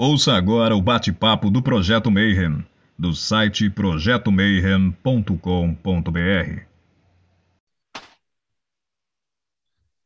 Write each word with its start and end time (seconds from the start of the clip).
Ouça 0.00 0.34
agora 0.34 0.76
o 0.76 0.80
bate-papo 0.80 1.50
do 1.50 1.60
Projeto 1.60 2.08
Mayhem, 2.08 2.64
do 2.96 3.12
site 3.12 3.68
projetomayhem.com.br. 3.68 6.62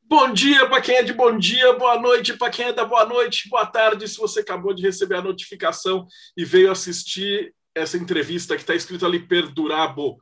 Bom 0.08 0.32
dia 0.32 0.66
para 0.66 0.80
quem 0.80 0.94
é 0.94 1.02
de 1.02 1.12
bom 1.12 1.36
dia, 1.36 1.74
boa 1.74 2.00
noite 2.00 2.32
para 2.32 2.48
quem 2.48 2.68
é 2.68 2.72
da 2.72 2.86
boa 2.86 3.04
noite, 3.04 3.50
boa 3.50 3.66
tarde 3.66 4.08
se 4.08 4.16
você 4.16 4.40
acabou 4.40 4.72
de 4.72 4.80
receber 4.80 5.16
a 5.16 5.22
notificação 5.22 6.06
e 6.34 6.42
veio 6.42 6.72
assistir 6.72 7.54
essa 7.74 7.98
entrevista 7.98 8.54
que 8.54 8.62
está 8.62 8.74
escrito 8.74 9.04
ali 9.04 9.18
Perdurabo, 9.18 10.16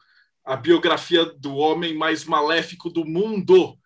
a 0.45 0.57
biografia 0.57 1.25
do 1.25 1.55
homem 1.55 1.96
mais 1.96 2.25
maléfico 2.25 2.91
do 2.91 3.05
mundo. 3.05 3.79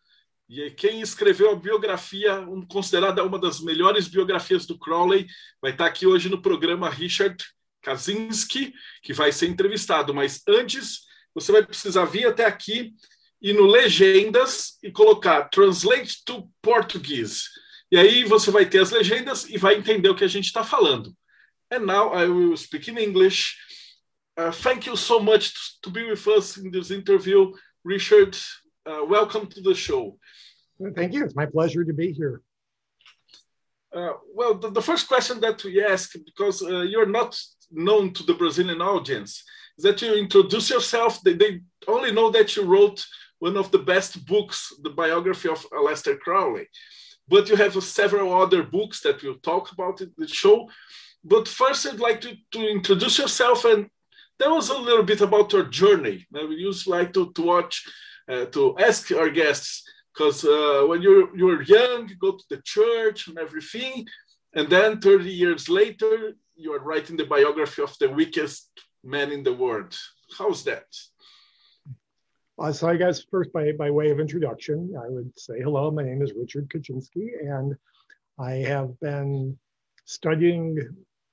E 0.48 0.70
quem 0.70 1.00
escreveu 1.00 1.50
a 1.50 1.56
biografia, 1.56 2.44
considerada 2.68 3.24
uma 3.24 3.38
das 3.38 3.60
melhores 3.60 4.08
biografias 4.08 4.66
do 4.66 4.78
Crowley, 4.78 5.26
vai 5.60 5.72
estar 5.72 5.86
aqui 5.86 6.06
hoje 6.06 6.28
no 6.28 6.42
programa 6.42 6.90
Richard 6.90 7.42
Kaczynski, 7.82 8.72
que 9.02 9.12
vai 9.12 9.32
ser 9.32 9.48
entrevistado. 9.48 10.12
Mas 10.12 10.42
antes, 10.46 11.00
você 11.34 11.50
vai 11.50 11.64
precisar 11.64 12.04
vir 12.04 12.26
até 12.26 12.44
aqui 12.44 12.92
e 13.40 13.52
no 13.52 13.66
Legendas 13.66 14.78
e 14.82 14.90
colocar 14.90 15.48
Translate 15.48 16.24
to 16.24 16.48
Portuguese. 16.62 17.42
E 17.90 17.96
aí 17.96 18.24
você 18.24 18.50
vai 18.50 18.66
ter 18.66 18.80
as 18.80 18.90
legendas 18.90 19.48
e 19.48 19.56
vai 19.58 19.76
entender 19.76 20.08
o 20.08 20.14
que 20.14 20.24
a 20.24 20.28
gente 20.28 20.46
está 20.46 20.64
falando. 20.64 21.14
And 21.70 21.80
now 21.80 22.14
I 22.14 22.26
will 22.26 22.56
speak 22.56 22.90
in 22.90 22.98
English. 22.98 23.56
Uh, 24.36 24.50
thank 24.50 24.88
you 24.88 24.96
so 24.96 25.20
much 25.20 25.52
to 25.80 25.90
be 25.90 26.04
with 26.04 26.26
us 26.26 26.56
in 26.56 26.70
this 26.70 26.90
interview, 26.90 27.52
Richard. 27.84 28.36
Uh, 28.86 29.04
welcome 29.06 29.46
to 29.46 29.62
the 29.62 29.74
show. 29.74 30.18
Thank 30.94 31.12
you. 31.12 31.24
It's 31.24 31.36
my 31.36 31.46
pleasure 31.46 31.84
to 31.84 31.92
be 31.92 32.12
here. 32.12 32.42
Uh, 33.94 34.14
well, 34.34 34.54
the, 34.54 34.70
the, 34.70 34.82
first 34.82 35.06
question 35.06 35.40
that 35.40 35.62
we 35.62 35.82
ask, 35.82 36.14
because 36.24 36.62
uh, 36.62 36.80
you're 36.80 37.06
not 37.06 37.38
known 37.70 38.12
to 38.12 38.24
the 38.24 38.34
Brazilian 38.34 38.82
audience, 38.82 39.44
is 39.78 39.84
that 39.84 40.02
you 40.02 40.14
introduce 40.14 40.68
yourself. 40.70 41.20
They, 41.22 41.34
they, 41.34 41.60
only 41.86 42.10
know 42.10 42.30
that 42.30 42.56
you 42.56 42.64
wrote 42.64 43.06
one 43.38 43.56
of 43.56 43.70
the 43.70 43.78
best 43.78 44.26
books, 44.26 44.72
the 44.82 44.90
biography 44.90 45.48
of 45.48 45.64
Aleister 45.70 46.18
Crowley. 46.18 46.66
But 47.28 47.48
you 47.48 47.56
have 47.56 47.80
several 47.84 48.32
other 48.32 48.62
books 48.62 49.00
that 49.02 49.22
we'll 49.22 49.38
talk 49.38 49.70
about 49.70 50.00
in 50.00 50.10
the 50.18 50.26
show. 50.26 50.68
But 51.22 51.46
first, 51.46 51.86
I'd 51.86 52.00
like 52.00 52.20
to, 52.22 52.36
to 52.52 52.68
introduce 52.68 53.18
yourself 53.18 53.64
and 53.64 53.88
tell 54.40 54.54
us 54.54 54.70
a 54.70 54.78
little 54.78 55.04
bit 55.04 55.20
about 55.20 55.52
your 55.52 55.64
journey. 55.64 56.26
We 56.32 56.56
used 56.56 56.86
like 56.86 57.12
to, 57.14 57.32
to 57.32 57.42
watch, 57.42 57.86
uh, 58.28 58.46
to 58.46 58.76
ask 58.78 59.12
our 59.12 59.30
guests 59.30 59.84
because 60.14 60.44
uh, 60.44 60.84
when 60.86 61.02
you're 61.02 61.36
you're 61.36 61.62
young, 61.62 62.08
you 62.08 62.16
go 62.16 62.32
to 62.32 62.44
the 62.50 62.62
church 62.62 63.28
and 63.28 63.38
everything, 63.38 64.06
and 64.54 64.68
then 64.68 65.00
30 65.00 65.30
years 65.30 65.68
later, 65.68 66.34
you 66.56 66.72
are 66.72 66.78
writing 66.80 67.16
the 67.16 67.26
biography 67.26 67.82
of 67.82 67.96
the 67.98 68.08
weakest 68.08 68.68
man 69.02 69.32
in 69.32 69.42
the 69.42 69.52
world. 69.52 69.96
How's 70.38 70.62
that? 70.64 70.86
Uh, 72.56 72.72
so 72.72 72.88
I 72.88 72.96
guess 72.96 73.24
first 73.24 73.52
by, 73.52 73.72
by 73.72 73.90
way 73.90 74.10
of 74.10 74.20
introduction, 74.20 74.94
I 74.96 75.08
would 75.08 75.36
say 75.36 75.60
hello, 75.60 75.90
my 75.90 76.04
name 76.04 76.22
is 76.22 76.32
Richard 76.36 76.68
Kaczynski, 76.68 77.26
and 77.40 77.74
I 78.38 78.52
have 78.52 78.98
been 79.00 79.58
studying 80.04 80.78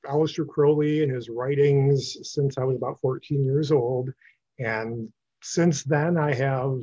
Aleister 0.06 0.48
Crowley 0.48 1.04
and 1.04 1.12
his 1.12 1.30
writings 1.30 2.18
since 2.24 2.58
I 2.58 2.64
was 2.64 2.78
about 2.78 3.00
14 3.02 3.44
years 3.44 3.72
old. 3.72 4.12
And 4.58 5.12
since 5.42 5.84
then, 5.84 6.18
I 6.18 6.34
have 6.34 6.82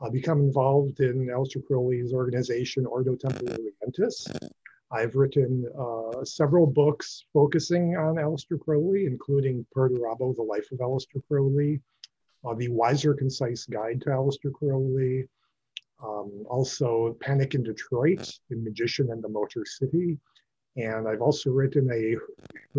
uh, 0.00 0.10
become 0.10 0.40
involved 0.40 1.00
in 1.00 1.26
Aleister 1.26 1.64
Crowley's 1.66 2.12
organization, 2.12 2.86
Ordo 2.86 3.16
Templi 3.16 3.56
Orientis. 3.56 4.28
I've 4.90 5.16
written 5.16 5.66
uh, 5.78 6.24
several 6.24 6.66
books 6.66 7.24
focusing 7.32 7.96
on 7.96 8.14
Aleister 8.14 8.58
Crowley, 8.58 9.06
including 9.06 9.66
Perdurabo, 9.76 10.34
The 10.34 10.42
Life 10.42 10.72
of 10.72 10.78
Aleister 10.78 11.22
Crowley, 11.28 11.80
uh, 12.44 12.54
The 12.54 12.68
Weiser 12.68 13.16
Concise 13.16 13.66
Guide 13.66 14.00
to 14.02 14.10
Aleister 14.10 14.52
Crowley, 14.52 15.28
um, 16.02 16.44
also 16.48 17.16
Panic 17.20 17.54
in 17.54 17.62
Detroit, 17.62 18.32
The 18.48 18.56
Magician 18.56 19.10
and 19.10 19.22
the 19.22 19.28
Motor 19.28 19.64
City. 19.66 20.16
And 20.76 21.08
I've 21.08 21.22
also 21.22 21.50
written 21.50 21.90
a 21.92 22.16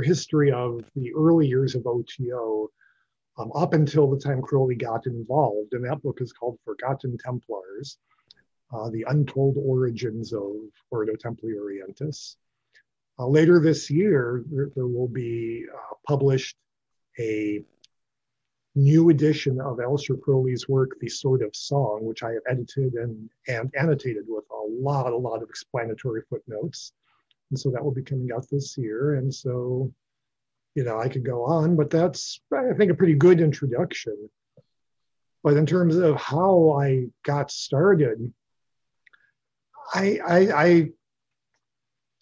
history 0.01 0.51
of 0.51 0.83
the 0.95 1.13
early 1.13 1.47
years 1.47 1.75
of 1.75 1.85
OTO, 1.85 2.69
um, 3.39 3.51
up 3.55 3.73
until 3.73 4.09
the 4.09 4.19
time 4.19 4.41
Crowley 4.41 4.75
got 4.75 5.07
involved. 5.07 5.73
And 5.73 5.85
that 5.85 6.01
book 6.01 6.19
is 6.21 6.33
called 6.33 6.59
Forgotten 6.65 7.17
Templars, 7.17 7.97
uh, 8.73 8.89
The 8.89 9.05
Untold 9.07 9.55
Origins 9.57 10.33
of 10.33 10.53
Ordo 10.91 11.13
Templi 11.13 11.53
Orientis. 11.55 12.35
Uh, 13.17 13.27
later 13.27 13.59
this 13.59 13.89
year, 13.89 14.43
there, 14.51 14.69
there 14.75 14.87
will 14.87 15.07
be 15.07 15.65
uh, 15.73 15.95
published 16.07 16.55
a 17.17 17.63
new 18.75 19.09
edition 19.09 19.59
of 19.59 19.77
Aleister 19.77 20.19
Crowley's 20.21 20.69
work, 20.69 20.91
The 20.99 21.09
Sword 21.09 21.41
of 21.41 21.55
Song, 21.55 22.05
which 22.05 22.23
I 22.23 22.31
have 22.31 22.43
edited 22.47 22.93
and, 22.93 23.29
and 23.47 23.73
annotated 23.77 24.25
with 24.27 24.45
a 24.51 24.81
lot, 24.81 25.11
a 25.11 25.17
lot 25.17 25.41
of 25.41 25.49
explanatory 25.49 26.21
footnotes. 26.29 26.93
And 27.49 27.59
so 27.59 27.71
that 27.71 27.83
will 27.83 27.91
be 27.91 28.03
coming 28.03 28.31
out 28.31 28.47
this 28.49 28.77
year. 28.77 29.15
And 29.15 29.33
so 29.33 29.91
you 30.79 30.85
know, 30.85 30.97
I 30.97 31.09
could 31.09 31.25
go 31.25 31.43
on, 31.43 31.75
but 31.75 31.89
that's, 31.89 32.39
I 32.53 32.71
think, 32.77 32.89
a 32.89 32.95
pretty 32.95 33.15
good 33.15 33.41
introduction. 33.41 34.29
But 35.43 35.57
in 35.57 35.65
terms 35.65 35.97
of 35.97 36.15
how 36.15 36.79
I 36.79 37.07
got 37.25 37.51
started, 37.51 38.33
I, 39.93 40.19
I, 40.25 40.37
I 40.37 40.89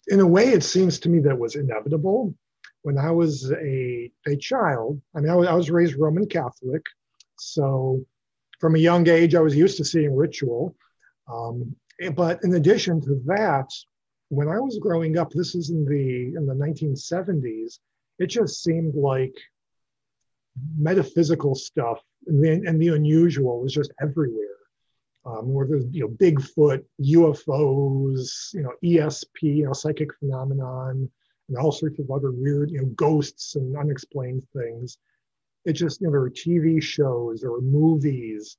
in 0.08 0.18
a 0.18 0.26
way, 0.26 0.48
it 0.48 0.64
seems 0.64 0.98
to 1.00 1.08
me 1.08 1.20
that 1.20 1.38
was 1.38 1.54
inevitable. 1.54 2.34
When 2.82 2.98
I 2.98 3.12
was 3.12 3.52
a, 3.52 4.10
a 4.26 4.34
child, 4.34 5.00
I 5.14 5.20
mean, 5.20 5.30
I 5.30 5.36
was, 5.36 5.46
I 5.46 5.54
was 5.54 5.70
raised 5.70 5.94
Roman 5.96 6.26
Catholic. 6.26 6.82
So 7.38 8.04
from 8.58 8.74
a 8.74 8.80
young 8.80 9.08
age, 9.08 9.36
I 9.36 9.40
was 9.40 9.54
used 9.54 9.76
to 9.76 9.84
seeing 9.84 10.16
ritual. 10.16 10.74
Um, 11.32 11.76
but 12.16 12.42
in 12.42 12.52
addition 12.54 13.02
to 13.02 13.22
that, 13.26 13.70
when 14.30 14.48
I 14.48 14.58
was 14.58 14.80
growing 14.80 15.16
up, 15.16 15.30
this 15.30 15.54
is 15.54 15.70
in 15.70 15.84
the 15.84 16.36
in 16.36 16.44
the 16.44 16.54
1970s, 16.54 17.78
it 18.18 18.26
just 18.26 18.62
seemed 18.62 18.94
like 18.94 19.34
metaphysical 20.76 21.54
stuff 21.54 22.00
and 22.26 22.42
the, 22.42 22.50
and 22.68 22.80
the 22.80 22.88
unusual 22.88 23.60
was 23.60 23.72
just 23.72 23.92
everywhere. 24.00 24.44
Um, 25.26 25.52
where 25.52 25.66
there's 25.66 25.84
you 25.90 26.00
know 26.00 26.08
Bigfoot, 26.08 26.84
UFOs, 27.02 28.54
you 28.54 28.62
know 28.62 28.72
ESP, 28.82 29.42
you 29.42 29.64
know 29.66 29.72
psychic 29.72 30.14
phenomenon, 30.18 31.10
and 31.48 31.58
all 31.58 31.72
sorts 31.72 31.98
of 31.98 32.10
other 32.10 32.30
weird 32.32 32.70
you 32.70 32.78
know 32.78 32.86
ghosts 32.96 33.54
and 33.54 33.76
unexplained 33.76 34.42
things. 34.56 34.96
It 35.64 35.74
just 35.74 36.00
you 36.00 36.06
know 36.06 36.12
there 36.12 36.20
were 36.20 36.30
TV 36.30 36.82
shows, 36.82 37.40
there 37.40 37.50
were 37.50 37.60
movies, 37.60 38.56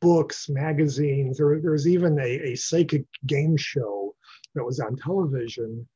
books, 0.00 0.48
magazines. 0.48 1.38
There, 1.38 1.58
there 1.60 1.72
was 1.72 1.88
even 1.88 2.18
a, 2.20 2.52
a 2.52 2.54
psychic 2.54 3.04
game 3.26 3.56
show 3.56 4.14
that 4.54 4.64
was 4.64 4.78
on 4.78 4.96
television 4.96 5.88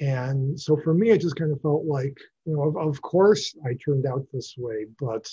and 0.00 0.58
so 0.58 0.76
for 0.76 0.94
me, 0.94 1.10
it 1.10 1.20
just 1.20 1.36
kind 1.36 1.52
of 1.52 1.60
felt 1.60 1.84
like, 1.84 2.16
you 2.48 2.56
know, 2.56 2.62
of, 2.62 2.76
of 2.78 3.02
course 3.02 3.54
I 3.66 3.74
turned 3.74 4.06
out 4.06 4.26
this 4.32 4.54
way, 4.56 4.86
but 4.98 5.28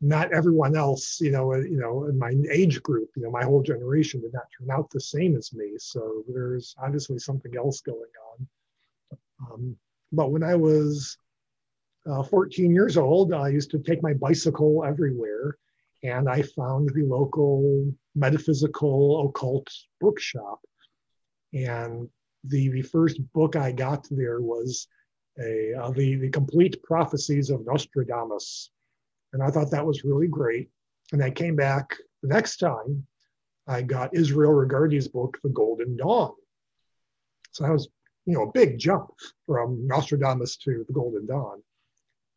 not 0.00 0.32
everyone 0.32 0.76
else, 0.76 1.20
you 1.20 1.30
know, 1.30 1.54
uh, 1.54 1.58
you 1.58 1.78
know, 1.78 2.06
in 2.06 2.18
my 2.18 2.34
age 2.50 2.82
group, 2.82 3.10
you 3.16 3.22
know, 3.22 3.30
my 3.30 3.44
whole 3.44 3.62
generation 3.62 4.20
did 4.20 4.32
not 4.32 4.46
turn 4.56 4.68
out 4.70 4.90
the 4.90 5.00
same 5.00 5.36
as 5.36 5.52
me. 5.52 5.74
So 5.78 6.24
there's 6.28 6.74
obviously 6.82 7.20
something 7.20 7.56
else 7.56 7.80
going 7.82 8.10
on. 8.32 8.48
Um, 9.40 9.76
but 10.10 10.32
when 10.32 10.42
I 10.42 10.56
was 10.56 11.16
uh, 12.04 12.24
14 12.24 12.74
years 12.74 12.96
old, 12.96 13.32
I 13.32 13.50
used 13.50 13.70
to 13.70 13.78
take 13.78 14.02
my 14.02 14.14
bicycle 14.14 14.84
everywhere, 14.84 15.56
and 16.02 16.28
I 16.28 16.42
found 16.42 16.90
the 16.94 17.04
local 17.04 17.92
metaphysical 18.16 19.28
occult 19.28 19.68
bookshop. 20.00 20.58
And 21.54 22.08
the, 22.42 22.70
the 22.70 22.82
first 22.82 23.20
book 23.32 23.54
I 23.54 23.70
got 23.70 24.06
there 24.10 24.40
was 24.40 24.88
a, 25.40 25.74
uh, 25.74 25.90
the, 25.90 26.16
the 26.16 26.30
complete 26.30 26.82
prophecies 26.82 27.50
of 27.50 27.64
Nostradamus. 27.64 28.70
And 29.32 29.42
I 29.42 29.50
thought 29.50 29.70
that 29.70 29.86
was 29.86 30.04
really 30.04 30.28
great. 30.28 30.70
And 31.12 31.22
I 31.22 31.30
came 31.30 31.56
back 31.56 31.94
the 32.22 32.28
next 32.28 32.56
time, 32.58 33.06
I 33.66 33.82
got 33.82 34.14
Israel 34.14 34.52
Regardie's 34.52 35.08
book, 35.08 35.38
The 35.42 35.50
Golden 35.50 35.96
Dawn. 35.96 36.32
So 37.52 37.64
that 37.64 37.72
was, 37.72 37.88
you 38.24 38.34
know, 38.34 38.44
a 38.44 38.52
big 38.52 38.78
jump 38.78 39.10
from 39.46 39.86
Nostradamus 39.86 40.56
to 40.58 40.84
The 40.86 40.92
Golden 40.92 41.26
Dawn. 41.26 41.62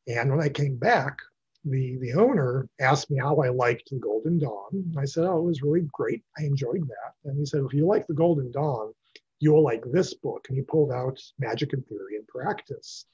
And 0.08 0.30
when 0.30 0.42
I 0.42 0.50
came 0.50 0.78
back, 0.78 1.18
the, 1.64 1.98
the 1.98 2.14
owner 2.14 2.68
asked 2.80 3.12
me 3.12 3.20
how 3.20 3.38
I 3.38 3.50
liked 3.50 3.90
The 3.92 4.00
Golden 4.00 4.40
Dawn. 4.40 4.94
I 4.98 5.06
said, 5.06 5.26
oh, 5.26 5.40
it 5.40 5.44
was 5.44 5.62
really 5.62 5.88
great. 5.92 6.24
I 6.38 6.44
enjoyed 6.44 6.88
that. 6.88 7.30
And 7.30 7.38
he 7.38 7.46
said, 7.46 7.62
if 7.64 7.74
you 7.74 7.86
like 7.86 8.08
The 8.08 8.14
Golden 8.14 8.52
Dawn, 8.52 8.94
you'll 9.42 9.64
like 9.64 9.84
this 9.86 10.14
book. 10.14 10.46
And 10.48 10.58
he 10.58 10.64
pulled 10.64 10.92
out 10.92 11.20
Magic 11.40 11.74
and 11.74 11.86
Theory 11.88 12.16
and 12.16 12.28
Practice. 12.28 13.06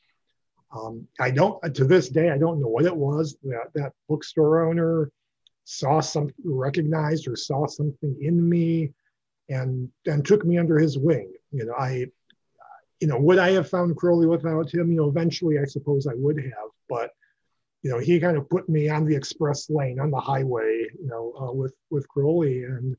Um, 0.76 1.08
I 1.20 1.32
don't, 1.32 1.74
to 1.74 1.86
this 1.86 2.10
day, 2.10 2.30
I 2.30 2.38
don't 2.38 2.60
know 2.60 2.68
what 2.68 2.86
it 2.86 2.96
was 2.96 3.38
that 3.44 3.72
that 3.74 3.94
bookstore 4.08 4.68
owner 4.68 5.10
saw 5.64 6.02
something, 6.02 6.36
recognized 6.44 7.28
or 7.28 7.36
saw 7.36 7.66
something 7.66 8.16
in 8.22 8.48
me 8.48 8.92
and, 9.50 9.90
and 10.06 10.26
took 10.26 10.46
me 10.46 10.58
under 10.58 10.78
his 10.78 10.98
wing. 10.98 11.32
You 11.52 11.66
know, 11.66 11.74
I, 11.74 12.08
you 13.00 13.08
know, 13.08 13.18
would 13.18 13.40
I 13.40 13.52
have 13.52 13.70
found 13.70 13.96
Crowley 13.96 14.28
without 14.28 14.74
him? 14.74 14.92
You 14.92 14.98
know, 14.98 15.08
eventually 15.08 15.58
I 15.60 15.66
suppose 15.66 16.06
I 16.06 16.16
would 16.16 16.38
have, 16.38 16.70
but 16.90 17.12
you 17.84 17.92
know, 17.92 18.00
he 18.00 18.20
kind 18.20 18.36
of 18.36 18.50
put 18.50 18.68
me 18.68 18.90
on 18.90 19.06
the 19.06 19.16
express 19.16 19.70
lane 19.70 20.00
on 20.00 20.12
the 20.12 20.20
highway, 20.20 20.88
you 21.00 21.08
know, 21.08 21.34
uh, 21.40 21.54
with 21.54 21.74
with 21.90 22.08
Crowley, 22.10 22.64
and 22.64 22.98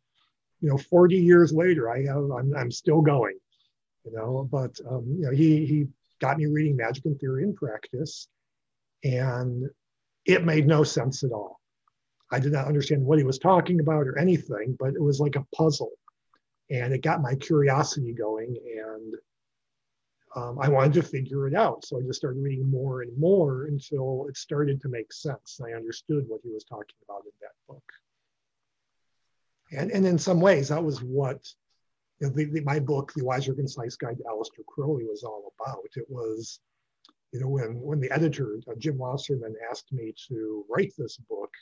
you 0.61 0.69
know, 0.69 0.79
40 0.79 1.17
years 1.17 1.53
later, 1.53 1.91
I 1.91 2.05
have 2.05 2.31
I'm, 2.31 2.55
I'm 2.57 2.71
still 2.71 3.01
going, 3.01 3.39
you 4.05 4.13
know, 4.13 4.49
but 4.51 4.79
um, 4.91 5.05
you 5.07 5.27
know, 5.27 5.31
he 5.31 5.65
he 5.67 5.87
got 6.21 6.39
me 6.39 6.47
reading 6.47 6.77
Magic 6.77 7.05
and 7.05 7.19
Theory 7.19 7.45
and 7.45 7.57
Practice, 7.57 8.29
and 9.05 9.69
it 10.25 10.45
made 10.45 10.67
no 10.67 10.83
sense 10.83 11.23
at 11.23 11.33
all. 11.33 11.61
I 12.31 12.41
did 12.41 12.53
not 12.53 12.67
understand 12.67 13.05
what 13.05 13.19
he 13.19 13.25
was 13.25 13.39
talking 13.39 13.81
about 13.81 14.07
or 14.07 14.19
anything, 14.19 14.77
but 14.79 14.95
it 14.95 15.03
was 15.03 15.21
like 15.21 15.37
a 15.37 15.47
puzzle, 15.55 15.93
and 16.71 16.93
it 16.93 17.03
got 17.03 17.23
my 17.23 17.35
curiosity 17.37 18.13
going, 18.13 18.57
and 18.77 19.15
um, 20.37 20.59
I 20.61 20.69
wanted 20.69 20.93
to 20.95 21.03
figure 21.03 21.47
it 21.47 21.55
out. 21.55 21.85
So 21.85 21.99
I 21.99 22.03
just 22.03 22.19
started 22.19 22.43
reading 22.43 22.71
more 22.71 23.03
and 23.03 23.17
more 23.19 23.65
until 23.65 24.27
it 24.29 24.37
started 24.37 24.81
to 24.83 24.89
make 24.89 25.13
sense. 25.13 25.61
I 25.65 25.73
understood 25.73 26.25
what 26.29 26.41
he 26.43 26.51
was 26.51 26.65
talking 26.65 26.97
about 27.09 27.23
in 27.25 27.33
that 27.41 27.53
book. 27.67 27.83
And, 29.71 29.91
and 29.91 30.07
in 30.07 30.19
some 30.19 30.41
ways, 30.41 30.69
that 30.69 30.83
was 30.83 31.03
what 31.03 31.47
you 32.21 32.27
know, 32.27 32.33
the, 32.33 32.45
the, 32.47 32.61
my 32.63 32.81
book, 32.81 33.13
The 33.15 33.23
Weiser 33.23 33.55
Concise 33.55 33.97
Guide 33.97 34.19
to 34.19 34.25
Aleister 34.25 34.65
Crowley, 34.67 35.05
was 35.05 35.23
all 35.23 35.53
about. 35.61 35.85
It 35.95 36.07
was, 36.09 36.61
you 37.33 37.41
know, 37.41 37.49
when, 37.49 37.81
when 37.81 38.01
the 38.01 38.11
editor, 38.11 38.59
uh, 38.69 38.75
Jim 38.79 38.99
Wasserman, 38.99 39.55
asked 39.71 39.93
me 39.93 40.15
to 40.29 40.65
write 40.69 40.93
this 40.97 41.17
book, 41.17 41.53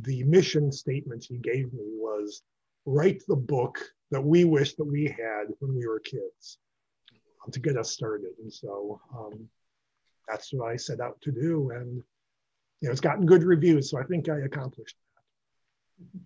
the 0.00 0.24
mission 0.24 0.72
statement 0.72 1.26
he 1.28 1.36
gave 1.36 1.72
me 1.72 1.84
was 1.94 2.42
write 2.86 3.22
the 3.28 3.36
book 3.36 3.78
that 4.10 4.20
we 4.20 4.44
wish 4.44 4.74
that 4.74 4.84
we 4.84 5.04
had 5.04 5.44
when 5.60 5.74
we 5.76 5.86
were 5.86 6.00
kids 6.00 6.58
to 7.50 7.60
get 7.60 7.76
us 7.76 7.90
started. 7.90 8.32
And 8.40 8.52
so 8.52 9.00
um, 9.16 9.48
that's 10.28 10.52
what 10.52 10.70
I 10.70 10.76
set 10.76 11.00
out 11.00 11.20
to 11.22 11.32
do. 11.32 11.70
And 11.70 12.02
you 12.80 12.88
know, 12.88 12.90
it's 12.90 13.00
gotten 13.00 13.26
good 13.26 13.44
reviews, 13.44 13.90
so 13.90 13.98
I 13.98 14.04
think 14.04 14.28
I 14.28 14.38
accomplished 14.40 14.96
that. 16.00 16.20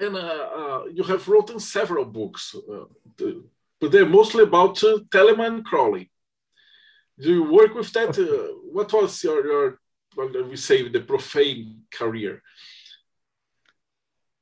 And 0.00 0.16
uh, 0.16 0.48
uh, 0.60 0.84
you 0.92 1.02
have 1.04 1.26
written 1.26 1.58
several 1.58 2.04
books, 2.04 2.54
uh, 2.54 2.84
but 3.80 3.90
they're 3.90 4.06
mostly 4.06 4.44
about 4.44 4.82
uh, 4.84 4.98
Telemann 5.10 5.64
Crowley. 5.64 6.10
Do 7.20 7.32
you 7.32 7.52
work 7.52 7.74
with 7.74 7.92
that? 7.92 8.16
Uh, 8.16 8.54
what 8.72 8.92
was 8.92 9.24
your, 9.24 9.44
your 9.44 9.80
what 10.14 10.48
we 10.48 10.56
say, 10.56 10.88
the 10.88 11.00
profane 11.00 11.82
career? 11.90 12.42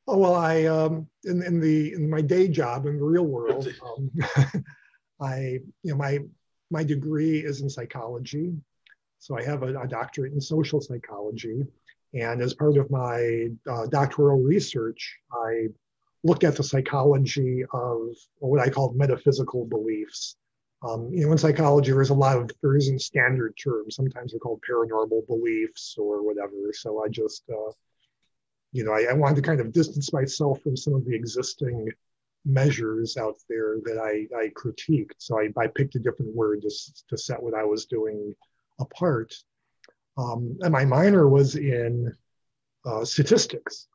Oh 0.07 0.19
well, 0.19 0.35
I 0.35 0.65
um, 0.65 1.09
in 1.25 1.43
in 1.43 1.59
the 1.59 1.95
in 1.95 2.09
my 2.09 2.21
day 2.21 2.49
job 2.49 2.87
in 2.87 2.99
the 2.99 3.05
real 3.05 3.27
world, 3.27 3.67
um, 3.85 4.11
I, 5.21 5.61
you 5.83 5.91
know, 5.93 5.97
my 5.97 6.19
my 6.71 6.85
degree 6.85 7.39
is 7.39 7.61
in 7.61 7.71
psychology, 7.71 8.53
so 9.19 9.37
I 9.37 9.43
have 9.43 9.63
a, 9.63 9.79
a 9.81 9.89
doctorate 9.89 10.33
in 10.33 10.41
social 10.41 10.81
psychology, 10.81 11.63
and 12.15 12.41
as 12.41 12.55
part 12.55 12.77
of 12.77 12.91
my 12.91 13.49
uh, 13.71 13.87
doctoral 13.87 14.41
research, 14.41 15.19
I 15.33 15.69
looked 16.25 16.45
at 16.45 16.57
the 16.57 16.63
psychology 16.63 17.65
of 17.73 18.09
what 18.39 18.61
I 18.61 18.71
call 18.71 18.93
metaphysical 18.95 19.65
beliefs. 19.65 20.37
Um, 20.87 21.11
you 21.13 21.25
know, 21.25 21.33
in 21.33 21.39
psychology, 21.39 21.93
there's 21.93 22.11
a 22.11 22.15
lot 22.15 22.37
of 22.37 22.51
there 22.63 22.77
isn't 22.77 23.01
standard 23.01 23.55
terms. 23.63 23.97
Sometimes 23.97 24.33
they're 24.33 24.41
called 24.41 24.63
paranormal 24.69 25.27
beliefs 25.27 25.97
or 25.99 26.25
whatever. 26.25 26.73
So 26.73 27.03
I 27.05 27.09
just, 27.09 27.43
uh, 27.51 27.73
you 28.73 28.85
know, 28.85 28.93
I, 28.93 29.07
I 29.11 29.13
wanted 29.15 29.37
to 29.37 29.43
kind 29.43 29.61
of 29.61 29.73
distance 29.73 30.13
myself 30.13 30.61
from 30.63 30.77
some 30.77 30.95
of 30.95 31.05
the 31.05 31.15
existing 31.15 31.89
measures 32.45 33.17
out 33.17 33.37
there 33.49 33.79
that 33.85 33.99
I, 33.99 34.27
I 34.37 34.49
critiqued. 34.51 35.15
So 35.19 35.39
I, 35.41 35.49
I 35.61 35.67
picked 35.67 35.97
a 35.97 36.01
different 36.01 36.35
word 36.35 36.63
to, 36.63 36.71
to 37.09 37.19
set 37.19 37.43
what 37.43 37.55
I 37.55 37.65
was 37.65 37.87
doing 37.87 38.35
apart. 38.79 39.35
Um, 40.17 40.59
and 40.63 40.73
my 40.73 40.85
minor 40.85 41.29
was 41.29 41.57
in 41.57 42.13
uh, 42.85 43.05
statistics. 43.05 43.89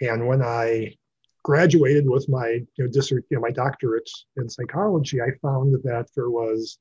And 0.00 0.26
when 0.28 0.42
I 0.42 0.94
graduated 1.42 2.08
with 2.08 2.28
my 2.28 2.48
you 2.48 2.84
know, 2.84 2.88
district, 2.88 3.28
you 3.30 3.36
know, 3.36 3.40
my 3.40 3.50
doctorate 3.50 4.08
in 4.36 4.48
psychology, 4.48 5.20
I 5.20 5.30
found 5.42 5.74
that 5.82 6.08
there 6.14 6.30
was 6.30 6.78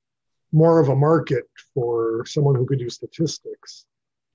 more 0.52 0.80
of 0.80 0.90
a 0.90 0.96
market 0.96 1.46
for 1.74 2.26
someone 2.26 2.56
who 2.56 2.66
could 2.66 2.80
do 2.80 2.90
statistics 2.90 3.86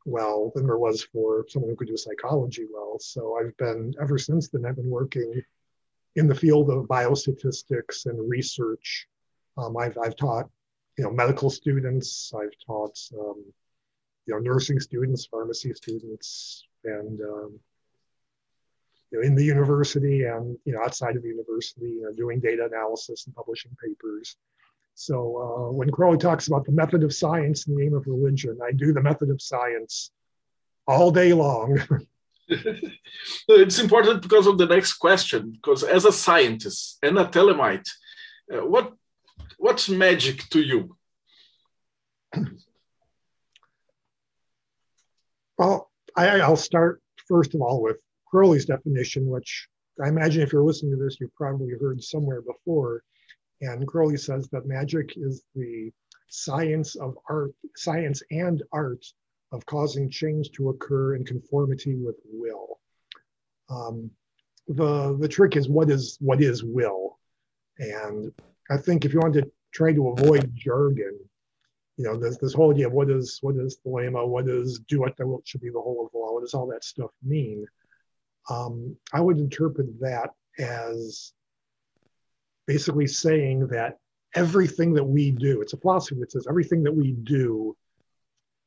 well 0.04 0.52
than 0.54 0.66
there 0.66 0.78
was 0.78 1.02
for 1.02 1.44
someone 1.48 1.70
who 1.70 1.76
could 1.76 1.88
do 1.88 1.96
psychology 1.96 2.66
well. 2.72 2.98
So 2.98 3.38
I've 3.38 3.56
been 3.56 3.94
ever 4.00 4.18
since 4.18 4.48
then 4.48 4.64
I've 4.66 4.76
been 4.76 4.90
working 4.90 5.42
in 6.16 6.26
the 6.26 6.34
field 6.34 6.70
of 6.70 6.86
biostatistics 6.86 8.06
and 8.06 8.28
research. 8.28 9.06
Um, 9.56 9.76
I've, 9.76 9.96
I've 9.98 10.16
taught, 10.16 10.48
you 10.98 11.04
know, 11.04 11.10
medical 11.10 11.50
students, 11.50 12.32
I've 12.34 12.54
taught, 12.66 12.98
um, 13.18 13.44
you 14.26 14.34
know, 14.34 14.40
nursing 14.40 14.80
students, 14.80 15.26
pharmacy 15.26 15.72
students, 15.74 16.66
and, 16.84 17.20
um, 17.20 17.58
you 19.10 19.20
know, 19.20 19.26
in 19.26 19.34
the 19.34 19.44
university 19.44 20.24
and, 20.24 20.56
you 20.64 20.72
know, 20.72 20.82
outside 20.82 21.16
of 21.16 21.22
the 21.22 21.28
university, 21.28 21.86
you 21.86 22.02
know, 22.02 22.12
doing 22.12 22.40
data 22.40 22.64
analysis 22.70 23.26
and 23.26 23.34
publishing 23.34 23.76
papers. 23.82 24.36
So 24.94 25.16
uh, 25.16 25.72
when 25.72 25.90
Crowley 25.90 26.18
talks 26.18 26.48
about 26.48 26.64
the 26.64 26.72
method 26.72 27.02
of 27.02 27.14
science 27.14 27.66
in 27.66 27.74
the 27.74 27.82
name 27.82 27.94
of 27.94 28.06
religion, 28.06 28.58
I 28.62 28.72
do 28.72 28.92
the 28.92 29.02
method 29.02 29.30
of 29.30 29.40
science 29.40 30.10
all 30.86 31.10
day 31.10 31.32
long. 31.32 31.80
it's 33.48 33.78
important 33.78 34.22
because 34.22 34.46
of 34.46 34.58
the 34.58 34.66
next 34.66 34.94
question. 34.94 35.52
Because 35.52 35.82
as 35.82 36.04
a 36.04 36.12
scientist 36.12 36.98
and 37.02 37.18
a 37.18 37.24
Thelemite, 37.24 37.88
uh, 38.52 38.66
what 38.66 38.92
what's 39.58 39.88
magic 39.88 40.48
to 40.50 40.60
you? 40.60 40.96
Well, 45.62 45.92
I, 46.16 46.40
I'll 46.40 46.56
start 46.56 47.00
first 47.28 47.54
of 47.54 47.60
all 47.60 47.80
with 47.82 47.98
Crowley's 48.26 48.64
definition, 48.64 49.28
which 49.28 49.68
I 50.02 50.08
imagine 50.08 50.42
if 50.42 50.52
you're 50.52 50.64
listening 50.64 50.90
to 50.90 51.04
this, 51.04 51.18
you've 51.20 51.34
probably 51.36 51.70
heard 51.80 52.02
somewhere 52.02 52.42
before. 52.42 53.04
And 53.60 53.86
Crowley 53.86 54.16
says 54.16 54.48
that 54.48 54.66
magic 54.66 55.12
is 55.14 55.44
the 55.54 55.92
science 56.28 56.96
of 56.96 57.16
art, 57.30 57.52
science 57.76 58.24
and 58.32 58.60
art 58.72 59.06
of 59.52 59.64
causing 59.66 60.10
change 60.10 60.50
to 60.56 60.70
occur 60.70 61.14
in 61.14 61.24
conformity 61.24 61.94
with 61.94 62.16
will. 62.24 62.80
Um, 63.70 64.10
the 64.66 65.16
the 65.20 65.28
trick 65.28 65.54
is 65.56 65.68
what 65.68 65.90
is 65.90 66.16
what 66.18 66.42
is 66.42 66.64
will, 66.64 67.20
and 67.78 68.32
I 68.68 68.78
think 68.78 69.04
if 69.04 69.12
you 69.12 69.20
want 69.20 69.34
to 69.34 69.48
try 69.72 69.92
to 69.92 70.08
avoid 70.08 70.50
jargon, 70.56 71.20
you 71.96 72.04
know, 72.04 72.16
this 72.16 72.38
this 72.38 72.54
whole 72.54 72.72
idea 72.72 72.86
of 72.86 72.92
what 72.92 73.10
is 73.10 73.38
what 73.42 73.56
is 73.56 73.78
thelema, 73.84 74.26
what 74.26 74.48
is 74.48 74.80
do 74.88 75.00
what 75.00 75.16
the 75.16 75.26
will 75.26 75.42
should 75.44 75.60
be 75.60 75.70
the 75.70 75.80
whole 75.80 76.06
of 76.06 76.18
law, 76.18 76.32
what 76.32 76.42
does 76.42 76.54
all 76.54 76.66
that 76.68 76.84
stuff 76.84 77.10
mean? 77.22 77.66
Um, 78.50 78.96
I 79.12 79.20
would 79.20 79.38
interpret 79.38 80.00
that 80.00 80.30
as 80.58 81.32
basically 82.66 83.06
saying 83.06 83.68
that 83.68 83.98
everything 84.34 84.94
that 84.94 85.04
we 85.04 85.30
do, 85.30 85.60
it's 85.60 85.74
a 85.74 85.76
philosophy 85.76 86.18
that 86.20 86.32
says 86.32 86.46
everything 86.48 86.82
that 86.84 86.94
we 86.94 87.12
do 87.12 87.76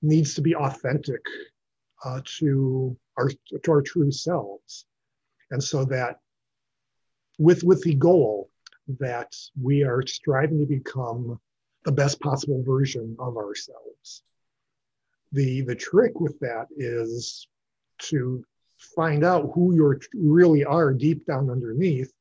needs 0.02 0.36
to 0.36 0.42
be 0.42 0.56
authentic 0.56 1.22
uh, 2.04 2.22
to 2.40 2.96
our 3.18 3.30
to 3.64 3.72
our 3.72 3.82
true 3.82 4.12
selves, 4.12 4.86
and 5.50 5.64
so 5.64 5.84
that 5.86 6.20
with 7.40 7.64
with 7.64 7.82
the 7.84 7.96
goal 7.96 8.50
that 9.00 9.36
we 9.60 9.84
are 9.84 10.06
striving 10.06 10.60
to 10.60 10.66
become 10.66 11.40
the 11.86 11.92
best 11.92 12.20
possible 12.20 12.64
version 12.64 13.16
of 13.20 13.38
ourselves. 13.38 14.24
The 15.32 15.62
the 15.62 15.76
trick 15.76 16.20
with 16.20 16.40
that 16.40 16.68
is 16.78 17.48
to 18.10 18.44
find 18.78 19.24
out 19.24 19.52
who 19.54 19.74
you 19.74 20.00
really 20.14 20.66
are 20.66 20.94
deep 20.94 21.26
down 21.26 21.50
underneath. 21.50 22.12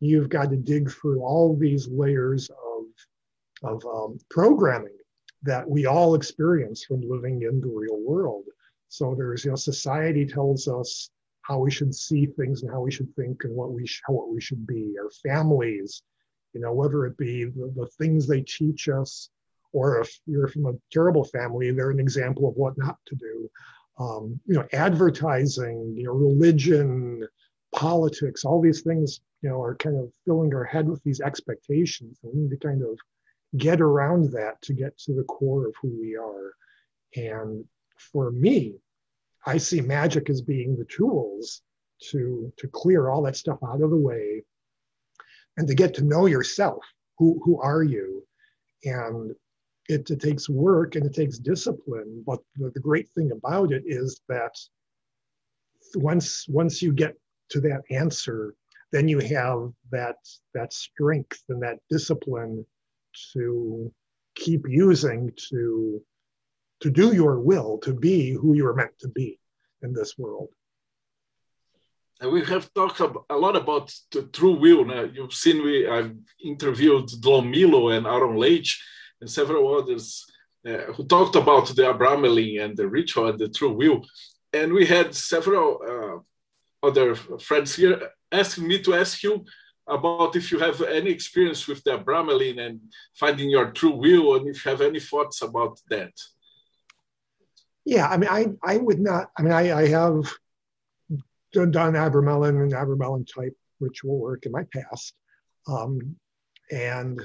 You've 0.00 0.28
got 0.28 0.50
to 0.50 0.56
dig 0.56 0.90
through 0.90 1.20
all 1.20 1.56
these 1.56 1.88
layers 1.88 2.50
of 2.50 3.74
of 3.74 3.84
um, 3.86 4.18
programming 4.30 4.96
that 5.42 5.68
we 5.68 5.86
all 5.86 6.14
experience 6.14 6.84
from 6.84 7.08
living 7.08 7.42
in 7.42 7.60
the 7.60 7.68
real 7.68 8.00
world. 8.04 8.44
So 8.88 9.14
there's, 9.14 9.44
you 9.44 9.50
know, 9.50 9.56
society 9.56 10.26
tells 10.26 10.68
us 10.68 11.10
how 11.42 11.58
we 11.58 11.70
should 11.70 11.94
see 11.94 12.26
things 12.26 12.62
and 12.62 12.70
how 12.70 12.80
we 12.80 12.90
should 12.90 13.14
think 13.16 13.44
and 13.44 13.54
what 13.54 13.72
we 13.72 13.86
sh- 13.86 14.02
what 14.06 14.32
we 14.32 14.40
should 14.40 14.66
be. 14.66 14.94
Our 15.00 15.10
families, 15.10 16.02
you 16.52 16.60
know, 16.60 16.72
whether 16.72 17.06
it 17.06 17.16
be 17.16 17.44
the, 17.44 17.72
the 17.74 17.86
things 17.98 18.26
they 18.26 18.42
teach 18.42 18.88
us, 18.88 19.30
or 19.72 20.00
if 20.00 20.18
you're 20.26 20.48
from 20.48 20.66
a 20.66 20.74
terrible 20.90 21.24
family, 21.24 21.70
they're 21.70 21.90
an 21.90 22.00
example 22.00 22.48
of 22.48 22.56
what 22.56 22.76
not 22.76 22.98
to 23.06 23.14
do. 23.14 23.50
Um, 23.98 24.40
you 24.46 24.54
know, 24.54 24.66
advertising, 24.72 25.94
you 25.96 26.04
know, 26.04 26.12
religion, 26.12 27.26
politics, 27.74 28.44
all 28.44 28.60
these 28.60 28.82
things, 28.82 29.20
you 29.42 29.48
know, 29.48 29.62
are 29.62 29.74
kind 29.76 29.96
of 29.96 30.12
filling 30.24 30.54
our 30.54 30.64
head 30.64 30.88
with 30.88 31.02
these 31.04 31.20
expectations. 31.20 32.18
And 32.22 32.32
we 32.32 32.40
need 32.42 32.50
to 32.50 32.56
kind 32.56 32.82
of 32.82 32.98
get 33.56 33.80
around 33.80 34.32
that 34.32 34.60
to 34.62 34.72
get 34.72 34.96
to 34.98 35.14
the 35.14 35.24
core 35.24 35.66
of 35.66 35.74
who 35.80 35.88
we 36.00 36.16
are. 36.16 36.54
And 37.16 37.64
for 37.96 38.30
me, 38.30 38.74
I 39.46 39.58
see 39.58 39.80
magic 39.80 40.30
as 40.30 40.40
being 40.40 40.76
the 40.76 40.84
tools 40.84 41.62
to, 42.10 42.52
to 42.58 42.68
clear 42.68 43.08
all 43.08 43.22
that 43.22 43.36
stuff 43.36 43.58
out 43.62 43.82
of 43.82 43.90
the 43.90 43.96
way 43.96 44.42
and 45.56 45.68
to 45.68 45.74
get 45.74 45.94
to 45.94 46.04
know 46.04 46.26
yourself, 46.26 46.84
who 47.18 47.40
who 47.44 47.60
are 47.60 47.82
you? 47.82 48.24
And 48.84 49.32
it, 49.88 50.10
it 50.10 50.20
takes 50.20 50.48
work 50.48 50.96
and 50.96 51.04
it 51.04 51.14
takes 51.14 51.38
discipline. 51.38 52.22
But 52.26 52.40
the, 52.56 52.70
the 52.70 52.80
great 52.80 53.08
thing 53.10 53.32
about 53.32 53.72
it 53.72 53.82
is 53.86 54.20
that 54.28 54.56
once 55.94 56.46
once 56.48 56.82
you 56.82 56.92
get 56.92 57.14
to 57.50 57.60
that 57.60 57.82
answer, 57.90 58.54
then 58.92 59.08
you 59.08 59.18
have 59.18 59.72
that 59.90 60.16
that 60.54 60.72
strength 60.72 61.42
and 61.48 61.62
that 61.62 61.78
discipline 61.90 62.64
to 63.32 63.92
keep 64.34 64.66
using 64.68 65.32
to 65.50 66.00
to 66.80 66.90
do 66.90 67.14
your 67.14 67.38
will, 67.38 67.78
to 67.78 67.94
be 67.94 68.32
who 68.32 68.54
you 68.54 68.66
are 68.66 68.74
meant 68.74 68.98
to 68.98 69.08
be 69.08 69.38
in 69.82 69.92
this 69.92 70.18
world. 70.18 70.48
We 72.30 72.44
have 72.44 72.72
talked 72.72 73.00
a 73.00 73.36
lot 73.36 73.56
about 73.56 73.92
the 74.12 74.22
true 74.22 74.54
will. 74.54 74.84
Now, 74.84 75.02
you've 75.02 75.34
seen 75.34 75.62
we 75.64 75.88
I've 75.88 76.14
interviewed 76.44 77.10
Lon 77.24 77.50
Milo 77.50 77.88
and 77.88 78.06
Aaron 78.06 78.36
Leitch 78.36 78.80
and 79.20 79.28
several 79.28 79.76
others 79.76 80.24
uh, 80.66 80.92
who 80.92 81.04
talked 81.04 81.34
about 81.34 81.66
the 81.68 81.82
Abramelin 81.82 82.62
and 82.64 82.76
the 82.76 82.86
ritual 82.86 83.28
and 83.28 83.38
the 83.38 83.48
true 83.48 83.72
will. 83.72 84.04
And 84.52 84.72
we 84.72 84.86
had 84.86 85.14
several 85.14 85.80
uh, 85.92 86.86
other 86.86 87.14
friends 87.14 87.74
here 87.74 88.10
asking 88.30 88.68
me 88.68 88.80
to 88.82 88.94
ask 88.94 89.22
you 89.22 89.44
about 89.86 90.36
if 90.36 90.52
you 90.52 90.58
have 90.58 90.80
any 90.82 91.10
experience 91.10 91.66
with 91.66 91.82
the 91.82 91.98
Abramelin 91.98 92.60
and 92.60 92.80
finding 93.14 93.50
your 93.50 93.72
true 93.72 93.96
will, 93.96 94.36
and 94.36 94.48
if 94.48 94.64
you 94.64 94.70
have 94.70 94.80
any 94.80 95.00
thoughts 95.00 95.42
about 95.42 95.80
that. 95.90 96.12
Yeah, 97.84 98.06
I 98.06 98.16
mean, 98.16 98.30
I, 98.30 98.46
I 98.62 98.76
would 98.76 99.00
not, 99.00 99.30
I 99.36 99.42
mean, 99.42 99.52
I, 99.52 99.76
I 99.76 99.88
have 99.88 100.32
done, 101.52 101.94
Abramelin 101.94 102.62
and 102.62 102.72
Abramelin 102.72 103.26
type 103.32 103.56
ritual 103.80 104.18
work 104.18 104.46
in 104.46 104.52
my 104.52 104.64
past. 104.72 105.14
Um, 105.66 106.16
and 106.70 107.20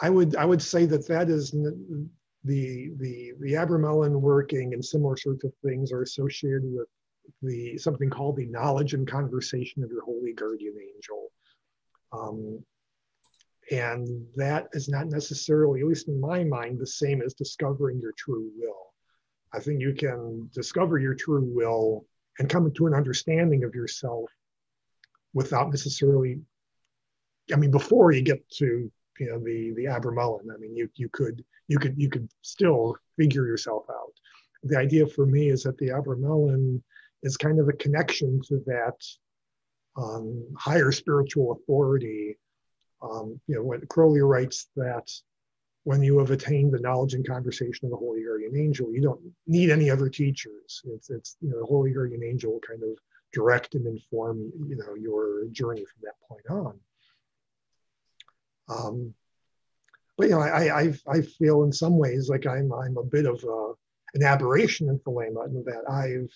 I 0.00 0.10
would 0.10 0.36
I 0.36 0.44
would 0.44 0.62
say 0.62 0.86
that 0.86 1.06
that 1.08 1.28
is 1.28 1.50
the 1.50 2.92
the 2.98 3.32
the 3.40 3.52
Abramelin 3.52 4.20
working 4.20 4.74
and 4.74 4.84
similar 4.84 5.16
sorts 5.16 5.44
of 5.44 5.52
things 5.64 5.92
are 5.92 6.02
associated 6.02 6.62
with 6.64 6.88
the 7.42 7.76
something 7.78 8.10
called 8.10 8.36
the 8.36 8.46
knowledge 8.46 8.94
and 8.94 9.06
conversation 9.06 9.82
of 9.82 9.90
your 9.90 10.04
holy 10.04 10.32
guardian 10.32 10.74
angel. 10.94 11.32
Um, 12.12 12.64
and 13.72 14.24
that 14.36 14.68
is 14.74 14.88
not 14.88 15.08
necessarily, 15.08 15.80
at 15.80 15.86
least 15.86 16.06
in 16.06 16.20
my 16.20 16.44
mind, 16.44 16.78
the 16.78 16.86
same 16.86 17.20
as 17.20 17.34
discovering 17.34 17.98
your 18.00 18.12
true 18.16 18.48
will. 18.56 18.94
I 19.52 19.58
think 19.58 19.80
you 19.80 19.92
can 19.92 20.48
discover 20.54 20.98
your 20.98 21.14
true 21.14 21.50
will 21.52 22.06
and 22.38 22.48
coming 22.48 22.72
to 22.74 22.86
an 22.86 22.94
understanding 22.94 23.64
of 23.64 23.74
yourself 23.74 24.30
without 25.32 25.70
necessarily, 25.70 26.40
I 27.52 27.56
mean, 27.56 27.70
before 27.70 28.12
you 28.12 28.22
get 28.22 28.48
to 28.58 28.90
you 29.18 29.30
know 29.30 29.38
the 29.38 29.72
the 29.76 29.84
Abramelin. 29.84 30.52
I 30.52 30.58
mean, 30.58 30.76
you 30.76 30.88
you 30.94 31.08
could 31.08 31.44
you 31.68 31.78
could 31.78 31.94
you 31.96 32.08
could 32.08 32.28
still 32.42 32.96
figure 33.18 33.46
yourself 33.46 33.84
out. 33.90 34.12
The 34.62 34.78
idea 34.78 35.06
for 35.06 35.26
me 35.26 35.48
is 35.48 35.62
that 35.62 35.78
the 35.78 35.88
Abramelin 35.88 36.82
is 37.22 37.36
kind 37.36 37.58
of 37.58 37.68
a 37.68 37.72
connection 37.72 38.40
to 38.48 38.62
that 38.66 38.96
um, 39.96 40.44
higher 40.56 40.92
spiritual 40.92 41.52
authority. 41.52 42.36
Um, 43.02 43.40
you 43.46 43.56
know, 43.56 43.62
when 43.62 43.86
Crowley 43.86 44.22
writes 44.22 44.68
that 44.76 45.10
when 45.86 46.02
you 46.02 46.18
have 46.18 46.32
attained 46.32 46.72
the 46.72 46.80
knowledge 46.80 47.14
and 47.14 47.24
conversation 47.24 47.86
of 47.86 47.92
the 47.92 47.96
Holy 47.96 48.24
Guardian 48.24 48.56
Angel, 48.56 48.92
you 48.92 49.00
don't 49.00 49.20
need 49.46 49.70
any 49.70 49.88
other 49.88 50.08
teachers. 50.08 50.82
It's 50.84 51.10
it's 51.10 51.36
you 51.40 51.48
know 51.48 51.60
the 51.60 51.64
Holy 51.64 51.92
Guardian 51.92 52.24
Angel 52.24 52.50
will 52.50 52.60
kind 52.60 52.82
of 52.82 52.98
direct 53.32 53.76
and 53.76 53.86
inform 53.86 54.50
you 54.66 54.74
know 54.74 54.94
your 54.96 55.44
journey 55.52 55.84
from 55.84 56.02
that 56.02 56.18
point 56.28 56.50
on. 56.50 56.80
Um, 58.68 59.14
but 60.16 60.24
you 60.24 60.34
know, 60.34 60.40
I, 60.40 60.80
I 60.80 60.94
I 61.06 61.20
feel 61.20 61.62
in 61.62 61.72
some 61.72 61.98
ways 61.98 62.28
like 62.28 62.48
I'm 62.48 62.72
I'm 62.72 62.96
a 62.96 63.04
bit 63.04 63.26
of 63.26 63.44
a, 63.44 63.72
an 64.14 64.24
aberration 64.24 64.88
in 64.88 64.98
Thelema 64.98 65.46
in 65.46 65.62
that 65.66 65.88
I've 65.88 66.32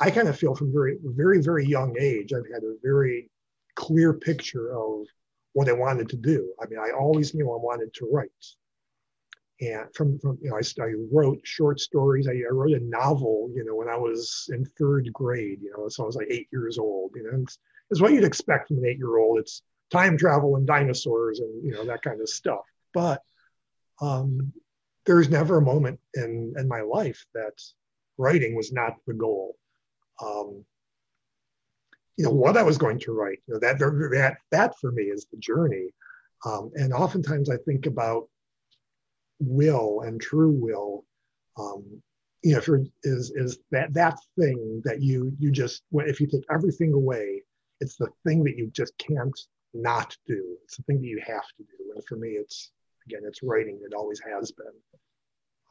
I 0.00 0.10
kind 0.10 0.26
of 0.26 0.36
feel 0.36 0.56
from 0.56 0.72
very 0.72 0.98
very 1.00 1.40
very 1.40 1.64
young 1.64 1.94
age 1.96 2.32
I've 2.32 2.52
had 2.52 2.64
a 2.64 2.74
very 2.82 3.30
clear 3.76 4.14
picture 4.14 4.76
of 4.76 5.06
what 5.52 5.68
I 5.68 5.72
wanted 5.74 6.08
to 6.08 6.16
do. 6.16 6.52
I 6.60 6.66
mean, 6.66 6.80
I 6.80 6.90
always 6.90 7.34
knew 7.34 7.52
I 7.52 7.56
wanted 7.56 7.94
to 7.94 8.08
write. 8.10 8.46
And 9.60 9.94
from, 9.94 10.18
from 10.18 10.38
you 10.40 10.50
know, 10.50 10.56
I, 10.56 10.82
I 10.82 10.94
wrote 11.12 11.40
short 11.44 11.80
stories. 11.80 12.26
I, 12.28 12.32
I, 12.32 12.50
wrote 12.50 12.72
a 12.72 12.80
novel, 12.80 13.50
you 13.54 13.62
know, 13.62 13.74
when 13.74 13.90
I 13.90 13.96
was 13.96 14.48
in 14.54 14.64
third 14.64 15.12
grade, 15.12 15.58
you 15.60 15.70
know, 15.76 15.88
so 15.88 16.02
I 16.02 16.06
was 16.06 16.16
like 16.16 16.28
eight 16.30 16.48
years 16.50 16.78
old, 16.78 17.12
you 17.14 17.24
know, 17.24 17.42
it's, 17.42 17.58
it's 17.90 18.00
what 18.00 18.12
you'd 18.12 18.24
expect 18.24 18.68
from 18.68 18.78
an 18.78 18.86
eight 18.86 18.96
year 18.96 19.18
old. 19.18 19.38
It's 19.38 19.62
time 19.90 20.16
travel 20.16 20.56
and 20.56 20.66
dinosaurs 20.66 21.40
and 21.40 21.64
you 21.64 21.72
know 21.72 21.84
that 21.84 22.02
kind 22.02 22.20
of 22.20 22.28
stuff. 22.28 22.64
But 22.94 23.22
um, 24.00 24.52
there's 25.06 25.28
never 25.28 25.58
a 25.58 25.62
moment 25.62 25.98
in 26.14 26.54
in 26.56 26.68
my 26.68 26.80
life 26.80 27.24
that 27.34 27.60
writing 28.18 28.54
was 28.56 28.72
not 28.72 28.94
the 29.06 29.14
goal. 29.14 29.56
Um, 30.22 30.64
you 32.16 32.24
know 32.24 32.30
what 32.30 32.56
I 32.56 32.62
was 32.62 32.78
going 32.78 32.98
to 33.00 33.12
write. 33.12 33.38
You 33.46 33.54
know 33.54 33.60
that 33.60 33.78
that 33.78 34.36
that 34.50 34.78
for 34.80 34.92
me 34.92 35.04
is 35.04 35.26
the 35.30 35.38
journey. 35.38 35.88
Um, 36.46 36.70
and 36.74 36.94
oftentimes 36.94 37.50
I 37.50 37.56
think 37.58 37.84
about 37.84 38.28
will 39.40 40.02
and 40.02 40.20
true 40.20 40.50
will. 40.50 41.04
Um, 41.58 42.02
you 42.42 42.52
know, 42.52 42.58
if 42.58 42.66
you're 42.66 42.84
is 43.02 43.32
is 43.34 43.58
that 43.70 43.92
that 43.94 44.18
thing 44.38 44.80
that 44.84 45.02
you 45.02 45.32
you 45.38 45.50
just 45.50 45.82
if 45.92 46.20
you 46.20 46.26
take 46.26 46.44
everything 46.50 46.92
away, 46.92 47.42
it's 47.80 47.96
the 47.96 48.08
thing 48.26 48.44
that 48.44 48.56
you 48.56 48.70
just 48.72 48.96
can't 48.98 49.38
not 49.74 50.16
do. 50.26 50.56
It's 50.64 50.76
the 50.76 50.82
thing 50.84 51.00
that 51.00 51.06
you 51.06 51.20
have 51.26 51.46
to 51.56 51.62
do. 51.62 51.92
And 51.94 52.04
for 52.06 52.16
me, 52.16 52.30
it's 52.30 52.72
again, 53.06 53.22
it's 53.24 53.42
writing. 53.42 53.80
It 53.84 53.94
always 53.94 54.20
has 54.20 54.52
been. 54.52 54.66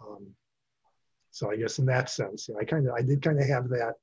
Um, 0.02 0.28
so 1.32 1.52
I 1.52 1.56
guess 1.56 1.80
in 1.80 1.86
that 1.86 2.10
sense, 2.10 2.48
you 2.48 2.54
know, 2.54 2.60
I 2.60 2.66
kind 2.66 2.88
of, 2.88 2.94
I 2.94 3.02
did 3.02 3.22
kind 3.22 3.40
of 3.40 3.48
have 3.48 3.70
that 3.70 3.94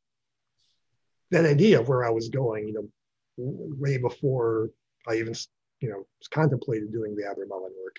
that 1.30 1.44
idea 1.44 1.80
of 1.80 1.88
where 1.88 2.04
I 2.04 2.11
was 2.11 2.28
going. 2.28 2.68
You 2.68 2.75
know, 2.75 2.88
way 3.37 3.99
before 3.99 4.70
I 5.08 5.16
even, 5.16 5.35
you 5.80 5.90
know, 5.90 6.06
contemplated 6.30 6.92
doing 6.92 7.14
the 7.14 7.23
Abramelin 7.23 7.70
work. 7.82 7.96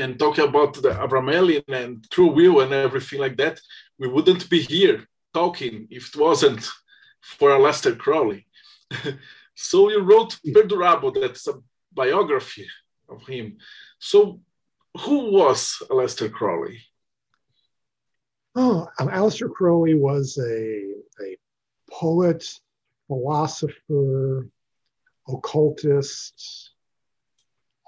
And 0.00 0.18
talking 0.18 0.46
about 0.48 0.74
the 0.74 0.90
Abramelin 0.90 1.64
and 1.68 2.10
true 2.10 2.32
will 2.32 2.60
and 2.60 2.72
everything 2.72 3.20
like 3.20 3.36
that, 3.36 3.60
we 3.98 4.08
wouldn't 4.08 4.48
be 4.48 4.62
here 4.62 5.06
talking 5.34 5.86
if 5.90 6.08
it 6.08 6.20
wasn't 6.20 6.68
for 7.20 7.50
Aleister 7.50 7.96
Crowley. 7.96 8.46
So 9.62 9.90
you 9.90 10.00
wrote 10.00 10.38
Perdurabo, 10.46 11.12
that's 11.20 11.46
a 11.46 11.60
biography 11.92 12.66
of 13.10 13.26
him. 13.26 13.58
So 13.98 14.40
who 15.00 15.32
was 15.32 15.82
Aleister 15.90 16.32
Crowley? 16.32 16.80
Oh, 18.54 18.88
Aleister 18.98 19.52
Crowley 19.52 19.94
was 19.94 20.38
a, 20.38 20.94
a 21.22 21.36
poet, 21.90 22.42
philosopher, 23.06 24.48
occultist, 25.28 26.69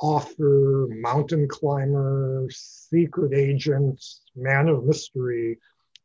author, 0.03 0.89
mountain 0.91 1.47
climber, 1.49 2.49
secret 2.51 3.33
agent, 3.33 4.05
man 4.35 4.69
of 4.69 4.85
mystery 4.85 5.59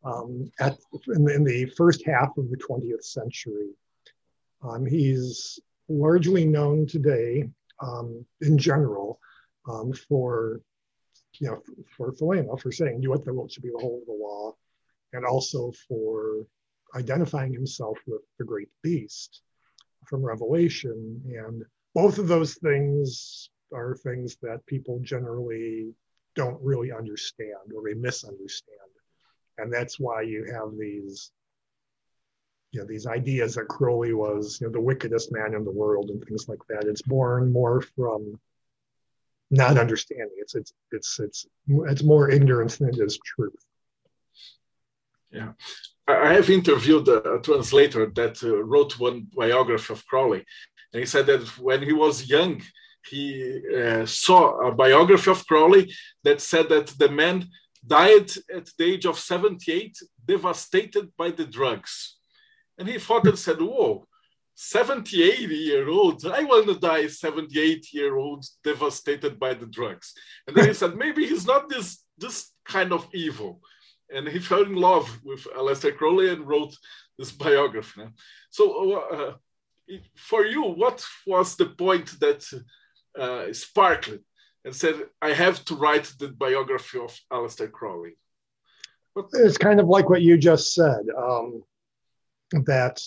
um, 0.04 0.50
at, 0.60 0.78
in, 1.08 1.30
in 1.32 1.44
the 1.44 1.66
first 1.76 2.06
half 2.06 2.38
of 2.38 2.50
the 2.52 2.58
20th 2.58 3.04
century. 3.04 3.70
Um, 4.62 4.86
he's 4.86 5.60
largely 5.90 6.46
known 6.46 6.86
today 6.86 7.50
um, 7.82 8.24
in 8.42 8.58
general 8.58 9.20
um, 9.68 9.92
for, 9.94 10.62
you 11.40 11.48
know, 11.48 11.62
for 11.96 12.12
Thelema, 12.12 12.60
for 12.62 12.72
saying, 12.72 13.02
you 13.02 13.10
what 13.10 13.26
the 13.26 13.34
will 13.34 13.48
should 13.48 13.64
be 13.64 13.72
the 13.72 13.80
whole 13.80 14.00
of 14.02 14.06
the 14.06 14.14
law, 14.14 14.54
and 15.14 15.26
also 15.26 15.72
for 15.88 16.46
identifying 16.96 17.52
himself 17.52 17.98
with 18.06 18.22
the 18.38 18.46
great 18.46 18.70
beast 18.84 19.42
from 20.06 20.24
Revelation. 20.24 21.20
And 21.26 21.64
both 21.96 22.20
of 22.20 22.28
those 22.28 22.56
things 22.56 23.50
are 23.74 23.96
things 23.96 24.38
that 24.42 24.66
people 24.66 25.00
generally 25.02 25.94
don't 26.36 26.62
really 26.62 26.92
understand 26.92 27.74
or 27.76 27.84
they 27.84 27.94
misunderstand. 27.94 28.78
And 29.58 29.74
that's 29.74 30.00
why 30.00 30.22
you 30.22 30.46
have 30.54 30.78
these 30.78 31.32
you 32.72 32.82
know 32.82 32.86
these 32.86 33.08
ideas 33.08 33.56
that 33.56 33.68
Crowley 33.68 34.14
was 34.14 34.60
you 34.60 34.68
know 34.68 34.74
the 34.74 34.82
wickedest 34.82 35.32
man 35.32 35.54
in 35.54 35.64
the 35.64 35.72
world 35.72 36.10
and 36.10 36.24
things 36.24 36.48
like 36.50 36.60
that. 36.70 36.84
It's 36.84 37.02
born 37.02 37.52
more 37.52 37.82
from 37.82 38.40
not 39.50 39.78
understanding. 39.78 40.36
It's 40.38 40.56
it's 40.56 40.74
it's 40.92 41.20
it's 41.20 41.48
it's 41.68 42.04
more 42.04 42.30
ignorance 42.30 42.78
than 42.78 42.90
it 42.90 43.00
is 43.00 43.18
truth. 43.24 43.64
Yeah, 45.32 45.52
I 46.08 46.34
have 46.34 46.50
interviewed 46.50 47.08
a, 47.08 47.40
translator 47.40 48.06
that 48.08 48.44
uh, 48.44 48.64
wrote 48.64 49.00
one 49.00 49.28
biography 49.36 49.94
of 49.94 50.06
Crowley, 50.06 50.44
and 50.94 51.00
he 51.00 51.06
said 51.06 51.26
that 51.28 51.44
when 51.60 51.82
he 51.82 51.94
was 51.94 52.30
young, 52.30 52.62
he 53.10 53.62
uh, 53.76 54.06
saw 54.06 54.68
a 54.68 54.72
biography 54.72 55.32
of 55.32 55.46
Crowley 55.48 55.94
that 56.24 56.42
said 56.42 56.70
that 56.70 56.88
the 56.88 57.10
man 57.10 57.46
died 57.86 58.30
at 58.54 58.70
the 58.78 58.86
age 58.86 59.06
of 59.06 59.18
78, 59.18 59.98
devastated 60.26 61.16
by 61.18 61.32
the 61.32 61.46
drugs 61.46 62.18
and 62.78 62.88
he 62.88 63.00
thought 63.00 63.28
and 63.28 63.38
said, 63.38 63.60
Whoa, 63.60 64.08
78 64.56 65.50
year 65.50 65.88
old, 65.88 66.26
I 66.26 66.44
want 66.44 66.68
to 66.68 66.80
die 66.80 67.08
78 67.08 67.94
year 67.94 68.18
old, 68.18 68.46
devastated 68.64 69.40
by 69.40 69.54
the 69.54 69.66
drugs. 69.66 70.14
And 70.48 70.56
then 70.56 70.68
he 70.68 70.74
said, 70.74 70.96
maybe 70.96 71.28
he's 71.28 71.46
not 71.46 71.70
this, 71.70 72.04
this 72.18 72.54
kind 72.66 72.92
of 72.92 73.08
evil. 73.14 73.62
And 74.14 74.28
he 74.28 74.40
fell 74.40 74.64
in 74.64 74.76
love 74.76 75.20
with 75.24 75.44
Aleister 75.56 75.96
Crowley 75.96 76.30
and 76.30 76.48
wrote 76.48 76.76
this 77.20 77.32
biography. 77.32 78.08
So, 78.50 78.94
uh, 79.00 79.34
for 80.16 80.46
you, 80.46 80.64
what 80.64 81.06
was 81.26 81.56
the 81.56 81.68
point 81.68 82.20
that 82.20 82.44
uh, 83.18 83.54
sparkled 83.54 84.20
and 84.66 84.76
said, 84.76 84.96
I 85.22 85.34
have 85.34 85.64
to 85.66 85.76
write 85.76 86.14
the 86.20 86.30
biography 86.30 87.00
of 87.00 87.18
Aleister 87.32 87.72
Crowley? 87.72 88.18
What? 89.14 89.28
It's 89.34 89.58
kind 89.58 89.80
of 89.80 89.88
like 89.88 90.10
what 90.10 90.22
you 90.22 90.38
just 90.38 90.74
said, 90.74 91.06
um, 91.18 91.64
that 92.66 93.02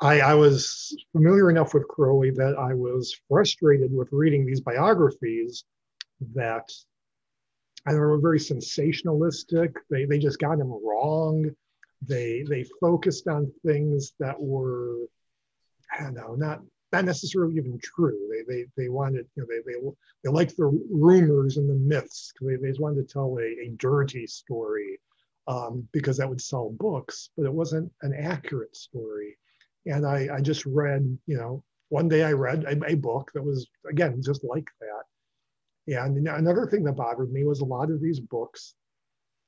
I, 0.00 0.20
I, 0.20 0.34
was 0.34 0.96
familiar 1.12 1.50
enough 1.50 1.74
with 1.74 1.88
Crowley 1.88 2.30
that 2.30 2.56
I 2.58 2.74
was 2.74 3.18
frustrated 3.28 3.92
with 3.92 4.08
reading 4.12 4.46
these 4.46 4.60
biographies 4.60 5.64
that 6.34 6.70
I 7.86 7.94
were 7.94 8.18
very 8.18 8.38
sensationalistic. 8.38 9.74
They, 9.90 10.04
they 10.04 10.18
just 10.18 10.38
got 10.38 10.60
him 10.60 10.70
wrong. 10.70 11.50
They, 12.02 12.44
they 12.48 12.64
focused 12.80 13.26
on 13.26 13.52
things 13.66 14.12
that 14.20 14.40
were, 14.40 14.98
I 15.92 16.02
don't 16.02 16.14
know, 16.14 16.34
not 16.34 16.62
not 16.92 17.04
necessarily 17.04 17.56
even 17.56 17.78
true. 17.82 18.18
They 18.30 18.42
they 18.52 18.66
they 18.76 18.88
wanted 18.88 19.26
you 19.36 19.42
know 19.42 19.46
they 19.48 19.72
they 19.72 19.78
they 20.24 20.30
liked 20.30 20.56
the 20.56 20.66
rumors 20.90 21.56
and 21.56 21.68
the 21.68 21.74
myths. 21.74 22.32
They 22.40 22.56
they 22.56 22.68
just 22.68 22.80
wanted 22.80 23.06
to 23.06 23.12
tell 23.12 23.36
a, 23.38 23.66
a 23.66 23.70
dirty 23.76 24.26
story 24.26 24.98
um, 25.46 25.86
because 25.92 26.16
that 26.16 26.28
would 26.28 26.40
sell 26.40 26.70
books, 26.70 27.30
but 27.36 27.46
it 27.46 27.52
wasn't 27.52 27.92
an 28.02 28.14
accurate 28.14 28.76
story. 28.76 29.36
And 29.86 30.06
I 30.06 30.28
I 30.36 30.40
just 30.40 30.64
read 30.66 31.18
you 31.26 31.36
know 31.36 31.62
one 31.90 32.08
day 32.08 32.24
I 32.24 32.32
read 32.32 32.64
a, 32.64 32.92
a 32.92 32.94
book 32.94 33.30
that 33.34 33.42
was 33.42 33.68
again 33.88 34.22
just 34.22 34.44
like 34.44 34.68
that. 34.80 36.02
And 36.02 36.28
another 36.28 36.66
thing 36.66 36.84
that 36.84 36.96
bothered 36.96 37.32
me 37.32 37.44
was 37.44 37.60
a 37.60 37.64
lot 37.64 37.90
of 37.90 38.02
these 38.02 38.20
books, 38.20 38.74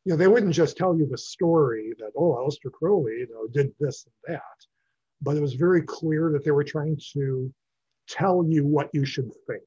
you 0.06 0.12
know, 0.12 0.16
they 0.16 0.26
wouldn't 0.26 0.54
just 0.54 0.78
tell 0.78 0.97
you 0.97 1.06
the 1.06 1.18
story 1.18 1.92
that 1.99 2.12
oh 2.16 2.35
Aleister 2.35 2.73
Crowley 2.73 3.18
you 3.20 3.28
know 3.32 3.47
did 3.47 3.73
this 3.80 4.06
and 4.06 4.35
that 4.35 4.69
but 5.22 5.36
it 5.36 5.42
was 5.42 5.54
very 5.54 5.82
clear 5.82 6.32
that 6.32 6.44
they 6.44 6.50
were 6.50 6.64
trying 6.64 6.98
to 7.12 7.52
tell 8.08 8.44
you 8.48 8.66
what 8.66 8.90
you 8.92 9.04
should 9.04 9.30
think, 9.46 9.64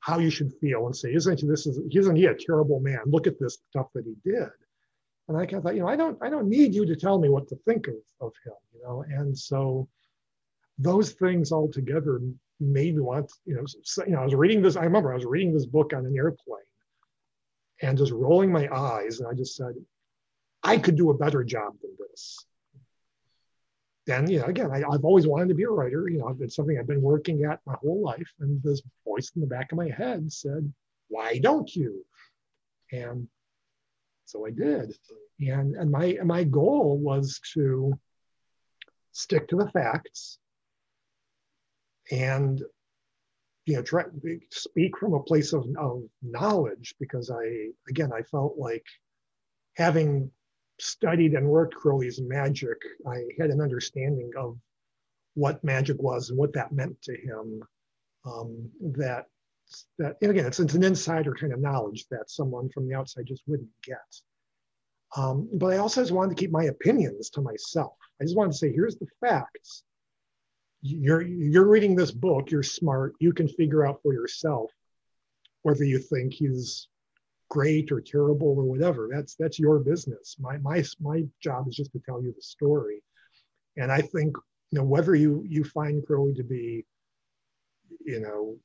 how 0.00 0.18
you 0.18 0.30
should 0.30 0.52
feel, 0.60 0.86
and 0.86 0.96
say, 0.96 1.14
"Isn't 1.14 1.46
this 1.46 1.66
is 1.66 1.80
isn't 1.90 2.16
he 2.16 2.26
a 2.26 2.34
terrible 2.34 2.80
man? 2.80 3.00
Look 3.06 3.26
at 3.26 3.38
this 3.38 3.58
stuff 3.70 3.88
that 3.94 4.04
he 4.04 4.14
did." 4.24 4.50
And 5.28 5.36
I 5.36 5.44
kind 5.44 5.58
of 5.58 5.64
thought, 5.64 5.74
you 5.74 5.82
know, 5.82 5.88
I 5.88 5.96
don't 5.96 6.18
I 6.22 6.30
don't 6.30 6.48
need 6.48 6.74
you 6.74 6.86
to 6.86 6.96
tell 6.96 7.18
me 7.18 7.28
what 7.28 7.48
to 7.48 7.56
think 7.66 7.86
of, 7.88 7.94
of 8.20 8.32
him, 8.44 8.54
you 8.74 8.82
know. 8.82 9.04
And 9.08 9.36
so 9.36 9.88
those 10.78 11.12
things 11.12 11.52
all 11.52 11.70
together 11.70 12.20
made 12.60 12.96
me 12.96 13.00
want, 13.00 13.30
you 13.44 13.54
know, 13.54 13.64
so, 13.82 14.04
you 14.04 14.12
know, 14.12 14.20
I 14.20 14.24
was 14.24 14.34
reading 14.34 14.62
this. 14.62 14.76
I 14.76 14.84
remember 14.84 15.12
I 15.12 15.16
was 15.16 15.24
reading 15.24 15.52
this 15.52 15.66
book 15.66 15.92
on 15.92 16.06
an 16.06 16.16
airplane, 16.16 16.62
and 17.82 17.98
just 17.98 18.12
rolling 18.12 18.50
my 18.50 18.68
eyes, 18.74 19.20
and 19.20 19.28
I 19.28 19.34
just 19.34 19.56
said, 19.56 19.74
I 20.62 20.78
could 20.78 20.96
do 20.96 21.10
a 21.10 21.18
better 21.18 21.44
job 21.44 21.74
than 21.80 21.92
this 22.10 22.44
then 24.08 24.28
you 24.28 24.40
know 24.40 24.46
again 24.46 24.70
I, 24.72 24.78
have 24.78 25.04
always 25.04 25.28
wanted 25.28 25.48
to 25.48 25.54
be 25.54 25.62
a 25.62 25.70
writer 25.70 26.08
you 26.08 26.18
know 26.18 26.36
it's 26.40 26.56
something 26.56 26.76
i've 26.76 26.86
been 26.88 27.02
working 27.02 27.44
at 27.44 27.60
my 27.66 27.74
whole 27.80 28.02
life 28.02 28.32
and 28.40 28.60
this 28.64 28.82
voice 29.04 29.30
in 29.36 29.40
the 29.42 29.46
back 29.46 29.70
of 29.70 29.78
my 29.78 29.90
head 29.90 30.32
said 30.32 30.72
why 31.08 31.38
don't 31.38 31.74
you? 31.74 32.04
And 32.92 33.28
so 34.24 34.46
i 34.46 34.50
did. 34.50 34.94
And 35.40 35.74
and 35.76 35.90
my 35.90 36.18
my 36.24 36.44
goal 36.44 36.98
was 36.98 37.40
to 37.54 37.98
stick 39.12 39.48
to 39.48 39.56
the 39.56 39.70
facts 39.70 40.38
and 42.10 42.62
you 43.66 43.76
know 43.76 43.82
try 43.82 44.04
speak 44.50 44.96
from 44.96 45.14
a 45.14 45.22
place 45.22 45.52
of, 45.52 45.66
of 45.78 46.02
knowledge 46.22 46.94
because 47.00 47.30
i 47.30 47.68
again 47.88 48.10
i 48.12 48.22
felt 48.22 48.56
like 48.56 48.84
having 49.76 50.30
studied 50.80 51.34
and 51.34 51.46
worked 51.48 51.74
Crowley's 51.74 52.20
magic, 52.20 52.78
I 53.06 53.24
had 53.38 53.50
an 53.50 53.60
understanding 53.60 54.30
of 54.36 54.58
what 55.34 55.62
magic 55.62 56.00
was 56.00 56.30
and 56.30 56.38
what 56.38 56.52
that 56.54 56.72
meant 56.72 57.00
to 57.02 57.16
him. 57.16 57.62
Um, 58.24 58.70
that 58.96 59.26
that 59.98 60.16
and 60.22 60.30
again, 60.30 60.46
it's, 60.46 60.60
it's 60.60 60.74
an 60.74 60.84
insider 60.84 61.34
kind 61.34 61.52
of 61.52 61.60
knowledge 61.60 62.06
that 62.10 62.30
someone 62.30 62.68
from 62.70 62.88
the 62.88 62.94
outside 62.94 63.26
just 63.26 63.42
wouldn't 63.46 63.68
get. 63.82 63.96
Um, 65.16 65.48
but 65.54 65.72
I 65.72 65.78
also 65.78 66.02
just 66.02 66.12
wanted 66.12 66.36
to 66.36 66.40
keep 66.40 66.50
my 66.50 66.64
opinions 66.64 67.30
to 67.30 67.40
myself. 67.40 67.92
I 68.20 68.24
just 68.24 68.36
wanted 68.36 68.52
to 68.52 68.58
say, 68.58 68.72
here's 68.72 68.96
the 68.96 69.06
facts. 69.20 69.84
You're 70.82 71.22
you're 71.22 71.66
reading 71.66 71.96
this 71.96 72.10
book. 72.10 72.50
You're 72.50 72.62
smart. 72.62 73.14
You 73.18 73.32
can 73.32 73.48
figure 73.48 73.86
out 73.86 74.00
for 74.02 74.12
yourself 74.12 74.70
whether 75.62 75.84
you 75.84 75.98
think 75.98 76.32
he's 76.32 76.88
great 77.48 77.90
or 77.90 78.00
terrible 78.00 78.48
or 78.48 78.64
whatever. 78.64 79.08
That's 79.10 79.34
that's 79.34 79.58
your 79.58 79.78
business. 79.78 80.36
My 80.38 80.58
my 80.58 80.84
my 81.00 81.24
job 81.42 81.68
is 81.68 81.76
just 81.76 81.92
to 81.92 82.00
tell 82.00 82.22
you 82.22 82.32
the 82.32 82.42
story. 82.42 83.02
And 83.76 83.90
I 83.90 84.00
think 84.00 84.36
you 84.70 84.78
know 84.78 84.84
whether 84.84 85.14
you 85.14 85.44
you 85.48 85.64
find 85.64 86.06
Crowley 86.06 86.34
to 86.34 86.44
be, 86.44 86.84
you 88.04 88.20
know, 88.20 88.56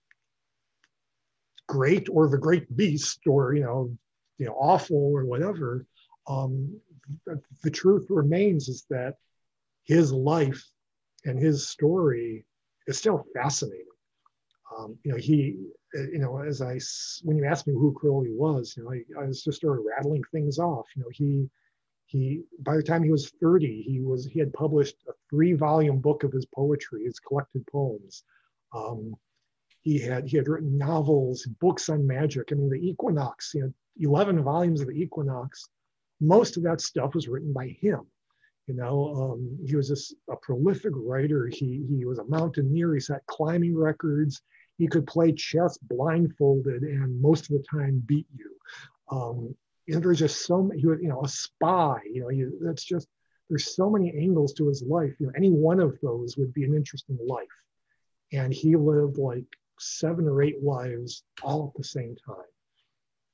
great 1.68 2.08
or 2.10 2.28
the 2.28 2.38
great 2.38 2.76
beast 2.76 3.20
or 3.28 3.54
you 3.54 3.64
know 3.64 3.96
you 4.38 4.46
know 4.46 4.54
awful 4.54 4.98
or 4.98 5.26
whatever, 5.26 5.86
um, 6.28 6.80
the, 7.26 7.42
the 7.64 7.72
truth 7.72 8.08
remains 8.10 8.68
is 8.68 8.86
that 8.90 9.16
his 9.86 10.12
life 10.12 10.64
and 11.26 11.40
his 11.40 11.70
story 11.70 12.46
is 12.88 12.98
still 12.98 13.24
fascinating. 13.34 13.86
Um, 14.84 14.98
you 15.04 15.12
know, 15.12 15.18
he 15.18 15.58
you 15.94 16.20
know, 16.20 16.40
as 16.40 16.62
I, 16.62 16.80
when 17.24 17.38
you 17.38 17.46
asked 17.46 17.68
me 17.68 17.74
who 17.74 17.94
Crowley 17.94 18.32
was, 18.32 18.76
you 18.76 18.84
know, 18.84 18.92
I, 18.92 19.24
I 19.24 19.28
was 19.28 19.44
just 19.44 19.58
started 19.58 19.84
rattling 19.84 20.24
things 20.32 20.58
off. 20.58 20.88
You 20.96 21.04
know, 21.04 21.10
he, 21.12 21.50
he, 22.06 22.42
by 22.60 22.76
the 22.76 22.84
time 22.84 23.04
he 23.04 23.12
was 23.12 23.32
30, 23.42 23.84
he 23.84 24.02
was, 24.02 24.26
he 24.26 24.40
had 24.40 24.54
published 24.54 24.96
a 25.08 25.12
three 25.30 25.54
volume 25.54 26.00
book 26.00 26.24
of 26.24 26.32
his 26.32 26.46
poetry, 26.46 27.04
his 27.06 27.20
collected 27.20 27.66
poems. 27.68 28.24
Um, 28.74 29.16
he 29.82 30.00
had, 30.00 30.28
he 30.28 30.38
had 30.38 30.48
written 30.48 30.78
novels, 30.78 31.46
books 31.60 31.90
on 31.90 32.08
magic. 32.08 32.50
I 32.52 32.56
mean, 32.56 32.70
the 32.70 32.88
Equinox, 32.88 33.52
you 33.54 33.62
know, 33.62 33.74
11 34.00 34.44
volumes 34.44 34.82
of 34.82 34.88
the 34.88 34.94
Equinox, 34.94 35.70
most 36.22 36.58
of 36.58 36.64
that 36.64 36.82
stuff 36.82 37.14
was 37.14 37.28
written 37.28 37.54
by 37.54 37.68
him. 37.68 38.02
You 38.66 38.76
know, 38.76 39.14
um, 39.14 39.60
he 39.68 39.76
was 39.76 39.90
just 39.90 40.16
a 40.30 40.38
prolific 40.38 40.94
writer. 40.96 41.48
He, 41.48 41.86
he 41.90 42.06
was 42.06 42.18
a 42.18 42.24
mountaineer. 42.24 42.94
He 42.94 43.02
set 43.02 43.26
climbing 43.28 43.78
records 43.78 44.42
he 44.78 44.88
could 44.88 45.06
play 45.06 45.32
chess 45.32 45.78
blindfolded 45.78 46.84
and 46.84 47.22
most 47.22 47.50
of 47.50 47.58
the 47.58 47.64
time 47.70 48.02
beat 48.06 48.28
you. 48.36 48.52
Um, 49.12 49.56
and 49.88 50.04
there's 50.04 50.20
just 50.20 50.46
so 50.46 50.64
many, 50.64 50.82
you 50.82 51.00
know, 51.04 51.22
a 51.24 51.28
spy, 51.28 52.00
you 52.12 52.22
know, 52.22 52.30
you, 52.30 52.58
that's 52.62 52.84
just, 52.84 53.08
there's 53.50 53.76
so 53.76 53.90
many 53.90 54.12
angles 54.18 54.54
to 54.54 54.68
his 54.68 54.82
life. 54.82 55.14
You 55.20 55.28
know, 55.28 55.34
any 55.36 55.52
one 55.52 55.80
of 55.80 56.00
those 56.02 56.38
would 56.38 56.54
be 56.54 56.64
an 56.64 56.74
interesting 56.74 57.18
life. 57.28 57.48
And 58.32 58.54
he 58.54 58.76
lived 58.76 59.18
like 59.18 59.46
seven 59.80 60.28
or 60.28 60.42
eight 60.42 60.64
lives 60.64 61.24
all 61.44 61.68
at 61.68 61.78
the 61.78 61.84
same 61.84 62.16
time. 62.26 62.36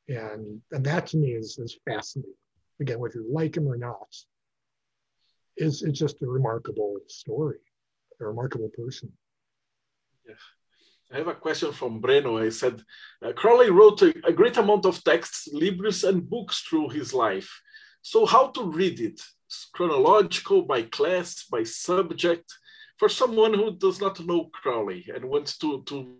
And, 0.09 0.61
and 0.71 0.83
that 0.85 1.07
to 1.07 1.17
me 1.17 1.31
is, 1.33 1.57
is 1.59 1.77
fascinating. 1.87 2.33
Again, 2.81 2.99
whether 2.99 3.19
you 3.19 3.31
like 3.31 3.55
him 3.55 3.67
or 3.67 3.77
not, 3.77 4.07
is 5.57 5.83
it's 5.83 5.99
just 5.99 6.21
a 6.21 6.27
remarkable 6.27 6.97
story, 7.07 7.59
a 8.19 8.25
remarkable 8.25 8.69
person. 8.69 9.11
Yeah. 10.27 10.35
I 11.11 11.17
have 11.17 11.27
a 11.27 11.33
question 11.33 11.71
from 11.71 12.01
Breno. 12.01 12.45
I 12.45 12.49
said, 12.49 12.83
uh, 13.25 13.33
Crowley 13.33 13.71
wrote 13.71 14.01
a, 14.03 14.13
a, 14.27 14.31
great 14.31 14.57
amount 14.57 14.85
of 14.85 15.03
texts, 15.03 15.49
libris, 15.51 16.07
and 16.07 16.29
books 16.29 16.59
through 16.61 16.89
his 16.89 17.13
life. 17.13 17.49
So, 18.03 18.27
how 18.27 18.47
to 18.49 18.63
read 18.71 18.99
it? 18.99 19.19
It's 19.47 19.69
Chronological, 19.73 20.61
by 20.61 20.83
class, 20.83 21.45
by 21.51 21.63
subject? 21.63 22.53
For 22.97 23.09
someone 23.09 23.53
who 23.53 23.75
does 23.75 23.99
not 23.99 24.19
know 24.19 24.49
Crowley 24.53 25.09
and 25.13 25.25
wants 25.25 25.57
to, 25.59 25.81
to 25.83 26.15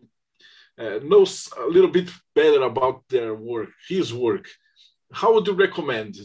uh, 0.80 0.99
know 1.04 1.25
a 1.58 1.67
little 1.67 1.91
bit 1.91 2.10
better 2.34 2.63
about 2.63 3.04
their 3.10 3.36
work, 3.36 3.69
his 3.88 4.12
work, 4.13 4.47
how 5.12 5.34
would 5.34 5.45
you 5.45 5.54
recommend? 5.54 6.17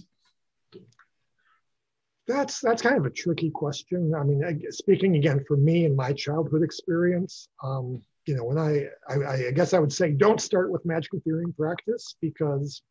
That's 2.27 2.61
that's 2.61 2.81
kind 2.81 2.97
of 2.97 3.05
a 3.05 3.11
tricky 3.11 3.51
question. 3.51 4.15
I 4.15 4.23
mean, 4.23 4.43
speaking 4.71 5.17
again 5.17 5.45
for 5.47 5.59
me 5.59 5.85
and 5.85 5.95
my 5.95 6.13
childhood 6.15 6.63
experience, 6.63 7.49
um, 7.63 8.01
you 8.27 8.35
know, 8.35 8.45
when 8.45 8.59
I, 8.59 8.87
I, 9.09 9.49
I 9.49 9.51
guess 9.51 9.75
I 9.75 9.79
would 9.79 9.93
say 9.93 10.13
don't 10.13 10.41
start 10.41 10.71
with 10.71 10.87
magical 10.87 11.21
theory 11.21 11.45
and 11.45 11.57
practice 11.57 12.17
because 12.21 12.83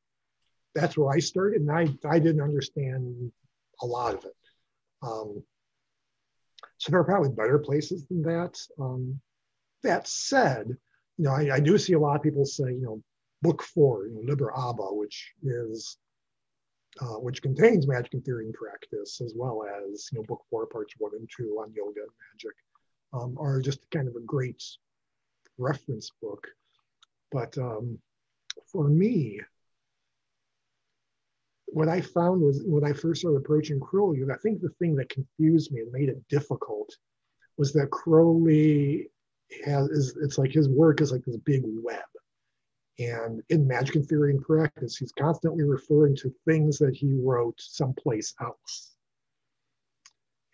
that's 0.76 0.98
where 0.98 1.14
I 1.14 1.20
started 1.20 1.62
and 1.62 1.72
I, 1.72 1.88
I 2.08 2.20
didn't 2.20 2.42
understand 2.42 3.32
a 3.82 3.86
lot 3.86 4.16
of 4.16 4.26
it. 4.26 4.36
Um, 5.02 5.44
so 6.78 6.92
there 6.92 7.00
are 7.00 7.06
probably 7.06 7.30
better 7.30 7.60
places 7.60 8.06
than 8.08 8.22
that. 8.24 8.60
Um, 8.80 9.20
that 9.84 10.08
said, 10.08 10.68
you 11.18 11.26
know, 11.26 11.32
I, 11.32 11.56
I, 11.56 11.60
do 11.60 11.78
see 11.78 11.94
a 11.94 12.00
lot 12.00 12.16
of 12.16 12.24
people 12.24 12.46
say, 12.46 12.66
you 12.66 12.82
know, 12.82 13.02
book 13.42 13.62
four, 13.62 14.08
you 14.08 14.16
know, 14.16 14.22
Liber 14.22 14.56
ABA, 14.56 14.94
which 14.94 15.34
is, 15.44 15.98
uh, 17.02 17.20
which 17.20 17.42
contains 17.42 17.88
magic 17.88 18.14
and 18.14 18.24
theory 18.24 18.46
and 18.46 18.54
practice, 18.54 19.22
as 19.22 19.34
well 19.36 19.64
as, 19.64 20.10
you 20.12 20.20
know, 20.20 20.26
book 20.28 20.42
four, 20.50 20.66
parts 20.66 20.94
one 20.98 21.12
and 21.16 21.30
two 21.36 21.58
on 21.62 21.74
yoga 21.76 22.02
and 22.02 22.10
magic. 22.34 22.56
um, 23.14 23.38
are 23.40 23.62
just 23.62 23.90
kind 23.92 24.08
of 24.08 24.16
a 24.16 24.22
great 24.22 24.62
reference 25.58 26.12
book. 26.22 26.48
But 27.32 27.58
um, 27.58 28.00
for 28.72 28.88
me, 28.88 29.40
what 31.68 31.90
I 31.90 32.02
found 32.02 32.42
was 32.42 32.62
when 32.66 32.86
I 32.86 32.94
first 32.94 33.22
started 33.22 33.38
approaching 33.38 33.80
Crowley, 33.80 34.22
I 34.32 34.38
think 34.38 34.62
the 34.62 34.70
thing 34.80 34.96
that 34.96 35.10
confused 35.10 35.72
me 35.72 35.82
and 35.82 35.92
made 35.92 36.10
it 36.10 36.28
difficult 36.30 36.96
was 37.58 37.74
that 37.74 37.90
Crowley 37.90 39.10
has 39.66 39.90
is 39.90 40.18
it's 40.22 40.38
like 40.38 40.52
his 40.52 40.70
work 40.70 41.02
is 41.02 41.12
like 41.12 41.24
this 41.26 41.38
big 41.38 41.64
web. 41.66 42.00
And 43.00 43.42
in 43.50 43.68
Magic 43.68 43.96
and 43.96 44.08
Theory 44.08 44.32
and 44.32 44.42
Practice, 44.42 44.98
he's 44.98 45.12
constantly 45.14 45.64
referring 45.64 46.16
to 46.18 46.34
things 46.46 46.78
that 46.78 46.96
he 46.96 47.14
wrote 47.14 47.60
someplace 47.60 48.36
else. 48.40 48.93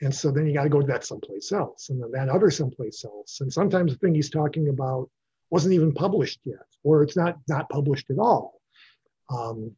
And 0.02 0.14
so 0.14 0.32
then 0.32 0.48
you 0.48 0.54
got 0.54 0.64
to 0.64 0.70
go 0.70 0.80
to 0.80 0.88
that 0.88 1.04
someplace 1.04 1.52
else, 1.52 1.90
and 1.90 2.02
then 2.02 2.12
that 2.12 2.30
other 2.30 2.50
someplace 2.50 3.04
else. 3.04 3.42
And 3.42 3.52
sometimes 3.52 3.92
the 3.92 3.98
thing 3.98 4.16
he's 4.16 4.30
talking 4.30 4.70
about 4.70 5.10
wasn't 5.50 5.74
even 5.74 5.94
published 5.94 6.40
yet, 6.46 6.68
or 6.84 7.04
it's 7.04 7.18
not 7.18 7.38
not 7.48 7.70
published 7.70 8.10
at 8.10 8.20
all. 8.20 8.62
Um, 9.30 9.76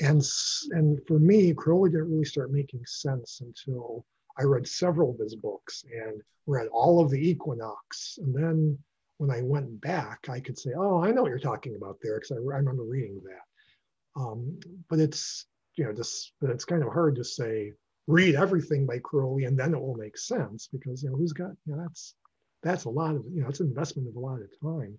and 0.00 0.22
and 0.70 1.00
for 1.06 1.18
me, 1.18 1.54
Crowley 1.54 1.90
didn't 1.90 2.10
really 2.10 2.24
start 2.24 2.52
making 2.52 2.84
sense 2.86 3.40
until 3.40 4.04
I 4.38 4.44
read 4.44 4.66
several 4.66 5.10
of 5.10 5.18
his 5.18 5.36
books 5.36 5.84
and 5.92 6.20
read 6.46 6.66
all 6.68 7.00
of 7.00 7.10
the 7.10 7.28
Equinox. 7.28 8.18
And 8.20 8.34
then 8.34 8.78
when 9.18 9.30
I 9.30 9.42
went 9.42 9.80
back, 9.80 10.28
I 10.28 10.40
could 10.40 10.58
say, 10.58 10.72
"Oh, 10.76 11.02
I 11.02 11.12
know 11.12 11.22
what 11.22 11.28
you're 11.28 11.38
talking 11.38 11.76
about 11.76 11.98
there," 12.02 12.18
because 12.18 12.32
I, 12.32 12.36
I, 12.36 12.56
remember 12.56 12.82
reading 12.82 13.20
that. 13.24 14.20
Um, 14.20 14.58
but 14.88 14.98
it's 14.98 15.46
you 15.76 15.84
know 15.84 15.92
it's 15.92 16.64
kind 16.64 16.82
of 16.82 16.92
hard 16.92 17.16
to 17.16 17.24
say 17.24 17.72
read 18.06 18.34
everything 18.34 18.86
by 18.86 18.98
Crowley 18.98 19.44
and 19.44 19.58
then 19.58 19.74
it 19.74 19.80
will 19.80 19.96
make 19.96 20.18
sense 20.18 20.68
because 20.72 21.02
you 21.02 21.10
know 21.10 21.16
who's 21.16 21.32
got 21.32 21.52
you 21.66 21.74
know 21.74 21.82
that's 21.82 22.14
that's 22.62 22.84
a 22.84 22.90
lot 22.90 23.14
of 23.14 23.24
you 23.32 23.42
know 23.42 23.48
it's 23.48 23.60
an 23.60 23.68
investment 23.68 24.08
of 24.08 24.16
a 24.16 24.20
lot 24.20 24.40
of 24.40 24.60
time. 24.60 24.98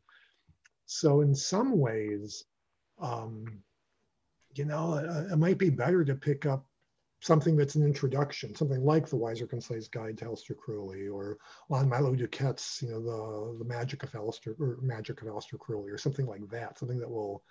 So 0.86 1.22
in 1.22 1.34
some 1.34 1.78
ways, 1.78 2.44
um, 3.00 3.64
you 4.54 4.66
know, 4.66 4.96
it, 4.96 5.32
it 5.32 5.38
might 5.38 5.58
be 5.58 5.70
better 5.70 6.04
to 6.04 6.16
pick 6.16 6.46
up 6.46 6.66
something 7.22 7.56
that's 7.56 7.76
an 7.76 7.86
introduction, 7.86 8.54
something 8.54 8.84
like 8.84 9.08
the 9.08 9.18
Weiser 9.18 9.50
Concise 9.50 9.88
Guide 9.88 10.18
to 10.18 10.26
Aleister 10.26 10.58
Crowley 10.58 11.08
or 11.08 11.38
Lon-Milo 11.70 12.16
DuQuette's, 12.16 12.82
you 12.82 12.90
know, 12.90 13.02
the, 13.02 13.60
the 13.60 13.66
Magic 13.66 14.04
of 14.04 14.12
Aleister 14.12 14.60
or 14.60 14.78
Magic 14.82 15.22
of 15.22 15.30
Aleister 15.30 15.58
Crowley 15.58 15.90
or 15.90 15.98
something 15.98 16.26
like 16.26 16.48
that, 16.50 16.78
something 16.78 17.00
that 17.00 17.10
will 17.10 17.42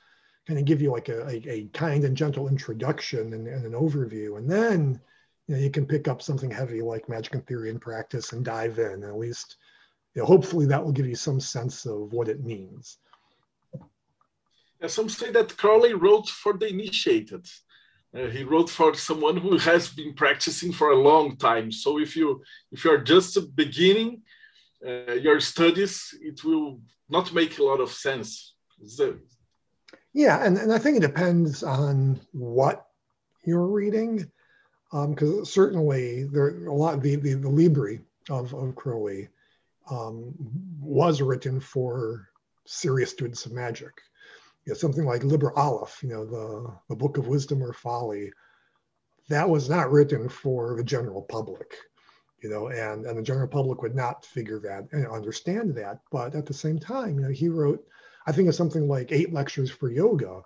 kind 0.47 0.59
of 0.59 0.67
give 0.67 0.83
you 0.83 0.93
like 0.93 1.09
a, 1.09 1.27
a, 1.27 1.43
a 1.49 1.65
kind 1.69 2.05
and 2.05 2.17
gentle 2.17 2.49
introduction 2.49 3.33
and, 3.33 3.49
and, 3.49 3.65
an 3.65 3.73
overview. 3.73 4.37
And 4.37 4.51
then, 4.51 5.01
you 5.49 5.55
know, 5.55 5.61
you 5.61 5.71
can 5.71 5.87
pick 5.87 6.09
up 6.09 6.23
something 6.23 6.51
heavy 6.51 6.83
like 6.83 7.09
Magic 7.09 7.35
and 7.35 7.47
Theory 7.47 7.71
and 7.71 7.81
Practice 7.81 8.33
and 8.33 8.45
dive 8.45 8.79
in. 8.79 9.03
At 9.03 9.19
least, 9.19 9.57
you 10.15 10.23
know, 10.23 10.27
hopefully 10.27 10.67
that 10.67 10.83
will 10.85 10.93
give 10.93 11.07
you 11.07 11.15
some 11.15 11.41
sense 11.41 11.85
of 11.87 12.13
what 12.13 12.29
it 12.29 12.45
means. 12.45 12.99
Yeah, 14.81 14.89
some 14.89 15.09
say 15.09 15.31
that 15.33 15.57
Crowley 15.57 15.95
wrote 15.95 16.29
for 16.29 16.53
the 16.55 16.69
initiated 16.69 17.47
uh, 18.15 18.27
he 18.27 18.45
wrote 18.45 18.69
for 18.69 18.95
someone 18.95 19.37
who 19.39 19.57
has 19.57 19.89
been 19.89 20.13
practicing 20.13 20.73
for 20.73 20.91
a 20.91 21.01
long 21.01 21.37
time. 21.37 21.73
So 21.73 21.99
if 21.99 22.15
you 22.15 22.43
if 22.71 22.85
you 22.85 22.91
are 22.91 22.99
just 22.99 23.57
beginning 23.57 24.23
uh, 24.87 25.13
your 25.13 25.41
studies, 25.41 26.15
it 26.21 26.45
will 26.45 26.81
not 27.09 27.33
make 27.33 27.59
a 27.59 27.65
lot 27.65 27.81
of 27.81 27.91
sense. 27.91 28.55
So, 28.87 29.17
yeah, 30.13 30.45
and, 30.45 30.59
and 30.59 30.73
I 30.73 30.79
think 30.79 30.97
it 30.97 31.01
depends 31.01 31.63
on 31.63 32.21
what 32.33 32.85
you're 33.45 33.67
reading, 33.67 34.31
because 34.93 35.39
um, 35.39 35.45
certainly 35.45 36.25
there 36.25 36.67
a 36.67 36.75
lot 36.75 37.03
the 37.03 37.17
the, 37.17 37.35
the 37.35 37.49
Libri 37.49 38.01
of 38.29 38.55
of 38.55 38.75
Crowley 38.77 39.29
um, 39.91 40.35
was 40.81 41.21
written 41.21 41.61
for 41.61 42.29
serious 42.67 43.11
students 43.11 43.47
of 43.47 43.53
magic 43.53 43.93
you 44.65 44.73
know, 44.73 44.77
something 44.77 45.05
like 45.05 45.25
Liber 45.25 45.57
Aleph, 45.59 46.03
you 46.03 46.09
know, 46.09 46.25
the, 46.25 46.73
the 46.89 46.97
book 46.97 47.19
of 47.19 47.27
wisdom 47.27 47.63
or 47.63 47.73
folly, 47.73 48.33
that 49.29 49.49
was 49.49 49.69
not 49.69 49.91
written 49.91 50.29
for 50.29 50.77
the 50.77 50.85
general 50.85 51.23
public, 51.23 51.77
you 52.43 52.49
know, 52.49 52.69
and, 52.69 53.07
and 53.07 53.19
the 53.19 53.23
general 53.23 53.49
public 53.49 53.83
would 53.83 53.95
not 53.95 54.25
figure 54.25 54.61
that 54.61 54.87
and 54.93 55.07
understand 55.07 55.75
that. 55.75 56.01
But 56.11 56.35
at 56.35 56.47
the 56.47 56.55
same 56.55 56.79
time, 56.79 57.19
you 57.19 57.23
know, 57.23 57.31
he 57.31 57.49
wrote, 57.49 57.85
I 58.27 58.33
think 58.33 58.49
it's 58.49 58.59
something 58.59 58.87
like 58.87 59.11
eight 59.11 59.33
lectures 59.33 59.71
for 59.71 59.91
yoga. 59.91 60.43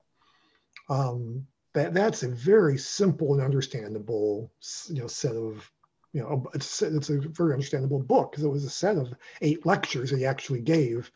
Um, 0.88 1.46
that, 1.76 1.92
that's 1.92 2.22
a 2.22 2.28
very 2.28 2.78
simple 2.78 3.34
and 3.34 3.42
understandable, 3.42 4.50
you 4.88 5.02
know, 5.02 5.06
set 5.06 5.36
of, 5.36 5.70
you 6.14 6.22
know, 6.22 6.46
it's, 6.54 6.80
it's 6.80 7.10
a 7.10 7.18
very 7.18 7.52
understandable 7.52 7.98
book 7.98 8.32
because 8.32 8.44
it 8.44 8.48
was 8.48 8.64
a 8.64 8.70
set 8.70 8.96
of 8.96 9.12
eight 9.42 9.66
lectures 9.66 10.10
he 10.10 10.24
actually 10.24 10.60
gave 10.60 11.10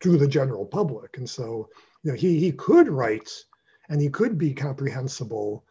to 0.00 0.18
the 0.18 0.26
general 0.26 0.66
public. 0.66 1.18
And 1.18 1.30
so 1.30 1.68
you 2.02 2.10
know, 2.10 2.18
he, 2.18 2.40
he 2.40 2.50
could 2.50 2.88
write 2.88 3.30
and 3.88 4.00
he 4.00 4.08
could 4.08 4.36
be 4.36 4.52
comprehensible 4.52 5.64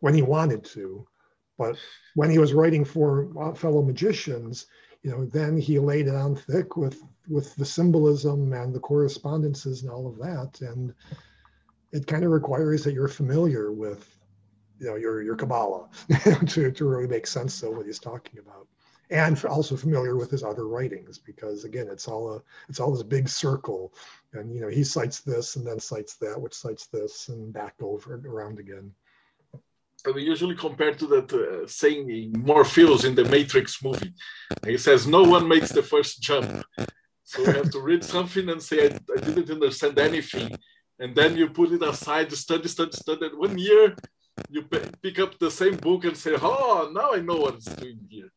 when 0.00 0.12
he 0.12 0.20
wanted 0.20 0.62
to. 0.64 1.06
But 1.56 1.76
when 2.14 2.28
he 2.28 2.38
was 2.38 2.52
writing 2.52 2.84
for 2.84 3.30
uh, 3.40 3.54
fellow 3.54 3.80
magicians, 3.80 4.66
you 5.02 5.10
know, 5.10 5.24
then 5.24 5.56
he 5.56 5.78
laid 5.78 6.06
it 6.06 6.14
on 6.14 6.36
thick 6.36 6.76
with 6.76 7.00
with 7.28 7.54
the 7.56 7.64
symbolism 7.64 8.52
and 8.52 8.74
the 8.74 8.80
correspondences 8.80 9.82
and 9.82 9.90
all 9.90 10.06
of 10.06 10.18
that. 10.18 10.60
And 10.68 10.92
it 11.92 12.06
kind 12.06 12.24
of 12.24 12.30
requires 12.30 12.84
that 12.84 12.94
you're 12.94 13.08
familiar 13.08 13.72
with, 13.72 14.16
you 14.78 14.86
know, 14.86 14.96
your 14.96 15.22
your 15.22 15.36
Kabbalah 15.36 15.88
to, 16.46 16.70
to 16.70 16.84
really 16.84 17.08
make 17.08 17.26
sense 17.26 17.62
of 17.62 17.76
what 17.76 17.86
he's 17.86 17.98
talking 17.98 18.38
about 18.38 18.66
and 19.10 19.44
also 19.44 19.76
familiar 19.76 20.16
with 20.16 20.30
his 20.30 20.44
other 20.44 20.68
writings 20.68 21.18
because 21.18 21.64
again 21.64 21.88
it's 21.90 22.06
all 22.06 22.34
a 22.34 22.42
it's 22.68 22.78
all 22.78 22.92
this 22.92 23.02
big 23.02 23.28
circle 23.28 23.92
and 24.34 24.54
you 24.54 24.60
know 24.60 24.68
he 24.68 24.84
cites 24.84 25.20
this 25.20 25.56
and 25.56 25.66
then 25.66 25.80
cites 25.80 26.14
that 26.14 26.40
which 26.40 26.54
cites 26.54 26.86
this 26.86 27.28
and 27.28 27.52
back 27.52 27.74
over 27.82 28.14
and 28.14 28.24
around 28.24 28.60
again 28.60 28.92
we 30.14 30.22
usually 30.22 30.54
compare 30.54 30.94
to 30.94 31.06
that 31.08 31.32
uh, 31.32 31.66
saying 31.66 32.32
Morpheus 32.38 33.04
in 33.04 33.14
the 33.14 33.24
Matrix 33.24 33.82
movie. 33.84 34.14
He 34.64 34.78
says, 34.78 35.06
No 35.06 35.22
one 35.22 35.46
makes 35.46 35.70
the 35.70 35.82
first 35.82 36.22
jump. 36.22 36.64
So 37.24 37.42
you 37.42 37.52
have 37.52 37.70
to 37.70 37.80
read 37.80 38.02
something 38.02 38.48
and 38.48 38.62
say, 38.62 38.88
I, 38.88 38.98
I 39.14 39.20
didn't 39.20 39.50
understand 39.50 39.98
anything. 39.98 40.56
And 41.00 41.14
then 41.14 41.36
you 41.36 41.48
put 41.48 41.72
it 41.72 41.82
aside, 41.82 42.30
study, 42.32 42.68
study, 42.68 42.92
study. 42.92 43.26
And 43.26 43.38
one 43.38 43.58
year, 43.58 43.96
you 44.48 44.62
pick 44.62 45.18
up 45.18 45.38
the 45.38 45.50
same 45.50 45.76
book 45.76 46.04
and 46.04 46.16
say, 46.16 46.36
Oh, 46.40 46.90
now 46.94 47.14
I 47.14 47.20
know 47.20 47.36
what 47.36 47.54
it's 47.56 47.74
doing 47.74 47.98
here. 48.08 48.30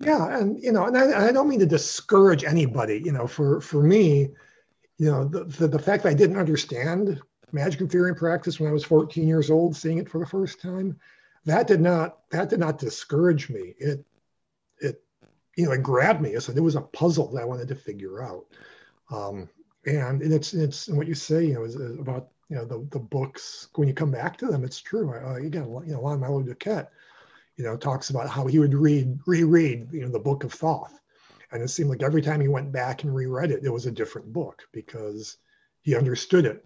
Yeah 0.00 0.38
and 0.38 0.62
you 0.62 0.72
know 0.72 0.86
and 0.86 0.96
I, 0.96 1.28
I, 1.28 1.32
don't 1.32 1.48
mean 1.48 1.60
to 1.60 1.66
discourage 1.66 2.42
anybody 2.42 3.02
you 3.04 3.12
know 3.12 3.26
for 3.26 3.60
for 3.60 3.82
me 3.82 4.30
you 4.96 5.10
know 5.10 5.24
the, 5.24 5.44
the, 5.44 5.68
the 5.68 5.78
fact 5.78 6.02
that 6.02 6.08
i 6.08 6.14
didn't 6.14 6.38
understand 6.38 7.20
magic 7.52 7.82
and 7.82 7.92
theory 7.92 8.08
and 8.08 8.16
practice 8.16 8.58
when 8.58 8.70
i 8.70 8.72
was 8.72 8.82
14 8.84 9.28
years 9.28 9.50
old 9.50 9.76
seeing 9.76 9.98
it 9.98 10.08
for 10.08 10.20
the 10.20 10.26
first 10.26 10.62
time 10.62 10.98
that 11.48 11.66
did 11.66 11.80
not 11.80 12.18
that 12.30 12.50
did 12.50 12.60
not 12.60 12.78
discourage 12.78 13.48
me. 13.48 13.74
It 13.78 14.04
it 14.80 15.02
you 15.56 15.64
know 15.64 15.72
it 15.72 15.82
grabbed 15.82 16.20
me. 16.20 16.38
So 16.40 16.52
it 16.52 16.60
was 16.60 16.76
a 16.76 16.82
puzzle 16.82 17.32
that 17.32 17.42
i 17.42 17.46
wanted 17.46 17.68
to 17.68 17.74
figure 17.74 18.22
out. 18.22 18.46
Um, 19.10 19.48
and 19.88 20.22
it's 20.22 20.54
it's 20.54 20.88
what 20.88 21.06
you 21.06 21.14
say 21.14 21.46
you 21.46 21.54
know 21.54 21.64
is, 21.64 21.76
about 21.76 22.28
you 22.48 22.56
know 22.56 22.64
the, 22.64 22.86
the 22.90 22.98
books 22.98 23.68
when 23.74 23.88
you 23.88 23.94
come 23.94 24.10
back 24.10 24.36
to 24.36 24.46
them 24.46 24.64
it's 24.64 24.80
true 24.80 25.12
uh, 25.12 25.38
got 25.48 25.86
you 25.86 25.92
know 25.92 26.00
Lon-Milo 26.00 26.42
DuQuette 26.42 26.88
you 27.58 27.64
know, 27.64 27.76
talks 27.76 28.10
about 28.10 28.28
how 28.28 28.46
he 28.46 28.60
would 28.60 28.72
read, 28.72 29.18
reread, 29.26 29.88
you 29.92 30.00
know, 30.00 30.08
the 30.08 30.18
book 30.18 30.44
of 30.44 30.52
Thoth. 30.52 30.98
And 31.50 31.60
it 31.60 31.68
seemed 31.68 31.90
like 31.90 32.02
every 32.02 32.22
time 32.22 32.40
he 32.40 32.48
went 32.48 32.70
back 32.70 33.02
and 33.02 33.14
reread 33.14 33.50
it, 33.50 33.64
it 33.64 33.70
was 33.70 33.86
a 33.86 33.90
different 33.90 34.32
book 34.32 34.62
because 34.72 35.38
he 35.82 35.96
understood 35.96 36.46
it 36.46 36.64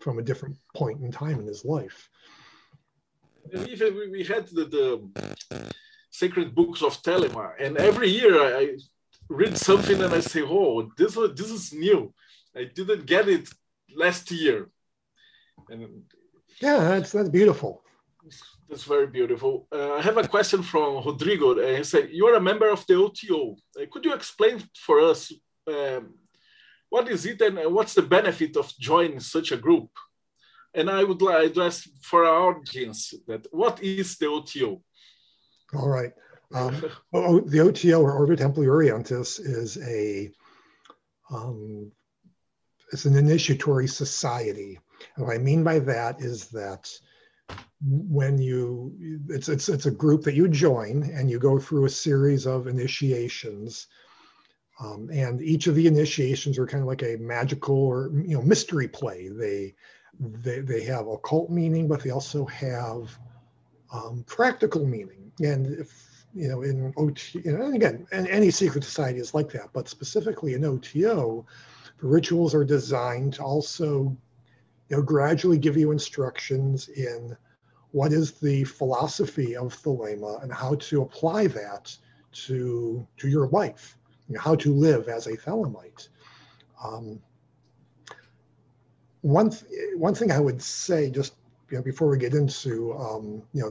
from 0.00 0.18
a 0.18 0.22
different 0.22 0.56
point 0.74 1.00
in 1.02 1.12
time 1.12 1.38
in 1.38 1.46
his 1.46 1.64
life. 1.64 2.10
Even 3.52 4.10
we 4.10 4.24
had 4.24 4.48
the, 4.48 4.64
the 4.64 5.72
sacred 6.10 6.54
books 6.54 6.82
of 6.82 7.00
Thelema, 7.02 7.52
and 7.60 7.76
every 7.76 8.08
year 8.08 8.42
I, 8.42 8.60
I 8.60 8.76
read 9.28 9.56
something 9.56 10.02
and 10.02 10.14
I 10.14 10.20
say, 10.20 10.40
"Oh, 10.42 10.90
this 10.96 11.14
this 11.14 11.50
is 11.50 11.72
new. 11.74 12.12
I 12.56 12.64
didn't 12.64 13.06
get 13.06 13.28
it 13.28 13.48
last 13.94 14.30
year." 14.30 14.68
And 15.68 16.04
yeah, 16.60 16.78
that's 16.78 17.12
that's 17.12 17.28
beautiful. 17.28 17.82
That's 18.68 18.84
very 18.84 19.06
beautiful. 19.06 19.66
Uh, 19.70 19.94
I 19.94 20.02
have 20.02 20.16
a 20.16 20.28
question 20.28 20.62
from 20.62 21.04
Rodrigo. 21.04 21.52
Uh, 21.52 21.76
he 21.76 21.84
said, 21.84 22.10
"You 22.10 22.26
are 22.26 22.36
a 22.36 22.48
member 22.50 22.70
of 22.70 22.84
the 22.86 22.94
OTO. 22.94 23.56
Uh, 23.78 23.86
could 23.90 24.04
you 24.04 24.14
explain 24.14 24.62
for 24.86 25.00
us 25.00 25.32
um, 25.66 26.14
what 26.88 27.08
is 27.08 27.26
it 27.26 27.40
and 27.40 27.58
what's 27.74 27.94
the 27.94 28.02
benefit 28.02 28.56
of 28.56 28.72
joining 28.78 29.20
such 29.20 29.52
a 29.52 29.56
group?" 29.56 29.90
And 30.74 30.90
I 30.90 31.04
would 31.04 31.22
like 31.22 31.54
to 31.54 31.62
ask 31.62 31.84
for 32.02 32.24
our 32.24 32.56
audience 32.56 33.14
that 33.28 33.46
what 33.52 33.82
is 33.82 34.16
the 34.18 34.26
OTO? 34.26 34.82
All 35.74 35.88
right. 35.88 36.12
Um, 36.52 36.80
the 37.12 37.60
OTO 37.60 38.00
or 38.02 38.26
Templi 38.28 38.66
Orientis 38.66 39.40
is 39.40 39.76
a 39.78 40.30
um, 41.30 41.90
it's 42.94 43.06
an 43.06 43.16
initiatory 43.18 43.88
society. 43.88 44.80
And 45.16 45.26
what 45.26 45.36
I 45.36 45.38
mean 45.38 45.64
by 45.64 45.80
that 45.80 46.22
is 46.22 46.48
that 46.50 46.90
when 47.82 48.38
you 48.38 48.94
it's 49.28 49.48
it's 49.50 49.68
it's 49.68 49.86
a 49.86 49.90
group 49.90 50.22
that 50.24 50.34
you 50.34 50.48
join 50.48 51.02
and 51.14 51.30
you 51.30 51.38
go 51.38 51.58
through 51.58 51.86
a 51.86 51.90
series 51.90 52.46
of 52.46 52.68
initiations 52.68 53.88
Um, 54.80 55.08
and 55.12 55.40
each 55.40 55.68
of 55.68 55.76
the 55.76 55.86
initiations 55.86 56.58
are 56.58 56.66
kind 56.66 56.82
of 56.82 56.88
like 56.88 57.02
a 57.02 57.16
magical 57.18 57.76
or 57.76 58.10
you 58.12 58.36
know 58.36 58.42
mystery 58.42 58.88
play. 58.88 59.28
They 59.28 59.74
they, 60.18 60.60
they 60.60 60.82
have 60.84 61.06
occult 61.08 61.50
meaning, 61.50 61.88
but 61.88 62.02
they 62.02 62.10
also 62.10 62.46
have 62.46 63.18
um, 63.92 64.24
practical 64.26 64.86
meaning. 64.86 65.32
And 65.40 65.78
if 65.80 66.26
you 66.34 66.48
know 66.48 66.62
in 66.62 66.92
OT, 66.96 67.42
and 67.44 67.74
again, 67.76 68.06
and 68.12 68.28
any 68.28 68.50
secret 68.50 68.84
society 68.84 69.20
is 69.20 69.34
like 69.34 69.50
that, 69.52 69.70
but 69.72 69.88
specifically 69.88 70.54
in 70.54 70.64
OTO, 70.64 71.46
the 71.98 72.06
rituals 72.06 72.54
are 72.54 72.64
designed 72.64 73.34
to 73.34 73.42
also 73.42 74.16
you 74.88 74.96
know 74.96 75.02
gradually 75.02 75.58
give 75.58 75.76
you 75.76 75.92
instructions 75.92 76.88
in 76.88 77.36
what 77.92 78.12
is 78.12 78.32
the 78.32 78.64
philosophy 78.64 79.56
of 79.56 79.72
Thelema 79.74 80.42
and 80.42 80.52
how 80.52 80.74
to 80.76 81.02
apply 81.02 81.46
that 81.48 81.96
to 82.32 83.06
to 83.16 83.28
your 83.28 83.48
life 83.48 83.96
you 84.28 84.34
know, 84.34 84.40
how 84.40 84.54
to 84.56 84.74
live 84.74 85.08
as 85.08 85.26
a 85.26 85.36
Thelemite. 85.36 86.08
Um, 86.82 87.20
one 89.20 89.50
th- 89.50 89.64
one 89.96 90.14
thing 90.14 90.32
I 90.32 90.40
would 90.40 90.60
say, 90.60 91.10
just 91.10 91.34
you 91.70 91.78
know, 91.78 91.82
before 91.82 92.08
we 92.08 92.18
get 92.18 92.34
into 92.34 92.92
um, 92.94 93.42
you 93.52 93.62
know 93.62 93.70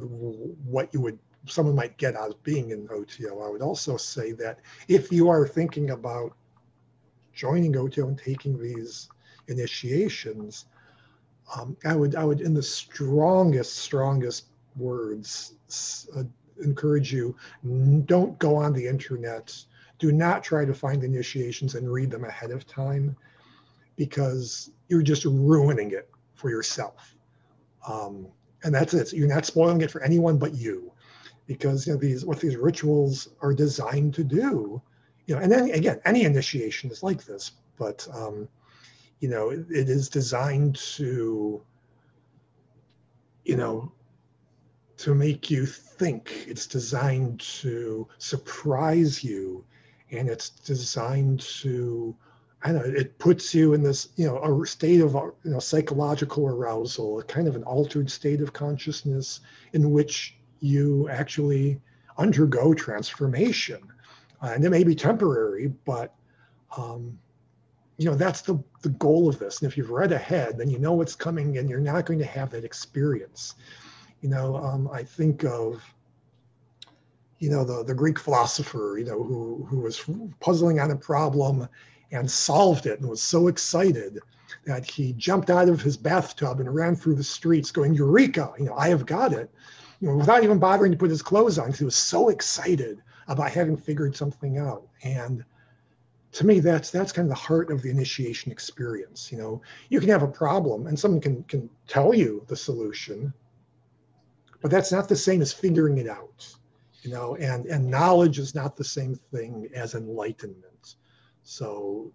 what 0.65 0.93
you 0.93 1.01
would 1.01 1.19
someone 1.45 1.75
might 1.75 1.97
get 1.97 2.15
out 2.15 2.29
of 2.29 2.43
being 2.43 2.71
in 2.71 2.87
OTO, 2.89 3.41
I 3.41 3.49
would 3.49 3.61
also 3.61 3.97
say 3.97 4.31
that 4.33 4.59
if 4.87 5.11
you 5.11 5.29
are 5.29 5.47
thinking 5.47 5.89
about 5.89 6.33
joining 7.33 7.75
OTO 7.77 8.07
and 8.07 8.17
taking 8.17 8.59
these 8.59 9.09
initiations, 9.47 10.65
um, 11.55 11.75
I 11.85 11.95
would 11.95 12.15
I 12.15 12.23
would 12.23 12.41
in 12.41 12.53
the 12.53 12.63
strongest 12.63 13.77
strongest 13.77 14.45
words 14.75 15.53
uh, 16.15 16.23
encourage 16.63 17.11
you 17.13 17.35
don't 18.05 18.37
go 18.39 18.55
on 18.55 18.73
the 18.73 18.87
internet 18.87 19.53
do 19.99 20.11
not 20.11 20.43
try 20.43 20.65
to 20.65 20.73
find 20.73 21.03
initiations 21.03 21.75
and 21.75 21.91
read 21.91 22.11
them 22.11 22.25
ahead 22.25 22.51
of 22.51 22.67
time 22.67 23.15
because 23.95 24.71
you're 24.89 25.01
just 25.01 25.25
ruining 25.25 25.91
it 25.91 26.09
for 26.35 26.49
yourself. 26.49 27.15
Um, 27.87 28.27
and 28.63 28.73
that's 28.73 28.93
it. 28.93 29.13
You're 29.13 29.27
not 29.27 29.45
spoiling 29.45 29.81
it 29.81 29.91
for 29.91 30.03
anyone 30.03 30.37
but 30.37 30.55
you, 30.55 30.91
because 31.47 31.85
you 31.85 31.93
know 31.93 31.99
these 31.99 32.25
what 32.25 32.39
these 32.39 32.55
rituals 32.55 33.29
are 33.41 33.53
designed 33.53 34.13
to 34.15 34.23
do. 34.23 34.81
You 35.25 35.35
know, 35.35 35.41
and 35.41 35.51
then 35.51 35.71
again, 35.71 36.01
any 36.05 36.23
initiation 36.23 36.91
is 36.91 37.03
like 37.03 37.23
this, 37.25 37.51
but 37.77 38.07
um, 38.13 38.47
you 39.19 39.29
know, 39.29 39.49
it, 39.49 39.65
it 39.69 39.89
is 39.89 40.09
designed 40.09 40.75
to, 40.75 41.61
you 43.45 43.55
know, 43.55 43.91
to 44.97 45.15
make 45.15 45.49
you 45.49 45.65
think. 45.65 46.45
It's 46.47 46.67
designed 46.67 47.39
to 47.61 48.07
surprise 48.17 49.23
you 49.23 49.63
and 50.11 50.29
it's 50.29 50.49
designed 50.49 51.39
to 51.61 52.15
I 52.65 52.71
don't 52.71 52.87
know, 52.87 52.97
it 52.97 53.17
puts 53.19 53.53
you 53.53 53.73
in 53.73 53.83
this, 53.83 54.09
you 54.15 54.25
know, 54.25 54.41
a 54.41 54.65
state 54.65 55.01
of, 55.01 55.13
you 55.15 55.51
know, 55.51 55.59
psychological 55.59 56.47
arousal, 56.47 57.19
a 57.19 57.23
kind 57.23 57.47
of 57.47 57.57
an 57.57 57.63
altered 57.63 58.09
state 58.09 58.39
of 58.39 58.53
consciousness 58.53 59.41
in 59.73 59.91
which 59.91 60.37
you 60.61 61.09
actually 61.09 61.81
undergo 62.17 62.73
transformation. 62.73 63.81
Uh, 64.43 64.51
and 64.53 64.65
it 64.65 64.69
may 64.69 64.83
be 64.83 64.93
temporary, 64.93 65.67
but, 65.85 66.13
um, 66.77 67.17
you 67.97 68.05
know, 68.05 68.15
that's 68.15 68.41
the, 68.41 68.61
the 68.81 68.89
goal 68.89 69.29
of 69.29 69.39
this. 69.39 69.61
And 69.61 69.71
if 69.71 69.77
you've 69.77 69.91
read 69.91 70.11
ahead, 70.11 70.57
then 70.57 70.69
you 70.69 70.79
know 70.79 70.93
what's 70.93 71.15
coming 71.15 71.57
and 71.57 71.69
you're 71.69 71.79
not 71.79 72.05
going 72.05 72.19
to 72.19 72.25
have 72.25 72.49
that 72.49 72.65
experience. 72.65 73.55
You 74.21 74.29
know, 74.29 74.57
um, 74.57 74.89
I 74.91 75.01
think 75.03 75.45
of, 75.45 75.81
you 77.39 77.49
know, 77.49 77.63
the, 77.63 77.83
the 77.83 77.93
Greek 77.93 78.19
philosopher, 78.19 78.97
you 78.97 79.05
know, 79.05 79.23
who, 79.23 79.65
who 79.69 79.79
was 79.79 80.03
puzzling 80.41 80.79
on 80.79 80.91
a 80.91 80.95
problem 80.95 81.67
and 82.11 82.29
solved 82.29 82.85
it 82.85 82.99
and 82.99 83.09
was 83.09 83.21
so 83.21 83.47
excited 83.47 84.19
that 84.65 84.85
he 84.85 85.13
jumped 85.13 85.49
out 85.49 85.69
of 85.69 85.81
his 85.81 85.95
bathtub 85.95 86.59
and 86.59 86.73
ran 86.73 86.95
through 86.95 87.15
the 87.15 87.23
streets 87.23 87.71
going, 87.71 87.93
Eureka, 87.93 88.53
you 88.59 88.65
know, 88.65 88.75
I 88.75 88.89
have 88.89 89.05
got 89.05 89.31
it. 89.31 89.49
You 90.01 90.09
know, 90.09 90.17
without 90.17 90.43
even 90.43 90.59
bothering 90.59 90.91
to 90.91 90.97
put 90.97 91.09
his 91.09 91.21
clothes 91.21 91.57
on, 91.57 91.67
because 91.67 91.79
he 91.79 91.85
was 91.85 91.95
so 91.95 92.27
excited 92.29 93.01
about 93.33 93.51
having 93.51 93.77
figured 93.77 94.15
something 94.15 94.57
out. 94.57 94.87
And 95.03 95.43
to 96.33 96.45
me, 96.45 96.59
that's 96.59 96.89
that's 96.89 97.11
kind 97.11 97.25
of 97.25 97.29
the 97.29 97.41
heart 97.41 97.71
of 97.71 97.81
the 97.81 97.89
initiation 97.89 98.51
experience. 98.51 99.31
You 99.31 99.37
know, 99.37 99.61
you 99.89 99.99
can 99.99 100.09
have 100.09 100.23
a 100.23 100.27
problem 100.27 100.87
and 100.87 100.97
someone 100.97 101.21
can 101.21 101.43
can 101.43 101.69
tell 101.87 102.13
you 102.13 102.43
the 102.47 102.55
solution, 102.55 103.33
but 104.61 104.71
that's 104.71 104.91
not 104.91 105.09
the 105.09 105.15
same 105.15 105.41
as 105.41 105.53
figuring 105.53 105.97
it 105.97 106.07
out 106.07 106.55
you 107.03 107.11
know 107.11 107.35
and 107.35 107.65
and 107.65 107.85
knowledge 107.85 108.39
is 108.39 108.55
not 108.55 108.75
the 108.75 108.83
same 108.83 109.15
thing 109.15 109.69
as 109.75 109.93
enlightenment 109.93 110.95
so 111.43 112.11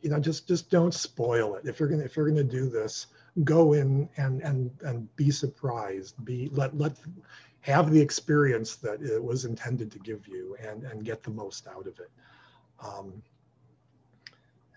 you 0.00 0.08
know 0.08 0.18
just 0.18 0.48
just 0.48 0.70
don't 0.70 0.94
spoil 0.94 1.56
it 1.56 1.66
if 1.66 1.78
you're 1.78 1.88
gonna 1.88 2.04
if 2.04 2.16
you're 2.16 2.28
gonna 2.28 2.44
do 2.44 2.68
this 2.68 3.08
go 3.44 3.74
in 3.74 4.08
and 4.16 4.40
and 4.42 4.70
and 4.82 5.14
be 5.16 5.30
surprised 5.30 6.24
be 6.24 6.48
let 6.52 6.76
let 6.78 6.96
have 7.66 7.90
the 7.90 8.00
experience 8.00 8.76
that 8.76 9.02
it 9.02 9.22
was 9.22 9.44
intended 9.44 9.90
to 9.92 9.98
give 9.98 10.26
you 10.28 10.56
and 10.62 10.84
and 10.84 11.04
get 11.04 11.22
the 11.22 11.30
most 11.30 11.66
out 11.66 11.86
of 11.86 11.98
it 12.00 12.10
um, 12.80 13.22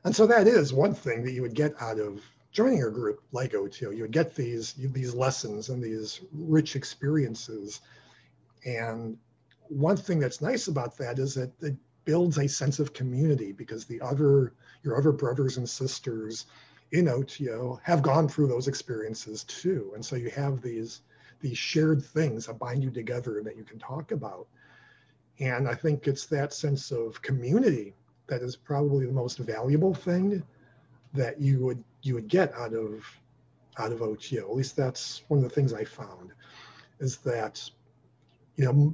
and 0.04 0.16
so 0.16 0.26
that 0.28 0.48
is 0.48 0.74
one 0.74 0.94
thing 0.94 1.24
that 1.24 1.34
you 1.34 1.42
would 1.42 1.56
get 1.56 1.74
out 1.82 2.00
of 2.00 2.22
joining 2.52 2.84
a 2.84 2.90
group 2.90 3.22
like 3.32 3.54
OTO. 3.54 3.92
You 3.92 4.04
would 4.04 4.12
get 4.12 4.36
these 4.36 4.74
these 4.74 5.14
lessons 5.14 5.70
and 5.70 5.84
these 5.84 6.22
rich 6.32 6.76
experiences 6.76 7.82
and 8.66 9.18
one 9.70 9.98
thing 9.98 10.20
that's 10.20 10.42
nice 10.42 10.68
about 10.68 10.98
that 10.98 11.20
is 11.20 11.36
that 11.36 11.52
it 11.62 11.76
builds 12.06 12.38
a 12.38 12.48
sense 12.48 12.80
of 12.80 12.94
community 12.94 13.52
because 13.52 13.86
the 13.86 14.02
other, 14.02 14.54
your 14.84 14.98
other 14.98 15.12
brothers 15.12 15.58
and 15.58 15.70
sisters 15.70 16.46
in 16.92 17.08
OTO 17.08 17.80
have 17.84 18.02
gone 18.02 18.28
through 18.28 18.48
those 18.48 18.68
experiences 18.68 19.44
too. 19.44 19.92
And 19.94 20.04
so 20.04 20.16
you 20.16 20.32
have 20.32 20.62
these, 20.62 21.02
these 21.42 21.58
shared 21.58 22.04
things 22.04 22.46
that 22.46 22.60
bind 22.60 22.84
you 22.84 22.92
together 22.92 23.42
that 23.44 23.58
you 23.58 23.64
can 23.64 23.80
talk 23.80 24.12
about. 24.12 24.48
And 25.40 25.68
I 25.68 25.76
think 25.76 26.08
it's 26.08 26.26
that 26.28 26.54
sense 26.54 26.92
of 26.92 27.22
community 27.22 27.94
that 28.28 28.42
is 28.42 28.56
probably 28.56 29.06
the 29.06 29.14
most 29.14 29.38
valuable 29.40 29.94
thing 29.94 30.44
that 31.14 31.40
you 31.42 31.66
would 31.66 31.84
you 32.02 32.14
would 32.14 32.28
get 32.28 32.54
out 32.54 32.74
of 32.74 33.04
out 33.78 33.92
of 33.92 34.02
OTO. 34.02 34.38
At 34.38 34.56
least 34.56 34.76
that's 34.76 35.24
one 35.28 35.40
of 35.40 35.44
the 35.44 35.50
things 35.50 35.74
I 35.74 35.84
found 35.84 36.32
is 37.00 37.18
that 37.18 37.70
you 38.58 38.66
know 38.66 38.94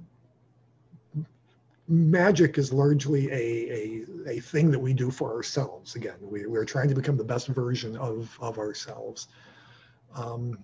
magic 1.88 2.58
is 2.58 2.74
largely 2.74 3.30
a, 3.30 3.36
a, 3.36 4.06
a 4.28 4.40
thing 4.40 4.72
that 4.72 4.80
we 4.80 4.94
do 4.94 5.12
for 5.12 5.34
ourselves. 5.34 5.96
Again, 5.96 6.18
we, 6.20 6.46
we're 6.48 6.66
trying 6.66 6.90
to 6.90 6.96
become 6.96 7.18
the 7.18 7.24
best 7.24 7.48
version 7.48 7.96
of, 7.98 8.36
of 8.42 8.58
ourselves. 8.58 9.28
Um, 10.16 10.58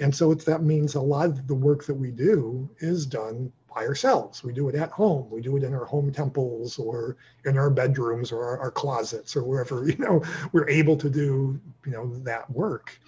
and 0.00 0.14
so 0.14 0.30
it's, 0.30 0.44
that 0.44 0.62
means 0.62 0.94
a 0.94 1.00
lot 1.00 1.26
of 1.26 1.46
the 1.46 1.54
work 1.54 1.84
that 1.86 1.94
we 1.94 2.10
do 2.10 2.68
is 2.78 3.04
done 3.06 3.52
by 3.74 3.84
ourselves. 3.84 4.44
We 4.44 4.52
do 4.52 4.68
it 4.68 4.74
at 4.74 4.90
home. 4.90 5.28
We 5.30 5.40
do 5.40 5.56
it 5.56 5.64
in 5.64 5.74
our 5.74 5.84
home 5.84 6.12
temples 6.12 6.78
or 6.78 7.16
in 7.44 7.58
our 7.58 7.70
bedrooms 7.70 8.30
or 8.32 8.44
our, 8.44 8.58
our 8.60 8.70
closets 8.70 9.36
or 9.36 9.44
wherever, 9.44 9.88
you 9.88 9.96
know, 9.98 10.22
we're 10.52 10.68
able 10.68 10.96
to 10.96 11.10
do, 11.10 11.60
you 11.84 11.92
know, 11.92 12.14
that 12.18 12.50
work 12.50 12.98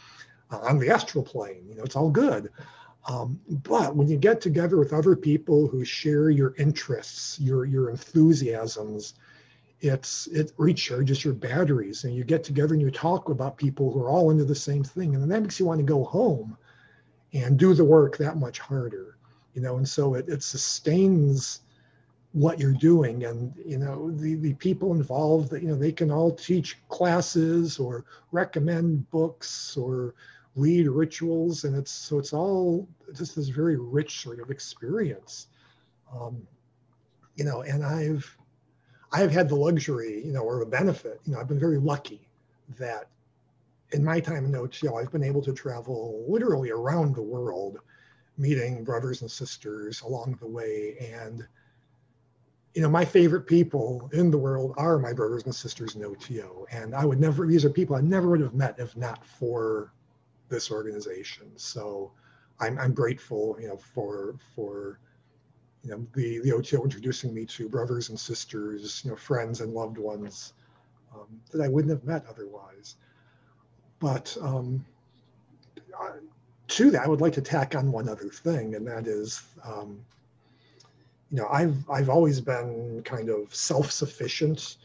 uh, 0.50 0.58
on 0.58 0.78
the 0.78 0.90
astral 0.90 1.24
plane. 1.24 1.64
You 1.68 1.76
know, 1.76 1.84
it's 1.84 1.96
all 1.96 2.10
good. 2.10 2.50
Um, 3.06 3.40
but 3.48 3.96
when 3.96 4.08
you 4.08 4.16
get 4.16 4.40
together 4.40 4.76
with 4.76 4.92
other 4.92 5.16
people 5.16 5.66
who 5.66 5.84
share 5.84 6.28
your 6.28 6.54
interests, 6.58 7.40
your 7.40 7.64
your 7.64 7.88
enthusiasms, 7.88 9.14
it's 9.80 10.26
it 10.26 10.54
recharges 10.58 11.24
your 11.24 11.32
batteries, 11.32 12.04
and 12.04 12.14
you 12.14 12.24
get 12.24 12.44
together 12.44 12.74
and 12.74 12.82
you 12.82 12.90
talk 12.90 13.30
about 13.30 13.56
people 13.56 13.90
who 13.90 14.02
are 14.02 14.10
all 14.10 14.30
into 14.30 14.44
the 14.44 14.54
same 14.54 14.84
thing, 14.84 15.14
and 15.14 15.22
then 15.22 15.30
that 15.30 15.40
makes 15.40 15.58
you 15.58 15.64
want 15.64 15.78
to 15.78 15.84
go 15.84 16.04
home 16.04 16.58
and 17.32 17.58
do 17.58 17.74
the 17.74 17.84
work 17.84 18.16
that 18.16 18.36
much 18.36 18.58
harder, 18.58 19.16
you 19.54 19.62
know. 19.62 19.76
And 19.76 19.88
so 19.88 20.14
it 20.14 20.28
it 20.28 20.42
sustains 20.42 21.60
what 22.32 22.58
you're 22.58 22.72
doing, 22.72 23.24
and 23.24 23.52
you 23.64 23.78
know 23.78 24.10
the 24.10 24.34
the 24.36 24.54
people 24.54 24.92
involved 24.92 25.50
that 25.50 25.62
you 25.62 25.68
know 25.68 25.76
they 25.76 25.92
can 25.92 26.10
all 26.10 26.32
teach 26.32 26.78
classes 26.88 27.78
or 27.78 28.04
recommend 28.32 29.10
books 29.10 29.76
or 29.76 30.14
lead 30.56 30.88
rituals, 30.88 31.64
and 31.64 31.76
it's 31.76 31.90
so 31.90 32.18
it's 32.18 32.32
all 32.32 32.88
just 33.14 33.36
this 33.36 33.48
very 33.48 33.76
rich 33.76 34.20
sort 34.20 34.40
of 34.40 34.50
experience. 34.50 35.48
Um, 36.12 36.46
you 37.36 37.44
know, 37.44 37.62
and 37.62 37.84
I've 37.84 38.36
I've 39.12 39.32
had 39.32 39.48
the 39.48 39.56
luxury, 39.56 40.24
you 40.24 40.32
know, 40.32 40.42
or 40.42 40.60
the 40.60 40.66
benefit, 40.66 41.20
you 41.24 41.32
know, 41.32 41.40
I've 41.40 41.48
been 41.48 41.58
very 41.58 41.78
lucky 41.78 42.28
that 42.78 43.08
in 43.92 44.04
my 44.04 44.20
time 44.20 44.44
in 44.44 44.54
OTO, 44.54 44.96
I've 44.96 45.12
been 45.12 45.24
able 45.24 45.42
to 45.42 45.52
travel 45.52 46.24
literally 46.28 46.70
around 46.70 47.14
the 47.14 47.22
world, 47.22 47.78
meeting 48.38 48.84
brothers 48.84 49.22
and 49.22 49.30
sisters 49.30 50.02
along 50.02 50.38
the 50.40 50.46
way. 50.46 50.96
And, 51.14 51.46
you 52.74 52.82
know, 52.82 52.88
my 52.88 53.04
favorite 53.04 53.46
people 53.46 54.08
in 54.12 54.30
the 54.30 54.38
world 54.38 54.74
are 54.76 54.98
my 54.98 55.12
brothers 55.12 55.44
and 55.44 55.54
sisters 55.54 55.96
in 55.96 56.04
OTO. 56.04 56.66
And 56.70 56.94
I 56.94 57.04
would 57.04 57.20
never, 57.20 57.46
these 57.46 57.64
are 57.64 57.70
people 57.70 57.96
I 57.96 58.00
never 58.00 58.28
would 58.28 58.40
have 58.40 58.54
met 58.54 58.78
if 58.78 58.96
not 58.96 59.26
for 59.26 59.92
this 60.48 60.70
organization. 60.70 61.50
So 61.56 62.12
I'm, 62.60 62.78
I'm 62.78 62.94
grateful, 62.94 63.56
you 63.60 63.68
know, 63.68 63.76
for 63.76 64.36
for 64.54 65.00
you 65.82 65.90
know, 65.90 66.06
the, 66.14 66.40
the 66.40 66.52
OTO 66.52 66.82
introducing 66.84 67.32
me 67.32 67.46
to 67.46 67.68
brothers 67.68 68.10
and 68.10 68.20
sisters, 68.20 69.02
you 69.04 69.10
know, 69.10 69.16
friends 69.16 69.60
and 69.60 69.72
loved 69.72 69.96
ones 69.96 70.52
um, 71.14 71.40
that 71.52 71.62
I 71.62 71.68
wouldn't 71.68 71.90
have 71.90 72.04
met 72.04 72.24
otherwise. 72.28 72.96
But 74.00 74.36
um, 74.40 74.84
to 76.70 76.90
that, 76.92 77.04
I 77.04 77.08
would 77.08 77.20
like 77.20 77.34
to 77.34 77.42
tack 77.42 77.74
on 77.74 77.92
one 77.92 78.08
other 78.08 78.28
thing, 78.28 78.74
and 78.74 78.86
that 78.86 79.06
is, 79.06 79.42
um, 79.64 80.00
you 81.30 81.36
know, 81.38 81.48
I've 81.48 81.76
I've 81.90 82.08
always 82.08 82.40
been 82.40 83.02
kind 83.04 83.28
of 83.28 83.54
self-sufficient. 83.54 84.76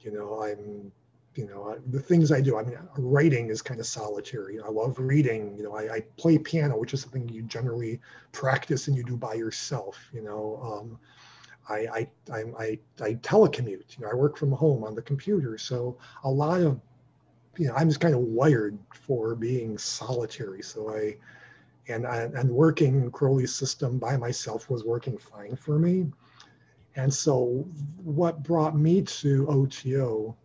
You 0.00 0.12
know, 0.12 0.42
I'm, 0.42 0.90
you 1.34 1.46
know, 1.46 1.78
the 1.90 2.00
things 2.00 2.32
I 2.32 2.40
do. 2.40 2.58
I 2.58 2.64
mean, 2.64 2.78
writing 2.96 3.48
is 3.48 3.62
kind 3.62 3.78
of 3.78 3.86
solitary. 3.86 4.60
I 4.60 4.68
love 4.68 4.98
reading. 4.98 5.56
You 5.56 5.64
know, 5.64 5.74
I, 5.74 5.94
I, 5.94 6.00
play 6.18 6.36
piano, 6.38 6.78
which 6.78 6.92
is 6.92 7.00
something 7.00 7.28
you 7.28 7.42
generally 7.42 8.00
practice 8.32 8.88
and 8.88 8.96
you 8.96 9.02
do 9.02 9.16
by 9.16 9.34
yourself. 9.34 9.98
You 10.12 10.22
know, 10.22 10.60
um, 10.62 10.98
I, 11.68 11.76
I, 11.86 12.08
I, 12.32 12.40
I, 12.58 12.78
I 13.00 13.14
telecommute. 13.14 13.98
You 13.98 14.04
know, 14.04 14.10
I 14.10 14.14
work 14.14 14.36
from 14.36 14.52
home 14.52 14.84
on 14.84 14.94
the 14.94 15.02
computer, 15.02 15.56
so 15.58 15.96
a 16.24 16.30
lot 16.30 16.60
of 16.60 16.80
you 17.56 17.68
know, 17.68 17.74
I'm 17.74 17.88
just 17.88 18.00
kind 18.00 18.14
of 18.14 18.20
wired 18.20 18.78
for 18.92 19.34
being 19.34 19.78
solitary. 19.78 20.62
So 20.62 20.90
I, 20.90 21.16
and 21.88 22.06
and 22.06 22.50
working 22.50 23.10
Crowley's 23.10 23.54
system 23.54 23.98
by 23.98 24.16
myself 24.16 24.70
was 24.70 24.84
working 24.84 25.18
fine 25.18 25.56
for 25.56 25.78
me. 25.78 26.06
And 26.96 27.12
so 27.12 27.66
what 28.02 28.42
brought 28.42 28.76
me 28.76 29.02
to 29.02 29.46
OTO 29.48 30.36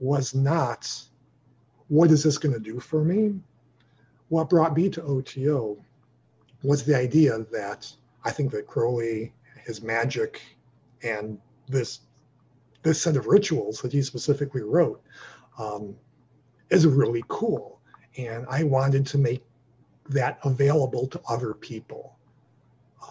was 0.00 0.34
not 0.34 0.90
what 1.88 2.10
is 2.10 2.22
this 2.22 2.38
going 2.38 2.54
to 2.54 2.60
do 2.60 2.80
for 2.80 3.04
me? 3.04 3.34
What 4.28 4.50
brought 4.50 4.76
me 4.76 4.90
to 4.90 5.02
OTO 5.02 5.76
was 6.62 6.84
the 6.84 6.96
idea 6.96 7.38
that 7.50 7.90
I 8.24 8.30
think 8.30 8.50
that 8.52 8.66
Crowley, 8.66 9.32
his 9.64 9.82
magic, 9.82 10.42
and 11.02 11.38
this 11.68 12.00
this 12.82 13.00
set 13.00 13.16
of 13.16 13.26
rituals 13.26 13.80
that 13.82 13.92
he 13.92 14.02
specifically 14.02 14.62
wrote 14.62 15.02
um, 15.58 15.94
is 16.70 16.86
really 16.86 17.24
cool. 17.28 17.80
And 18.16 18.46
I 18.48 18.64
wanted 18.64 19.06
to 19.08 19.18
make 19.18 19.44
that 20.08 20.38
available 20.44 21.06
to 21.08 21.20
other 21.28 21.54
people. 21.54 22.16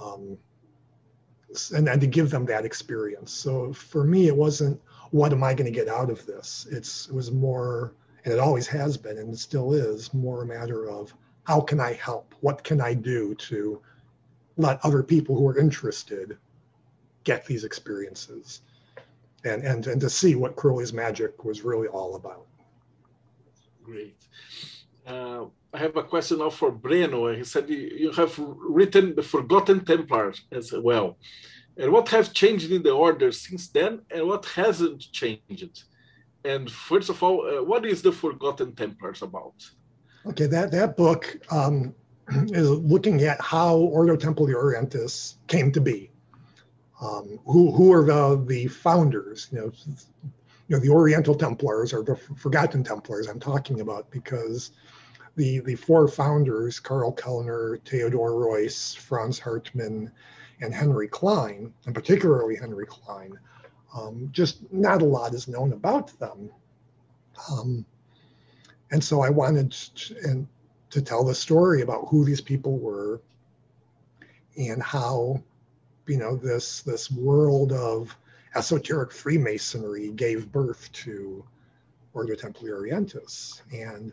Um, 0.02 0.38
and, 1.74 1.88
and 1.88 2.02
to 2.02 2.08
give 2.08 2.30
them 2.30 2.46
that 2.46 2.66
experience. 2.66 3.32
So 3.32 3.74
for 3.74 4.04
me, 4.04 4.28
it 4.28 4.36
wasn't 4.36 4.80
what 5.12 5.32
am 5.32 5.44
I 5.44 5.54
going 5.54 5.72
to 5.72 5.78
get 5.78 5.88
out 5.88 6.10
of 6.10 6.26
this? 6.26 6.68
It's 6.70 7.08
it 7.08 7.14
was 7.14 7.32
more, 7.32 7.94
and 8.26 8.34
it 8.34 8.40
always 8.40 8.68
has 8.68 8.98
been, 8.98 9.18
and 9.18 9.34
it 9.34 9.38
still 9.38 9.74
is, 9.74 10.14
more 10.14 10.44
a 10.44 10.46
matter 10.46 10.90
of 10.90 11.14
how 11.44 11.62
can 11.62 11.80
I 11.80 11.94
help? 11.94 12.36
What 12.42 12.64
can 12.64 12.82
I 12.82 12.94
do 12.94 13.34
to 13.36 13.82
let 14.58 14.84
other 14.84 15.04
people 15.04 15.38
who 15.38 15.48
are 15.48 15.58
interested 15.58 16.38
get 17.24 17.46
these 17.46 17.64
experiences, 17.64 18.62
and 19.46 19.64
and 19.64 19.88
and 19.88 20.02
to 20.02 20.10
see 20.10 20.36
what 20.36 20.56
Crowley's 20.56 20.94
magic 20.94 21.46
was 21.46 21.62
really 21.62 21.88
all 21.88 22.16
about. 22.16 22.46
Great. 23.88 24.18
Uh, 25.08 25.46
I 25.74 25.78
have 25.78 25.96
a 25.96 26.04
question 26.04 26.40
now 26.40 26.50
for 26.50 26.74
Breno. 26.74 27.34
He 27.38 27.46
said 27.46 27.70
you 27.70 28.12
have 28.12 28.38
written 28.38 29.16
the 29.16 29.24
Forgotten 29.24 29.86
Templars 29.86 30.42
as 30.52 30.74
well. 30.74 31.18
And 31.78 31.94
what 31.94 32.10
has 32.10 32.30
changed 32.30 32.70
in 32.70 32.84
the 32.84 32.92
order 32.92 33.32
since 33.32 33.70
then, 33.70 34.02
and 34.12 34.28
what 34.28 34.44
hasn't 34.46 35.10
changed? 35.14 35.84
And 36.44 36.70
first 36.70 37.10
of 37.10 37.24
all, 37.24 37.38
uh, 37.48 37.64
what 37.64 37.86
is 37.86 38.02
the 38.02 38.12
Forgotten 38.12 38.76
Templars 38.76 39.22
about? 39.22 39.56
Okay, 40.26 40.48
that 40.48 40.72
that 40.72 40.98
book 40.98 41.40
um, 41.50 41.96
is 42.62 42.70
looking 42.70 43.22
at 43.22 43.40
how 43.40 43.78
Ordo 43.78 44.18
Templi 44.18 44.54
Orientis 44.54 45.36
came 45.48 45.72
to 45.72 45.80
be. 45.80 46.12
Um, 47.00 47.40
who 47.46 47.72
who 47.72 47.94
are 47.94 48.04
the 48.04 48.44
the 48.46 48.68
founders? 48.68 49.48
You 49.52 49.58
know, 49.60 49.72
you 50.68 50.76
know, 50.76 50.82
the 50.82 50.90
Oriental 50.90 51.36
Templars 51.36 51.94
or 51.94 52.04
the 52.04 52.16
Forgotten 52.16 52.84
Templars 52.84 53.28
I'm 53.28 53.40
talking 53.40 53.80
about 53.80 54.10
because 54.12 54.72
the, 55.36 55.60
the 55.60 55.76
four 55.76 56.08
founders, 56.08 56.80
Carl 56.80 57.12
Kellner, 57.12 57.80
Theodore 57.86 58.32
Reuss, 58.32 58.96
Franz 58.96 59.40
Hartmann, 59.40 60.12
and 60.62 60.74
Henry 60.74 61.08
Klein, 61.08 61.74
and 61.86 61.94
particularly 61.94 62.56
Henry 62.56 62.86
Klein, 62.88 63.38
um, 63.96 64.30
just 64.32 64.72
not 64.74 65.02
a 65.02 65.06
lot 65.06 65.34
is 65.34 65.48
known 65.48 65.74
about 65.74 66.18
them. 66.20 66.50
Um, 67.52 67.86
and 68.92 69.04
so 69.04 69.22
I 69.22 69.30
wanted 69.30 69.72
to, 69.72 70.16
and, 70.24 70.48
to 70.90 71.02
tell 71.02 71.24
the 71.24 71.36
story 71.36 71.82
about 71.82 72.08
who 72.10 72.26
these 72.26 72.42
people 72.42 72.78
were 72.80 73.22
and 74.58 74.82
how, 74.82 75.44
you 76.08 76.18
know, 76.18 76.36
this 76.36 76.82
this 76.82 77.12
world 77.12 77.72
of 77.74 78.18
esoteric 78.58 79.12
Freemasonry 79.12 80.10
gave 80.10 80.52
birth 80.52 80.92
to 80.92 81.46
Ordo 82.14 82.34
Templi 82.34 82.70
Orientis. 82.70 83.62
And 83.72 84.12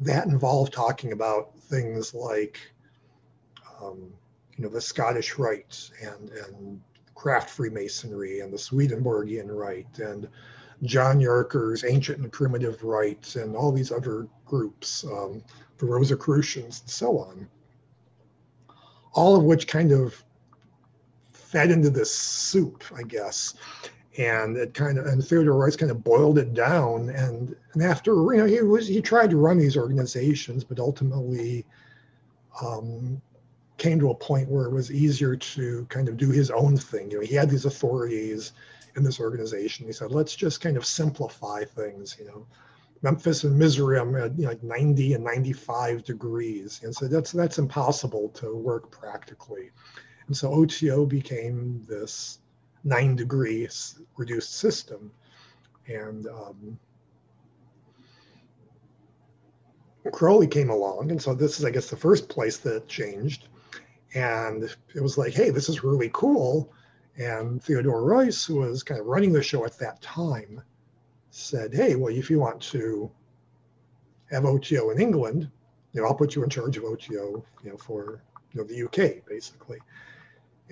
that 0.00 0.26
involved 0.26 0.72
talking 0.72 1.12
about 1.12 1.58
things 1.58 2.14
like, 2.14 2.58
um, 3.80 4.12
you 4.56 4.64
know, 4.64 4.70
the 4.70 4.80
Scottish 4.80 5.38
Rite 5.38 5.90
and, 6.02 6.30
and 6.30 6.80
craft 7.14 7.50
Freemasonry 7.50 8.40
and 8.40 8.52
the 8.52 8.58
Swedenborgian 8.58 9.52
Rite 9.52 9.98
and 9.98 10.28
John 10.82 11.20
Yarker's 11.20 11.84
Ancient 11.84 12.18
and 12.18 12.32
Primitive 12.32 12.82
Rites 12.82 13.36
and 13.36 13.54
all 13.54 13.70
these 13.70 13.92
other 13.92 14.26
groups, 14.46 15.04
um, 15.04 15.42
the 15.78 15.86
Rosicrucians 15.86 16.80
and 16.80 16.90
so 16.90 17.18
on, 17.18 17.48
all 19.12 19.36
of 19.36 19.44
which 19.44 19.66
kind 19.68 19.92
of 19.92 20.22
fed 21.54 21.70
into 21.70 21.88
this 21.88 22.12
soup, 22.12 22.82
I 22.96 23.04
guess. 23.04 23.54
And 24.18 24.56
it 24.56 24.74
kind 24.74 24.98
of, 24.98 25.06
and 25.06 25.24
Theodore 25.24 25.54
Reuss 25.54 25.78
kind 25.78 25.92
of 25.92 26.02
boiled 26.02 26.36
it 26.36 26.52
down. 26.52 27.10
And, 27.10 27.54
and 27.72 27.82
after, 27.82 28.12
you 28.12 28.38
know, 28.38 28.44
he 28.44 28.60
was, 28.60 28.88
he 28.88 29.00
tried 29.00 29.30
to 29.30 29.36
run 29.36 29.56
these 29.56 29.76
organizations, 29.76 30.64
but 30.64 30.80
ultimately 30.80 31.64
um, 32.60 33.22
came 33.78 34.00
to 34.00 34.10
a 34.10 34.14
point 34.14 34.48
where 34.48 34.64
it 34.64 34.72
was 34.72 34.90
easier 34.90 35.36
to 35.36 35.86
kind 35.90 36.08
of 36.08 36.16
do 36.16 36.30
his 36.30 36.50
own 36.50 36.76
thing. 36.76 37.08
You 37.12 37.18
know, 37.18 37.24
he 37.24 37.36
had 37.36 37.48
these 37.48 37.66
authorities 37.66 38.52
in 38.96 39.04
this 39.04 39.20
organization. 39.20 39.86
He 39.86 39.92
said, 39.92 40.10
let's 40.10 40.34
just 40.34 40.60
kind 40.60 40.76
of 40.76 40.84
simplify 40.84 41.62
things, 41.64 42.16
you 42.18 42.26
know. 42.26 42.46
Memphis 43.02 43.44
and 43.44 43.56
Mizraim 43.56 44.16
at 44.16 44.36
you 44.36 44.44
know, 44.44 44.48
like 44.48 44.62
90 44.62 45.12
and 45.12 45.22
95 45.22 46.04
degrees. 46.04 46.80
And 46.82 46.94
so 46.94 47.06
that's 47.06 47.32
that's 47.32 47.58
impossible 47.58 48.30
to 48.30 48.56
work 48.56 48.90
practically. 48.90 49.70
And 50.26 50.36
so 50.36 50.52
OTO 50.52 51.06
became 51.06 51.84
this 51.88 52.38
nine 52.84 53.16
degrees 53.16 53.98
reduced 54.16 54.56
system. 54.56 55.10
And 55.86 56.26
um, 56.26 56.78
Crowley 60.12 60.46
came 60.46 60.70
along. 60.70 61.10
And 61.10 61.20
so 61.20 61.34
this 61.34 61.58
is, 61.58 61.64
I 61.64 61.70
guess, 61.70 61.90
the 61.90 61.96
first 61.96 62.28
place 62.28 62.58
that 62.58 62.88
changed. 62.88 63.48
And 64.14 64.64
it 64.94 65.02
was 65.02 65.18
like, 65.18 65.34
hey, 65.34 65.50
this 65.50 65.68
is 65.68 65.82
really 65.82 66.10
cool. 66.12 66.72
And 67.16 67.62
Theodore 67.62 68.02
Reuss, 68.02 68.46
who 68.46 68.56
was 68.56 68.82
kind 68.82 69.00
of 69.00 69.06
running 69.06 69.32
the 69.32 69.42
show 69.42 69.64
at 69.64 69.78
that 69.78 70.00
time, 70.02 70.62
said, 71.30 71.74
hey, 71.74 71.96
well, 71.96 72.14
if 72.14 72.30
you 72.30 72.38
want 72.38 72.60
to 72.62 73.10
have 74.30 74.44
OTO 74.44 74.90
in 74.90 75.00
England, 75.00 75.50
you 75.92 76.00
know, 76.00 76.08
I'll 76.08 76.14
put 76.14 76.34
you 76.34 76.42
in 76.42 76.50
charge 76.50 76.76
of 76.76 76.84
OTO, 76.84 77.44
you 77.62 77.70
know, 77.70 77.76
for 77.76 78.20
you 78.52 78.60
know, 78.60 78.66
the 78.66 78.84
UK, 78.84 79.26
basically. 79.26 79.78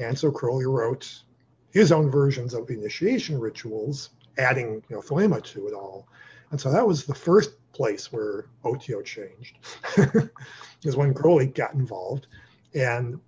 And 0.02 0.18
so 0.18 0.30
Crowley 0.30 0.66
wrote 0.66 1.22
his 1.70 1.92
own 1.92 2.10
versions 2.10 2.54
of 2.54 2.66
the 2.66 2.74
initiation 2.74 3.38
rituals, 3.38 4.10
adding 4.38 4.82
you 4.88 4.96
know 4.96 5.40
to 5.40 5.68
it 5.68 5.74
all. 5.74 6.08
And 6.50 6.60
so 6.60 6.70
that 6.70 6.86
was 6.86 7.04
the 7.04 7.14
first 7.14 7.52
place 7.72 8.12
where 8.12 8.46
OTO 8.64 9.02
changed, 9.02 9.58
is 10.84 10.96
when 10.96 11.14
Crowley 11.14 11.46
got 11.46 11.74
involved. 11.74 12.26
And 12.74 13.18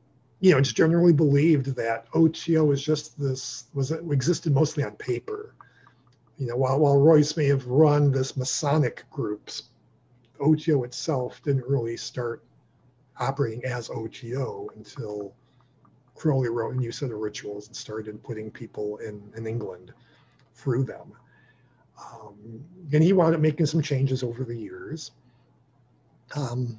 you 0.41 0.53
know, 0.53 0.59
it's 0.59 0.73
generally 0.73 1.13
believed 1.13 1.75
that 1.77 2.07
OTO 2.13 2.71
is 2.71 2.83
just 2.83 3.19
this 3.19 3.65
was 3.73 3.92
existed 3.92 4.53
mostly 4.53 4.85
on 4.85 4.92
paper. 4.96 5.55
You 6.38 6.48
know, 6.48 6.57
while 6.57 6.79
while 6.79 6.98
Reuss 6.98 7.37
may 7.37 7.46
have 7.46 7.67
run 7.67 8.11
this 8.11 8.37
Masonic 8.37 9.05
groups, 9.11 9.71
OTO 10.40 10.85
itself 10.85 11.40
didn't 11.42 11.67
really 11.67 11.96
start 11.96 12.42
operating 13.19 13.65
as 13.65 13.88
OTO 13.88 14.69
until 14.77 15.35
Crowley 16.15 16.48
wrote 16.48 16.75
a 16.75 16.79
new 16.79 16.92
set 16.92 17.10
of 17.10 17.19
rituals 17.19 17.67
and 17.67 17.77
started 17.77 18.23
putting 18.23 18.50
people 18.50 18.98
in, 18.98 19.23
in 19.37 19.46
England 19.46 19.92
through 20.54 20.85
them. 20.85 21.12
Um, 21.98 22.65
and 22.92 23.02
he 23.02 23.12
wound 23.12 23.35
up 23.35 23.40
making 23.40 23.67
some 23.67 23.83
changes 23.83 24.23
over 24.23 24.44
the 24.44 24.56
years. 24.56 25.12
Um, 26.37 26.79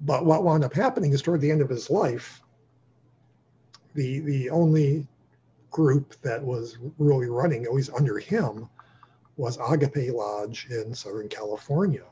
but 0.00 0.24
what 0.24 0.44
wound 0.44 0.64
up 0.64 0.74
happening 0.74 1.12
is 1.12 1.22
toward 1.22 1.40
the 1.40 1.50
end 1.50 1.62
of 1.62 1.68
his 1.68 1.90
life, 1.90 2.42
the 3.94 4.20
the 4.20 4.50
only 4.50 5.06
group 5.70 6.14
that 6.22 6.42
was 6.42 6.78
really 6.98 7.28
running, 7.28 7.66
always 7.66 7.90
under 7.90 8.18
him, 8.18 8.68
was 9.36 9.58
Agape 9.68 10.12
Lodge 10.12 10.66
in 10.70 10.94
Southern 10.94 11.28
California. 11.28 12.04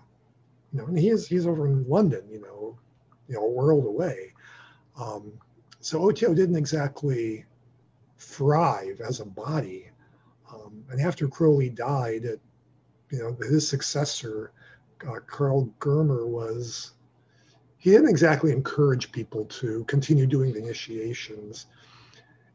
You 0.72 0.80
know, 0.80 0.87
and 0.87 0.99
he 0.99 1.11
is 1.11 1.26
he's 1.26 1.47
over 1.47 1.66
in 1.66 1.89
London, 1.89 2.24
you 2.30 2.41
know, 2.41 2.78
you 3.28 3.35
know, 3.35 3.45
a 3.45 3.51
world 3.51 3.85
away. 3.85 4.33
Um, 4.99 5.33
so 5.83 6.09
OTO 6.09 6.33
didn't 6.33 6.57
exactly 6.57 7.45
thrive 8.16 9.01
as 9.01 9.18
a 9.18 9.24
body. 9.24 9.91
Um, 10.53 10.85
and 10.91 11.01
after 11.01 11.26
Crowley 11.26 11.70
died, 11.70 12.24
it, 12.24 12.41
you 13.11 13.18
know, 13.18 13.37
his 13.49 13.66
successor, 13.66 14.53
uh, 15.07 15.18
Karl 15.26 15.68
Germer, 15.80 16.26
was 16.26 16.93
he 17.78 17.91
didn't 17.91 18.11
exactly 18.11 18.53
encourage 18.53 19.11
people 19.11 19.45
to 19.47 19.85
continue 19.85 20.24
doing 20.24 20.53
the 20.53 20.61
initiations. 20.61 21.66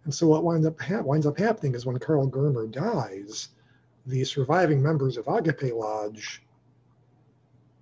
And 0.05 0.13
so 0.13 0.27
what 0.27 0.45
winds 0.45 0.65
up 0.65 0.79
ha- 0.79 1.01
winds 1.01 1.25
up 1.25 1.37
happening 1.37 1.75
is 1.75 1.85
when 1.85 1.99
Karl 1.99 2.29
Germer 2.29 2.71
dies, 2.71 3.49
the 4.05 4.23
surviving 4.23 4.81
members 4.81 5.17
of 5.17 5.27
Agape 5.27 5.73
Lodge 5.73 6.41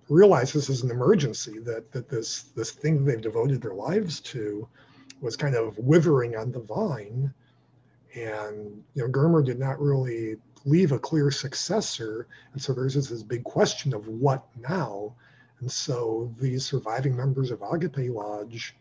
realize 0.08 0.52
this 0.52 0.68
is 0.68 0.82
an 0.82 0.90
emergency 0.90 1.60
that 1.60 1.92
that 1.92 2.08
this 2.08 2.42
this 2.56 2.72
thing 2.72 3.04
they've 3.04 3.20
devoted 3.20 3.62
their 3.62 3.74
lives 3.74 4.20
to 4.20 4.68
was 5.20 5.36
kind 5.36 5.54
of 5.54 5.78
withering 5.78 6.36
on 6.36 6.52
the 6.52 6.60
vine. 6.60 7.32
And 8.14 8.82
you 8.94 9.02
know 9.02 9.08
Germer 9.08 9.44
did 9.44 9.58
not 9.58 9.80
really 9.80 10.36
leave 10.64 10.92
a 10.92 10.98
clear 10.98 11.30
successor. 11.30 12.26
And 12.52 12.60
so 12.60 12.72
there's 12.72 12.94
this, 12.94 13.22
big 13.22 13.44
question 13.44 13.94
of 13.94 14.08
what 14.08 14.44
now? 14.68 15.14
And 15.60 15.70
so 15.70 16.34
the 16.38 16.58
surviving 16.58 17.16
members 17.16 17.50
of 17.50 17.62
Agape 17.62 18.10
Lodge 18.10 18.76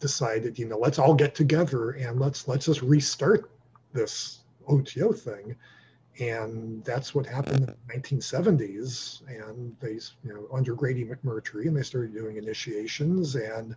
decided 0.00 0.58
you 0.58 0.66
know 0.66 0.78
let's 0.78 0.98
all 0.98 1.14
get 1.14 1.32
together 1.32 1.92
and 1.92 2.18
let's 2.18 2.48
let's 2.48 2.66
just 2.66 2.82
restart 2.82 3.50
this 3.92 4.40
OTO 4.68 5.12
thing. 5.12 5.54
And 6.18 6.84
that's 6.84 7.14
what 7.14 7.24
happened 7.24 7.60
in 7.60 7.66
the 7.66 7.76
1970s 7.98 9.22
and 9.28 9.74
they 9.80 9.92
you 10.24 10.34
know 10.34 10.48
under 10.52 10.74
grady 10.74 11.04
mcmurtry 11.04 11.66
and 11.66 11.76
they 11.76 11.82
started 11.82 12.12
doing 12.12 12.36
initiations. 12.36 13.36
And 13.36 13.76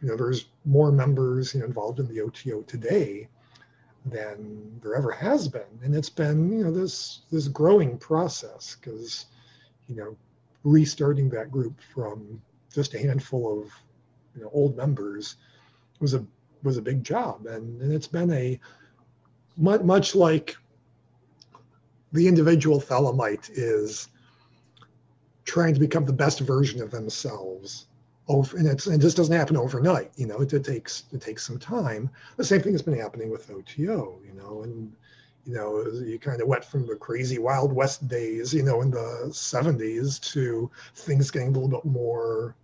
you 0.00 0.08
know 0.08 0.16
there's 0.16 0.46
more 0.64 0.92
members 0.92 1.54
involved 1.54 2.00
in 2.00 2.08
the 2.08 2.20
oto 2.20 2.62
today 2.62 3.28
than 4.06 4.80
there 4.82 4.94
ever 4.94 5.10
has 5.10 5.48
been 5.48 5.78
and 5.82 5.94
it's 5.94 6.10
been 6.10 6.50
you 6.52 6.64
know 6.64 6.70
this 6.70 7.20
this 7.30 7.48
growing 7.48 7.98
process 7.98 8.76
because 8.76 9.26
you 9.88 9.96
know 9.96 10.16
restarting 10.64 11.28
that 11.28 11.50
group 11.50 11.80
from 11.94 12.40
just 12.72 12.94
a 12.94 12.98
handful 12.98 13.60
of 13.60 13.72
you 14.34 14.42
know 14.42 14.50
old 14.52 14.76
members 14.76 15.36
was 16.00 16.14
a 16.14 16.24
was 16.62 16.76
a 16.76 16.82
big 16.82 17.02
job 17.04 17.46
and, 17.46 17.80
and 17.80 17.92
it's 17.92 18.06
been 18.06 18.32
a 18.32 18.58
much, 19.56 19.82
much 19.82 20.14
like 20.14 20.56
the 22.12 22.26
individual 22.26 22.80
Thelemite 22.80 23.50
is 23.52 24.08
trying 25.44 25.74
to 25.74 25.80
become 25.80 26.04
the 26.04 26.12
best 26.12 26.40
version 26.40 26.82
of 26.82 26.90
themselves. 26.90 27.87
Over, 28.28 28.58
and 28.58 28.66
it's 28.66 28.86
and 28.86 29.00
just 29.00 29.16
doesn't 29.16 29.34
happen 29.34 29.56
overnight. 29.56 30.12
You 30.16 30.26
know, 30.26 30.40
it, 30.40 30.52
it 30.52 30.64
takes 30.64 31.04
it 31.12 31.20
takes 31.20 31.46
some 31.46 31.58
time. 31.58 32.10
The 32.36 32.44
same 32.44 32.60
thing 32.60 32.72
has 32.72 32.82
been 32.82 32.98
happening 32.98 33.30
with 33.30 33.50
OTO. 33.50 34.20
You 34.24 34.34
know, 34.34 34.62
and 34.62 34.92
you 35.44 35.54
know 35.54 35.84
you 35.90 36.18
kind 36.18 36.42
of 36.42 36.48
went 36.48 36.64
from 36.64 36.86
the 36.86 36.96
crazy 36.96 37.38
Wild 37.38 37.72
West 37.72 38.06
days, 38.06 38.52
you 38.52 38.62
know, 38.62 38.82
in 38.82 38.90
the 38.90 39.28
'70s 39.30 40.20
to 40.32 40.70
things 40.94 41.30
getting 41.30 41.48
a 41.48 41.52
little 41.52 41.68
bit 41.68 41.84
more 41.84 42.54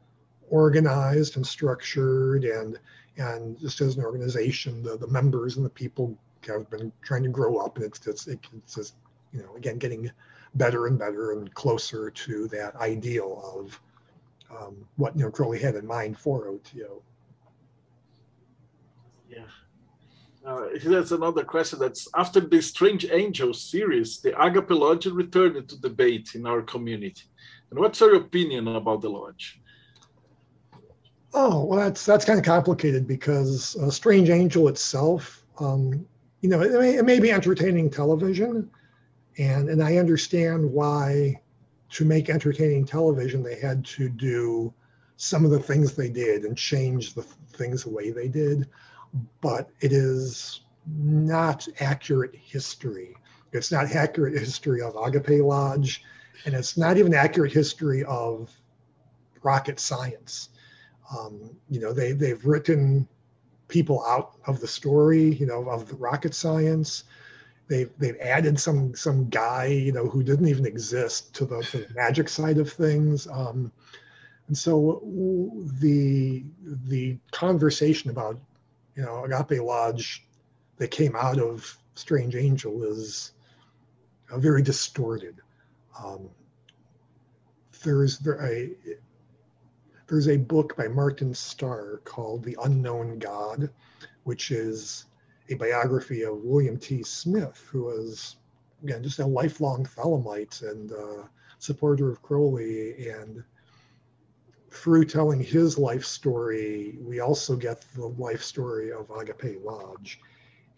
organized 0.50 1.36
and 1.36 1.46
structured, 1.46 2.44
and 2.44 2.78
and 3.16 3.58
just 3.58 3.80
as 3.80 3.96
an 3.96 4.04
organization, 4.04 4.82
the 4.82 4.98
the 4.98 5.08
members 5.08 5.56
and 5.56 5.64
the 5.64 5.70
people 5.70 6.18
have 6.46 6.68
been 6.68 6.92
trying 7.00 7.22
to 7.22 7.30
grow 7.30 7.56
up, 7.56 7.76
and 7.76 7.86
it's 7.86 7.98
just 7.98 8.28
it's 8.28 8.74
just 8.74 8.94
you 9.34 9.42
know, 9.42 9.56
again, 9.56 9.78
getting 9.78 10.10
better 10.54 10.86
and 10.86 10.98
better 10.98 11.32
and 11.32 11.52
closer 11.54 12.10
to 12.10 12.46
that 12.48 12.74
ideal 12.76 13.42
of 13.56 13.80
um, 14.50 14.76
what 14.96 15.16
you 15.16 15.24
know 15.24 15.30
Crowley 15.30 15.58
had 15.58 15.74
in 15.74 15.86
mind 15.86 16.18
for 16.18 16.48
OTO. 16.48 17.02
Yeah. 19.28 19.44
Uh, 20.46 20.68
here's 20.80 21.12
another 21.12 21.42
question 21.42 21.78
that's 21.78 22.06
after 22.14 22.40
the 22.40 22.60
Strange 22.60 23.06
Angels 23.10 23.62
series, 23.62 24.20
the 24.20 24.38
Agape 24.40 24.70
Lodge 24.70 25.06
returned 25.06 25.68
to 25.68 25.80
debate 25.80 26.34
in 26.34 26.46
our 26.46 26.60
community. 26.60 27.24
And 27.70 27.78
what's 27.78 28.00
your 28.00 28.16
opinion 28.16 28.68
about 28.68 29.00
the 29.00 29.08
lodge? 29.08 29.60
Oh, 31.32 31.64
well, 31.64 31.80
that's 31.80 32.06
that's 32.06 32.24
kind 32.24 32.38
of 32.38 32.44
complicated 32.44 33.08
because 33.08 33.74
uh, 33.76 33.90
Strange 33.90 34.30
Angel 34.30 34.68
itself, 34.68 35.44
um, 35.58 36.06
you 36.42 36.48
know, 36.48 36.60
it 36.60 36.72
may, 36.72 36.94
it 36.94 37.04
may 37.04 37.18
be 37.18 37.32
entertaining 37.32 37.90
television, 37.90 38.70
and 39.38 39.68
and 39.68 39.82
I 39.82 39.96
understand 39.96 40.70
why 40.70 41.40
to 41.94 42.04
make 42.04 42.28
entertaining 42.28 42.84
television 42.84 43.40
they 43.40 43.54
had 43.54 43.84
to 43.84 44.08
do 44.08 44.74
some 45.16 45.44
of 45.44 45.52
the 45.52 45.60
things 45.60 45.94
they 45.94 46.08
did 46.08 46.42
and 46.44 46.58
change 46.58 47.14
the 47.14 47.22
things 47.22 47.84
the 47.84 47.90
way 47.90 48.10
they 48.10 48.26
did, 48.26 48.68
but 49.40 49.70
it 49.80 49.92
is 49.92 50.62
not 50.88 51.68
accurate 51.78 52.34
history. 52.34 53.14
It's 53.52 53.70
not 53.70 53.92
accurate 53.94 54.36
history 54.36 54.82
of 54.82 54.96
Agape 54.96 55.40
Lodge, 55.40 56.02
and 56.44 56.52
it's 56.52 56.76
not 56.76 56.96
even 56.96 57.14
accurate 57.14 57.52
history 57.52 58.02
of 58.04 58.50
rocket 59.44 59.78
science. 59.78 60.48
Um, 61.16 61.56
you 61.70 61.78
know, 61.78 61.92
they 61.92 62.10
they've 62.10 62.44
written 62.44 63.06
people 63.68 64.04
out 64.04 64.32
of 64.48 64.58
the 64.58 64.66
story, 64.66 65.32
you 65.34 65.46
know, 65.46 65.68
of 65.68 65.88
the 65.88 65.94
rocket 65.94 66.34
science 66.34 67.04
they've 67.68 67.90
they've 67.98 68.18
added 68.20 68.58
some 68.58 68.94
some 68.94 69.28
guy 69.28 69.66
you 69.66 69.92
know 69.92 70.06
who 70.06 70.22
didn't 70.22 70.48
even 70.48 70.66
exist 70.66 71.34
to 71.34 71.44
the, 71.44 71.62
to 71.62 71.78
the 71.78 71.94
magic 71.94 72.28
side 72.28 72.58
of 72.58 72.72
things. 72.72 73.26
Um, 73.26 73.72
and 74.48 74.56
so 74.56 75.00
the 75.80 76.44
the 76.86 77.18
conversation 77.30 78.10
about 78.10 78.38
you 78.96 79.02
know 79.02 79.24
agape 79.24 79.62
lodge 79.62 80.24
that 80.76 80.90
came 80.90 81.16
out 81.16 81.38
of 81.38 81.78
strange 81.94 82.34
angel 82.34 82.82
is 82.84 83.32
uh, 84.30 84.38
very 84.38 84.62
distorted. 84.62 85.40
Um, 86.02 86.28
there's 87.84 88.18
there 88.18 88.42
a 88.44 88.70
there's 90.06 90.28
a 90.28 90.36
book 90.36 90.76
by 90.76 90.88
martin 90.88 91.34
starr 91.34 92.00
called 92.04 92.42
the 92.42 92.56
unknown 92.64 93.18
god 93.18 93.70
which 94.24 94.50
is 94.50 95.04
a 95.50 95.54
biography 95.54 96.22
of 96.22 96.38
William 96.38 96.78
T. 96.78 97.02
Smith, 97.02 97.68
who 97.70 97.84
was, 97.84 98.36
again, 98.82 99.02
just 99.02 99.18
a 99.18 99.26
lifelong 99.26 99.84
Thelemite 99.84 100.62
and 100.62 100.92
uh, 100.92 101.26
supporter 101.58 102.10
of 102.10 102.22
Crowley. 102.22 103.08
And 103.08 103.42
through 104.70 105.04
telling 105.04 105.40
his 105.40 105.78
life 105.78 106.04
story, 106.04 106.98
we 107.00 107.20
also 107.20 107.56
get 107.56 107.84
the 107.94 108.06
life 108.06 108.42
story 108.42 108.90
of 108.92 109.10
Agape 109.10 109.62
Lodge. 109.62 110.20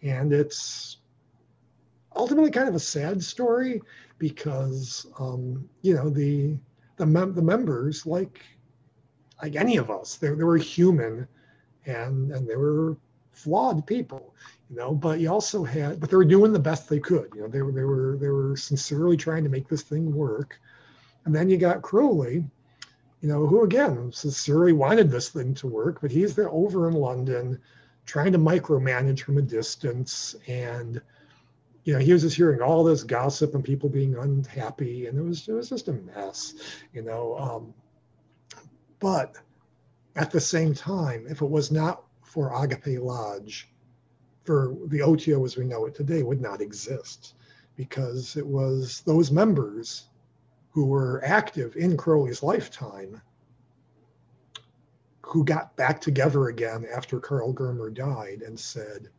And 0.01 0.33
it's 0.33 0.97
ultimately 2.15 2.51
kind 2.51 2.67
of 2.67 2.75
a 2.75 2.79
sad 2.79 3.23
story 3.23 3.81
because, 4.17 5.07
um, 5.19 5.67
you 5.81 5.95
know, 5.95 6.09
the, 6.09 6.57
the, 6.97 7.05
mem- 7.05 7.33
the 7.33 7.41
members, 7.41 8.05
like, 8.05 8.41
like 9.41 9.55
any 9.55 9.77
of 9.77 9.89
us, 9.89 10.15
they, 10.15 10.29
they 10.29 10.43
were 10.43 10.57
human 10.57 11.27
and, 11.85 12.31
and 12.31 12.47
they 12.47 12.55
were 12.55 12.97
flawed 13.31 13.85
people 13.85 14.33
you 14.69 14.75
know 14.75 14.93
but 14.93 15.19
you 15.19 15.31
also 15.31 15.63
had 15.63 15.99
but 15.99 16.09
they 16.09 16.17
were 16.17 16.25
doing 16.25 16.51
the 16.51 16.59
best 16.59 16.89
they 16.89 16.99
could 16.99 17.29
you 17.35 17.41
know 17.41 17.47
they 17.47 17.61
were 17.61 17.71
they 17.71 17.83
were 17.83 18.17
they 18.17 18.29
were 18.29 18.55
sincerely 18.55 19.17
trying 19.17 19.43
to 19.43 19.49
make 19.49 19.67
this 19.67 19.83
thing 19.83 20.13
work. 20.13 20.59
And 21.25 21.35
then 21.35 21.49
you 21.49 21.57
got 21.57 21.81
crowley 21.81 22.45
you 23.21 23.29
know 23.29 23.45
who 23.45 23.63
again 23.63 24.11
sincerely 24.11 24.73
wanted 24.73 25.11
this 25.11 25.29
thing 25.29 25.53
to 25.55 25.67
work 25.67 25.99
but 26.01 26.11
he's 26.11 26.35
there 26.35 26.49
over 26.49 26.87
in 26.87 26.93
london 26.93 27.59
trying 28.05 28.31
to 28.31 28.39
micromanage 28.39 29.19
from 29.19 29.37
a 29.37 29.41
distance. 29.41 30.33
And 30.47 31.01
you 31.87 31.93
know 31.93 31.99
he 31.99 32.11
was 32.11 32.21
just 32.21 32.35
hearing 32.35 32.61
all 32.61 32.83
this 32.83 33.03
gossip 33.03 33.55
and 33.55 33.63
people 33.63 33.87
being 33.87 34.15
unhappy 34.15 35.07
and 35.07 35.17
it 35.17 35.21
was 35.21 35.47
it 35.47 35.53
was 35.53 35.69
just 35.69 35.87
a 35.87 35.93
mess 35.93 36.53
you 36.93 37.01
know 37.01 37.37
um, 37.37 37.73
but 38.99 39.37
at 40.17 40.29
the 40.29 40.39
same 40.39 40.73
time 40.73 41.25
if 41.29 41.41
it 41.41 41.49
was 41.49 41.71
not 41.71 42.03
for 42.23 42.51
agape 42.61 43.01
lodge 43.01 43.69
for 44.47 44.77
the 44.85 45.01
OTO 45.01 45.43
as 45.43 45.57
we 45.57 45.65
know 45.65 45.85
it 45.87 45.93
today 45.93 46.23
would 46.23 46.39
not 46.39 46.61
exist 46.61 47.33
because 47.75 48.37
it 48.37 48.47
was 48.47 49.01
those 49.01 49.29
members 49.29 50.07
who 50.71 50.85
were 50.85 51.21
active 51.25 51.75
in 51.75 51.97
Crowley's 51.97 52.41
lifetime 52.41 53.21
who 55.21 55.43
got 55.43 55.75
back 55.75 55.99
together 55.99 56.47
again 56.47 56.87
after 56.95 57.19
Karl 57.19 57.53
Germer 57.53 57.93
died 57.93 58.41
and 58.41 58.57
said, 58.57 59.09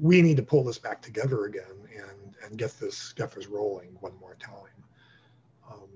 we 0.00 0.20
need 0.20 0.36
to 0.36 0.42
pull 0.42 0.64
this 0.64 0.78
back 0.78 1.00
together 1.00 1.44
again 1.44 1.62
and, 1.96 2.34
and 2.44 2.58
get 2.58 2.76
this 2.80 3.12
get 3.12 3.30
this 3.30 3.46
rolling 3.46 3.96
one 4.00 4.18
more 4.20 4.36
time. 4.40 4.84
Um, 5.70 5.88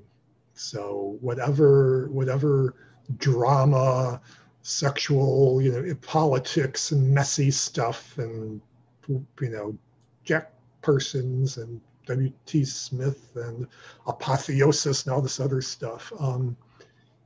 so 0.55 1.19
whatever 1.21 2.09
whatever 2.13 2.77
drama 3.19 4.21
sexual, 4.67 5.63
you 5.63 5.71
know, 5.71 5.95
politics 6.03 6.91
and 6.91 7.15
messy 7.15 7.53
stuff 7.53 8.19
and, 8.19 8.61
you 9.09 9.25
know, 9.41 9.79
Jack 10.25 10.53
Parsons 10.83 11.57
and 11.59 11.81
W.T. 12.07 12.65
Smith 12.65 13.31
and 13.37 13.69
apotheosis 14.09 15.05
and 15.05 15.15
all 15.15 15.23
this 15.23 15.39
other 15.39 15.61
stuff. 15.61 16.13
Um, 16.19 16.57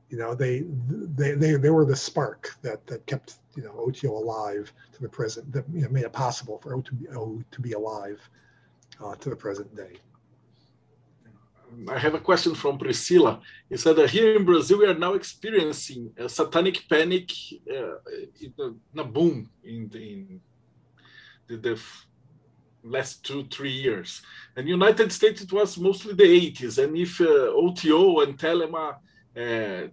you 0.09 0.19
know, 0.19 0.35
they 0.35 0.65
they 0.89 1.31
they, 1.31 1.53
they 1.53 1.69
were 1.71 1.85
the 1.85 1.95
spark 1.95 2.55
that 2.61 2.85
that 2.85 3.05
kept 3.07 3.35
you 3.55 3.63
know 3.63 3.73
OTO 3.75 4.11
alive 4.11 4.71
to 4.93 5.01
the 5.01 5.09
present 5.09 5.51
that 5.53 5.65
you 5.73 5.81
know, 5.81 5.89
made 5.89 6.03
it 6.03 6.13
possible 6.13 6.59
for 6.59 6.75
OTO 6.75 7.41
to 7.49 7.61
be, 7.61 7.71
alive 7.71 8.19
uh, 9.03 9.15
to 9.15 9.29
the 9.29 9.35
present 9.35 9.73
day. 9.75 9.97
I 11.87 11.97
have 11.97 12.15
a 12.15 12.19
question 12.19 12.53
from 12.53 12.77
Priscilla. 12.77 13.39
He 13.69 13.77
said 13.77 13.95
that 13.95 14.09
here 14.09 14.35
in 14.35 14.45
Brazil 14.45 14.79
we 14.79 14.87
are 14.87 14.97
now 14.97 15.13
experiencing 15.13 16.11
a 16.17 16.27
satanic 16.27 16.83
panic 16.89 17.31
uh, 17.69 17.97
in 18.41 18.53
a 18.97 19.03
boom 19.03 19.49
in 19.63 19.89
the, 19.89 20.11
in 20.11 20.41
the, 21.47 21.57
the 21.57 21.81
last 22.83 23.23
two 23.23 23.45
three 23.45 23.71
years. 23.71 24.21
And 24.55 24.67
United 24.67 25.11
States 25.11 25.41
it 25.41 25.51
was 25.51 25.77
mostly 25.77 26.13
the 26.13 26.51
80s. 26.51 26.83
And 26.83 26.95
if 26.97 27.21
uh, 27.21 27.25
OTO 27.25 28.21
and 28.21 28.37
Thelema 28.37 28.95
uh, 29.37 29.87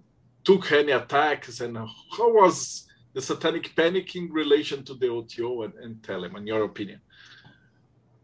took 0.44 0.72
any 0.72 0.92
attacks, 0.92 1.60
and 1.60 1.76
how 1.76 2.32
was 2.32 2.86
the 3.12 3.22
satanic 3.22 3.74
panic 3.76 4.16
in 4.16 4.32
relation 4.32 4.84
to 4.84 4.94
the 4.94 5.08
OTO 5.08 5.62
and, 5.62 5.74
and 5.74 6.02
Thelema, 6.02 6.38
in 6.38 6.46
your 6.46 6.64
opinion? 6.64 7.00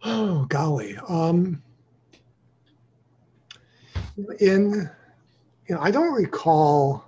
Oh 0.05 0.45
golly. 0.47 0.99
Um, 1.09 1.63
in 4.41 4.91
you 5.67 5.75
know, 5.75 5.81
I 5.81 5.91
don't 5.91 6.12
recall. 6.12 7.05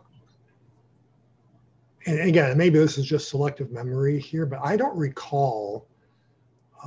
And 2.07 2.21
again, 2.21 2.57
maybe 2.57 2.79
this 2.79 2.99
is 2.99 3.07
just 3.07 3.29
selective 3.29 3.73
memory 3.73 4.19
here, 4.21 4.47
but 4.47 4.61
I 4.63 4.77
don't 4.77 4.97
recall 4.97 5.87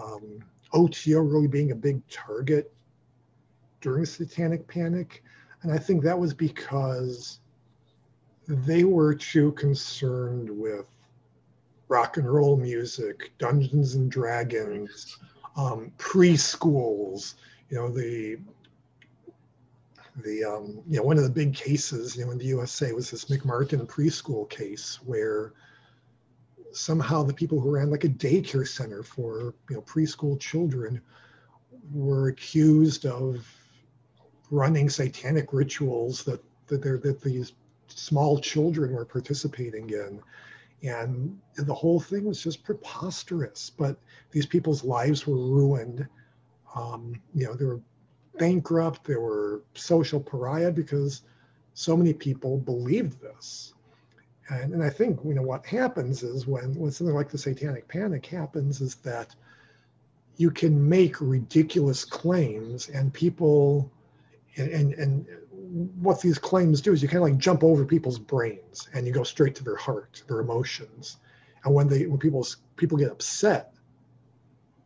um, 0.01 0.43
OTO 0.73 1.19
really 1.19 1.47
being 1.47 1.71
a 1.71 1.75
big 1.75 2.05
target 2.07 2.71
during 3.81 4.05
Satanic 4.05 4.67
Panic. 4.67 5.23
And 5.61 5.71
I 5.73 5.77
think 5.77 6.03
that 6.03 6.17
was 6.17 6.33
because 6.33 7.39
they 8.47 8.85
were 8.85 9.13
too 9.13 9.51
concerned 9.53 10.49
with 10.49 10.85
rock 11.89 12.17
and 12.17 12.31
roll 12.31 12.55
music, 12.55 13.31
Dungeons 13.39 13.95
and 13.95 14.09
Dragons, 14.09 15.17
um, 15.57 15.91
preschools, 15.97 17.35
you 17.69 17.77
know, 17.77 17.89
the 17.89 18.37
the 20.23 20.43
um, 20.43 20.81
you 20.87 20.97
know 20.97 21.03
one 21.03 21.17
of 21.17 21.23
the 21.23 21.29
big 21.29 21.53
cases 21.53 22.15
you 22.15 22.25
know 22.25 22.31
in 22.31 22.37
the 22.37 22.45
USA 22.45 22.91
was 22.93 23.11
this 23.11 23.25
McMartin 23.25 23.85
preschool 23.87 24.49
case 24.49 24.99
where 25.05 25.53
somehow 26.71 27.23
the 27.23 27.33
people 27.33 27.59
who 27.59 27.71
ran 27.71 27.89
like 27.89 28.03
a 28.03 28.09
daycare 28.09 28.67
center 28.67 29.03
for 29.03 29.53
you 29.69 29.75
know 29.75 29.81
preschool 29.81 30.39
children 30.39 31.01
were 31.91 32.29
accused 32.29 33.05
of 33.05 33.45
running 34.51 34.89
satanic 34.89 35.53
rituals 35.53 36.23
that 36.23 36.43
that, 36.67 36.81
that 36.81 37.21
these 37.21 37.53
small 37.87 38.39
children 38.39 38.93
were 38.93 39.05
participating 39.05 39.89
in. 39.89 40.21
And 40.81 41.37
the 41.55 41.73
whole 41.73 41.99
thing 41.99 42.25
was 42.25 42.41
just 42.41 42.63
preposterous 42.63 43.69
but 43.69 43.97
these 44.31 44.45
people's 44.45 44.83
lives 44.83 45.27
were 45.27 45.35
ruined. 45.35 46.07
Um, 46.75 47.19
you 47.33 47.45
know 47.45 47.55
they 47.55 47.65
were 47.65 47.81
bankrupt 48.39 49.03
they 49.05 49.15
were 49.15 49.61
social 49.75 50.19
pariah 50.19 50.71
because 50.71 51.21
so 51.73 51.95
many 51.95 52.13
people 52.13 52.57
believed 52.57 53.21
this 53.21 53.73
and, 54.49 54.73
and 54.73 54.83
I 54.83 54.89
think 54.89 55.19
you 55.23 55.33
know 55.33 55.43
what 55.43 55.65
happens 55.65 56.23
is 56.23 56.47
when 56.47 56.73
when 56.75 56.91
something 56.91 57.15
like 57.15 57.29
the 57.29 57.37
satanic 57.37 57.87
panic 57.87 58.25
happens 58.25 58.81
is 58.81 58.95
that 58.95 59.35
you 60.37 60.49
can 60.49 60.87
make 60.87 61.19
ridiculous 61.19 62.05
claims 62.05 62.89
and 62.89 63.13
people 63.13 63.91
and, 64.55 64.69
and, 64.69 64.93
and 64.93 65.25
what 66.01 66.21
these 66.21 66.37
claims 66.37 66.81
do 66.81 66.93
is 66.93 67.01
you 67.01 67.07
kind 67.07 67.23
of 67.23 67.29
like 67.29 67.37
jump 67.37 67.63
over 67.63 67.85
people's 67.85 68.19
brains 68.19 68.89
and 68.93 69.05
you 69.05 69.13
go 69.13 69.23
straight 69.23 69.55
to 69.55 69.63
their 69.63 69.75
heart, 69.75 70.23
their 70.27 70.39
emotions. 70.39 71.17
And 71.63 71.73
when 71.73 71.87
they 71.87 72.05
when 72.05 72.19
people 72.19 72.45
people 72.77 72.97
get 72.97 73.11
upset, 73.11 73.73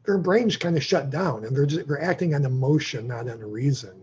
their 0.06 0.18
brains 0.18 0.58
kind 0.58 0.76
of 0.76 0.84
shut 0.84 1.10
down 1.10 1.46
and 1.46 1.56
they're 1.56 1.66
just 1.66 1.88
they're 1.88 2.02
acting 2.02 2.36
on 2.36 2.46
emotion, 2.46 3.08
not 3.08 3.30
on 3.30 3.40
reason. 3.40 4.02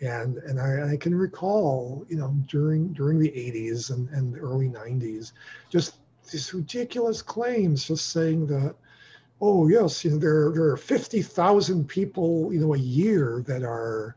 And 0.00 0.38
and 0.38 0.58
I, 0.58 0.92
I, 0.92 0.96
can 0.96 1.14
recall 1.14 2.06
you 2.08 2.16
know 2.16 2.34
during 2.46 2.92
during 2.94 3.18
the 3.18 3.28
80s 3.28 3.90
and, 3.90 4.08
and 4.10 4.38
early 4.38 4.68
90s 4.68 5.32
just 5.68 5.96
these 6.32 6.54
ridiculous 6.54 7.20
claims 7.20 7.84
just 7.84 8.08
saying 8.08 8.46
that 8.46 8.74
oh 9.42 9.68
yes 9.68 10.02
you 10.02 10.12
know 10.12 10.18
there 10.18 10.52
there 10.52 10.64
are 10.64 10.78
50,000 10.78 11.86
people 11.86 12.50
you 12.50 12.60
know 12.60 12.72
a 12.72 12.78
year 12.78 13.44
that 13.46 13.62
are 13.62 14.16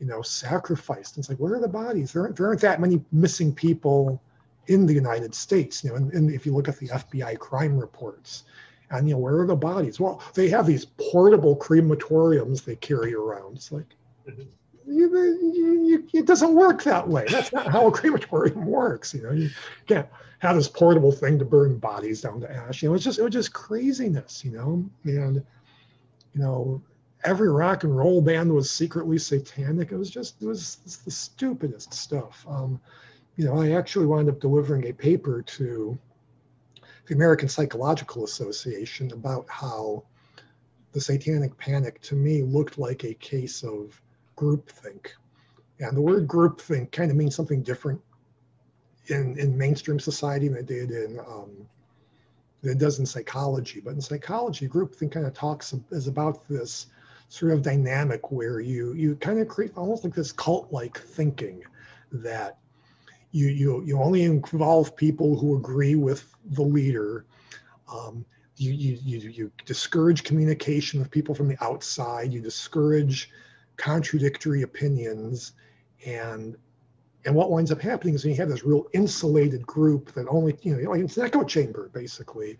you 0.00 0.06
know 0.06 0.20
sacrificed. 0.20 1.16
And 1.16 1.22
it's 1.22 1.28
like 1.28 1.38
where 1.38 1.54
are 1.54 1.60
the 1.60 1.68
bodies? 1.68 2.12
There 2.12 2.22
aren't, 2.22 2.36
there 2.36 2.48
aren't 2.48 2.60
that 2.62 2.80
many 2.80 3.00
missing 3.12 3.54
people 3.54 4.20
in 4.66 4.84
the 4.84 4.94
United 4.94 5.32
States 5.32 5.84
you 5.84 5.90
know 5.90 5.96
and, 5.96 6.12
and 6.12 6.28
if 6.28 6.44
you 6.44 6.52
look 6.52 6.68
at 6.68 6.78
the 6.80 6.88
FBI 6.88 7.38
crime 7.38 7.78
reports 7.78 8.42
and 8.98 9.08
you 9.08 9.14
know 9.14 9.20
where 9.20 9.40
are 9.40 9.46
the 9.46 9.56
bodies 9.56 10.00
well 10.00 10.22
they 10.34 10.48
have 10.48 10.66
these 10.66 10.84
portable 10.84 11.56
crematoriums 11.56 12.64
they 12.64 12.76
carry 12.76 13.14
around 13.14 13.56
it's 13.56 13.72
like 13.72 13.94
mm-hmm 14.28 14.42
you, 14.86 15.82
you, 15.84 16.08
it 16.12 16.26
doesn't 16.26 16.54
work 16.54 16.82
that 16.84 17.08
way. 17.08 17.26
That's 17.28 17.52
not 17.52 17.68
how 17.68 17.86
a 17.86 17.90
crematorium 17.90 18.66
works. 18.66 19.14
You 19.14 19.22
know, 19.22 19.32
you 19.32 19.50
can't 19.86 20.08
have 20.40 20.56
this 20.56 20.68
portable 20.68 21.12
thing 21.12 21.38
to 21.38 21.44
burn 21.44 21.78
bodies 21.78 22.20
down 22.20 22.40
to 22.40 22.50
ash. 22.50 22.82
You 22.82 22.88
know, 22.88 22.94
it's 22.94 23.04
just 23.04 23.18
it 23.18 23.22
was 23.22 23.32
just 23.32 23.52
craziness. 23.52 24.44
You 24.44 24.52
know, 24.52 24.84
and 25.04 25.36
you 25.36 26.40
know, 26.40 26.82
every 27.24 27.48
rock 27.48 27.84
and 27.84 27.96
roll 27.96 28.20
band 28.20 28.52
was 28.52 28.70
secretly 28.70 29.18
satanic. 29.18 29.92
It 29.92 29.96
was 29.96 30.10
just 30.10 30.42
it 30.42 30.46
was 30.46 30.76
the 31.04 31.10
stupidest 31.10 31.94
stuff. 31.94 32.44
Um, 32.48 32.80
you 33.36 33.44
know, 33.44 33.60
I 33.60 33.72
actually 33.72 34.06
wound 34.06 34.28
up 34.28 34.40
delivering 34.40 34.86
a 34.86 34.92
paper 34.92 35.42
to 35.42 35.98
the 37.06 37.14
American 37.14 37.48
Psychological 37.48 38.24
Association 38.24 39.12
about 39.12 39.46
how 39.48 40.04
the 40.92 41.00
Satanic 41.00 41.56
Panic 41.58 42.00
to 42.02 42.14
me 42.14 42.42
looked 42.42 42.78
like 42.78 43.04
a 43.04 43.14
case 43.14 43.62
of 43.62 44.00
groupthink. 44.36 45.08
And 45.80 45.96
the 45.96 46.00
word 46.00 46.26
groupthink 46.28 46.92
kind 46.92 47.10
of 47.10 47.16
means 47.16 47.34
something 47.34 47.62
different 47.62 48.00
in, 49.08 49.38
in 49.38 49.56
mainstream 49.56 49.98
society 49.98 50.48
than 50.48 50.58
it 50.58 50.66
did 50.66 50.90
in 50.90 51.18
um, 51.20 51.50
it 52.62 52.78
does 52.78 52.98
in 52.98 53.06
psychology. 53.06 53.80
But 53.80 53.94
in 53.94 54.00
psychology, 54.00 54.68
groupthink 54.68 55.12
kind 55.12 55.26
of 55.26 55.34
talks 55.34 55.74
is 55.90 56.06
about 56.06 56.48
this 56.48 56.86
sort 57.28 57.52
of 57.52 57.62
dynamic 57.62 58.30
where 58.30 58.60
you 58.60 58.94
you 58.94 59.16
kind 59.16 59.40
of 59.40 59.48
create 59.48 59.72
almost 59.76 60.04
like 60.04 60.14
this 60.14 60.32
cult-like 60.32 60.98
thinking 60.98 61.62
that 62.12 62.58
you 63.34 63.48
you 63.48 63.82
you 63.84 64.00
only 64.00 64.22
involve 64.22 64.94
people 64.94 65.36
who 65.36 65.56
agree 65.56 65.96
with 65.96 66.32
the 66.52 66.62
leader. 66.62 67.26
Um, 67.92 68.24
you, 68.56 68.70
you 68.70 68.98
you 69.02 69.18
you 69.28 69.52
discourage 69.66 70.22
communication 70.22 71.00
with 71.00 71.10
people 71.10 71.34
from 71.34 71.48
the 71.48 71.62
outside. 71.62 72.32
You 72.32 72.40
discourage 72.40 73.30
contradictory 73.76 74.62
opinions 74.62 75.52
and 76.06 76.56
and 77.24 77.34
what 77.34 77.50
winds 77.50 77.72
up 77.72 77.80
happening 77.80 78.14
is 78.14 78.24
you 78.24 78.36
have 78.36 78.48
this 78.48 78.64
real 78.64 78.86
insulated 78.92 79.66
group 79.66 80.12
that 80.12 80.28
only 80.28 80.56
you 80.62 80.76
know 80.76 80.92
it's 80.92 81.16
an 81.16 81.24
echo 81.24 81.42
chamber 81.42 81.90
basically 81.92 82.56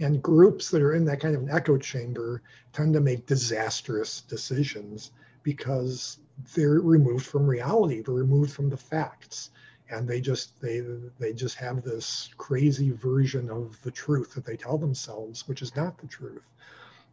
and 0.00 0.20
groups 0.20 0.70
that 0.70 0.82
are 0.82 0.94
in 0.94 1.04
that 1.04 1.20
kind 1.20 1.36
of 1.36 1.42
an 1.42 1.50
echo 1.50 1.78
chamber 1.78 2.42
tend 2.72 2.92
to 2.92 3.00
make 3.00 3.26
disastrous 3.26 4.22
decisions 4.22 5.12
because 5.44 6.18
they're 6.54 6.80
removed 6.80 7.24
from 7.26 7.46
reality 7.46 8.02
they're 8.02 8.14
removed 8.14 8.50
from 8.50 8.68
the 8.68 8.76
facts 8.76 9.50
and 9.90 10.08
they 10.08 10.20
just 10.20 10.60
they 10.60 10.82
they 11.18 11.32
just 11.32 11.56
have 11.56 11.82
this 11.82 12.30
crazy 12.36 12.90
version 12.90 13.50
of 13.50 13.80
the 13.82 13.90
truth 13.90 14.34
that 14.34 14.44
they 14.44 14.56
tell 14.56 14.78
themselves 14.78 15.46
which 15.48 15.62
is 15.62 15.74
not 15.76 15.96
the 15.98 16.06
truth 16.06 16.42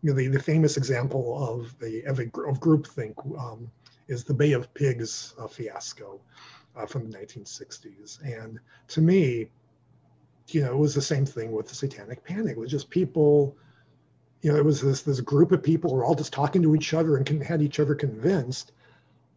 you 0.04 0.10
know, 0.10 0.18
the, 0.18 0.28
the 0.28 0.40
famous 0.40 0.78
example 0.78 1.42
of 1.42 1.78
the 1.80 2.04
of, 2.04 2.20
of 2.20 2.60
groupthink 2.60 3.16
um, 3.40 3.72
is 4.08 4.24
the 4.24 4.34
Bay 4.34 4.52
of 4.52 4.72
Pigs 4.74 5.34
uh, 5.40 5.48
fiasco 5.48 6.20
uh, 6.76 6.86
from 6.86 7.10
the 7.10 7.18
1960s. 7.18 8.22
And 8.22 8.60
to 8.90 9.02
me, 9.02 9.48
you 10.50 10.62
know, 10.62 10.74
it 10.74 10.78
was 10.78 10.94
the 10.94 11.02
same 11.02 11.26
thing 11.26 11.54
with 11.54 11.70
the 11.70 11.76
Satanic 11.76 12.24
Panic. 12.24 12.58
It 12.58 12.60
was 12.60 12.70
just 12.70 12.90
people, 12.90 13.56
you 14.42 14.52
know, 14.52 14.58
it 14.58 14.66
was 14.66 14.82
this 14.82 15.02
this 15.04 15.22
group 15.22 15.54
of 15.54 15.64
people 15.64 15.90
who 15.90 15.96
were 15.96 16.06
all 16.06 16.16
just 16.16 16.34
talking 16.34 16.62
to 16.64 16.76
each 16.76 16.94
other 16.94 17.16
and 17.16 17.26
can, 17.26 17.40
had 17.40 17.62
each 17.62 17.80
other 17.80 17.96
convinced, 17.96 18.74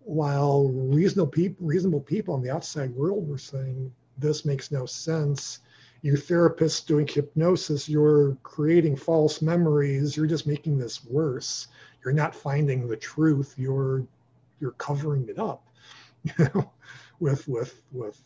while 0.06 0.68
reasonable 0.68 1.30
people, 1.30 1.66
reasonable 1.66 2.00
people 2.00 2.34
in 2.36 2.42
the 2.42 2.50
outside 2.50 2.94
world 2.94 3.28
were 3.28 3.38
saying 3.38 3.92
this 4.18 4.44
makes 4.44 4.70
no 4.70 4.86
sense 4.86 5.60
you 6.06 6.12
therapists 6.12 6.86
doing 6.86 7.06
hypnosis, 7.06 7.88
you're 7.88 8.36
creating 8.44 8.94
false 8.94 9.42
memories. 9.42 10.16
You're 10.16 10.28
just 10.28 10.46
making 10.46 10.78
this 10.78 11.04
worse. 11.04 11.66
You're 12.04 12.14
not 12.14 12.32
finding 12.32 12.86
the 12.86 12.96
truth. 12.96 13.54
You're 13.56 14.06
you're 14.60 14.72
covering 14.72 15.28
it 15.28 15.38
up, 15.38 15.66
you 16.22 16.32
know, 16.54 16.72
with 17.18 17.48
with 17.48 17.82
with 17.90 18.20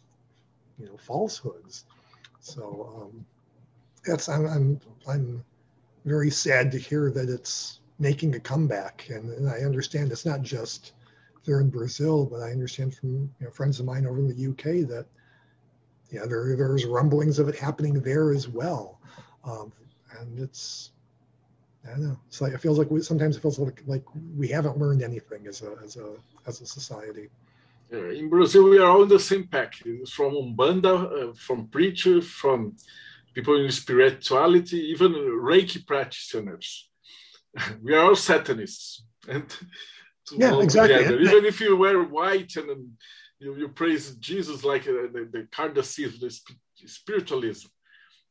you 0.79 0.87
know 0.87 0.97
falsehoods. 0.99 1.87
So 2.41 2.93
um, 3.01 3.25
that's 4.05 4.29
I'm, 4.29 4.47
I'm 4.47 4.81
I'm 5.09 5.45
very 6.05 6.31
sad 6.31 6.71
to 6.73 6.79
hear 6.79 7.11
that 7.13 7.31
it's 7.31 7.81
making 7.99 8.35
a 8.35 8.41
comeback, 8.41 9.07
and, 9.09 9.31
and 9.31 9.49
I 9.49 9.61
understand 9.61 10.13
it's 10.13 10.27
not 10.27 10.43
just 10.43 10.93
there 11.45 11.61
in 11.61 11.71
Brazil, 11.71 12.27
but 12.27 12.41
I 12.41 12.51
understand 12.51 12.95
from 12.95 13.11
you 13.41 13.47
know, 13.47 13.51
friends 13.51 13.81
of 13.81 13.87
mine 13.87 14.07
over 14.07 14.19
in 14.19 14.29
the 14.29 14.51
UK 14.51 14.89
that 14.89 15.07
yeah, 16.11 16.27
there, 16.27 16.57
there's 16.57 16.85
rumblings 16.85 17.39
of 17.39 17.49
it 17.49 17.57
happening 17.57 17.95
there 18.01 18.33
as 18.33 18.49
well. 18.49 18.99
Um, 19.45 19.73
and 20.19 20.39
it's, 20.41 20.91
I 21.87 21.91
don't 21.91 22.09
know. 22.09 22.21
It's 22.27 22.41
like 22.41 22.53
it 22.53 22.61
feels 22.61 22.79
like 22.79 22.91
we 22.91 23.01
sometimes 23.01 23.37
it 23.37 23.41
feels 23.41 23.59
like, 23.59 23.83
like 23.87 24.05
we 24.37 24.49
haven't 24.49 24.79
learned 24.79 25.03
anything 25.03 25.47
as 25.47 25.63
a 25.63 25.77
as 25.83 25.97
a 25.97 26.17
as 26.47 26.61
a 26.61 26.67
society. 26.67 27.29
Yeah, 27.91 28.11
in 28.11 28.29
Brazil, 28.29 28.69
we 28.69 28.79
are 28.79 28.91
all 28.91 29.03
in 29.03 29.09
the 29.09 29.19
same 29.19 29.47
pack. 29.47 29.75
From 30.09 30.35
umbanda, 30.35 31.31
uh, 31.31 31.33
from 31.35 31.69
preachers, 31.69 32.29
from 32.29 32.77
people 33.35 33.57
in 33.65 33.71
spirituality, 33.71 34.79
even 34.91 35.13
Reiki 35.13 35.85
practitioners. 35.87 36.89
we 37.83 37.95
are 37.95 38.05
all 38.05 38.17
Satanists, 38.17 39.05
and 39.29 39.47
yeah, 40.37 40.61
exactly. 40.61 40.99
Together. 40.99 41.21
Even 41.21 41.45
if 41.45 41.61
you 41.61 41.77
wear 41.77 42.03
white 42.03 42.55
and 42.57 42.91
you, 43.39 43.57
you 43.57 43.69
praise 43.69 44.15
Jesus 44.17 44.65
like 44.65 44.83
uh, 44.83 45.09
the, 45.13 45.29
the 45.33 45.49
Kardecism, 45.51 46.21
the 46.21 46.89
spiritualism, 46.89 47.69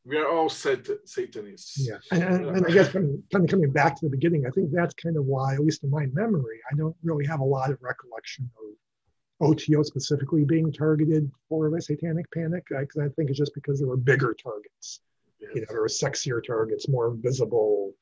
we 0.06 0.18
are 0.18 0.28
all 0.28 0.50
sat- 0.50 0.88
Satanists. 1.06 1.88
Yeah, 1.88 1.98
and, 2.12 2.24
and, 2.24 2.58
and 2.58 2.66
I 2.66 2.72
guess 2.72 2.90
kind 2.90 3.22
of 3.34 3.48
coming 3.48 3.72
back 3.72 3.96
to 3.96 4.06
the 4.06 4.10
beginning, 4.10 4.46
I 4.46 4.50
think 4.52 4.72
that's 4.72 4.94
kind 4.96 5.18
of 5.18 5.26
why, 5.26 5.54
at 5.54 5.60
least 5.60 5.84
in 5.84 5.90
my 5.90 6.06
memory, 6.08 6.60
I 6.72 6.76
don't 6.76 6.96
really 7.04 7.26
have 7.26 7.42
a 7.42 7.46
lot 7.46 7.70
of 7.70 7.78
recollection 7.82 8.50
of 8.58 9.50
OTO 9.52 9.84
specifically 9.84 10.44
being 10.44 10.72
targeted 10.72 11.32
for 11.48 11.70
the 11.70 11.82
satanic 11.82 12.32
panic. 12.32 12.66
Because 12.70 12.98
I, 13.02 13.06
I, 13.06 13.10
think 13.10 13.30
it's 13.30 13.40
just 13.40 13.54
because 13.56 13.80
there 13.80 13.88
were 13.88 13.98
bigger 13.98 14.34
targets. 14.34 15.02
Yes. 15.40 15.52
You 15.56 15.62
know, 15.62 15.68
there 15.70 15.82
were 15.82 15.88
sexier 15.88 16.44
targets, 16.46 16.90
more 16.90 17.16
visible 17.16 17.94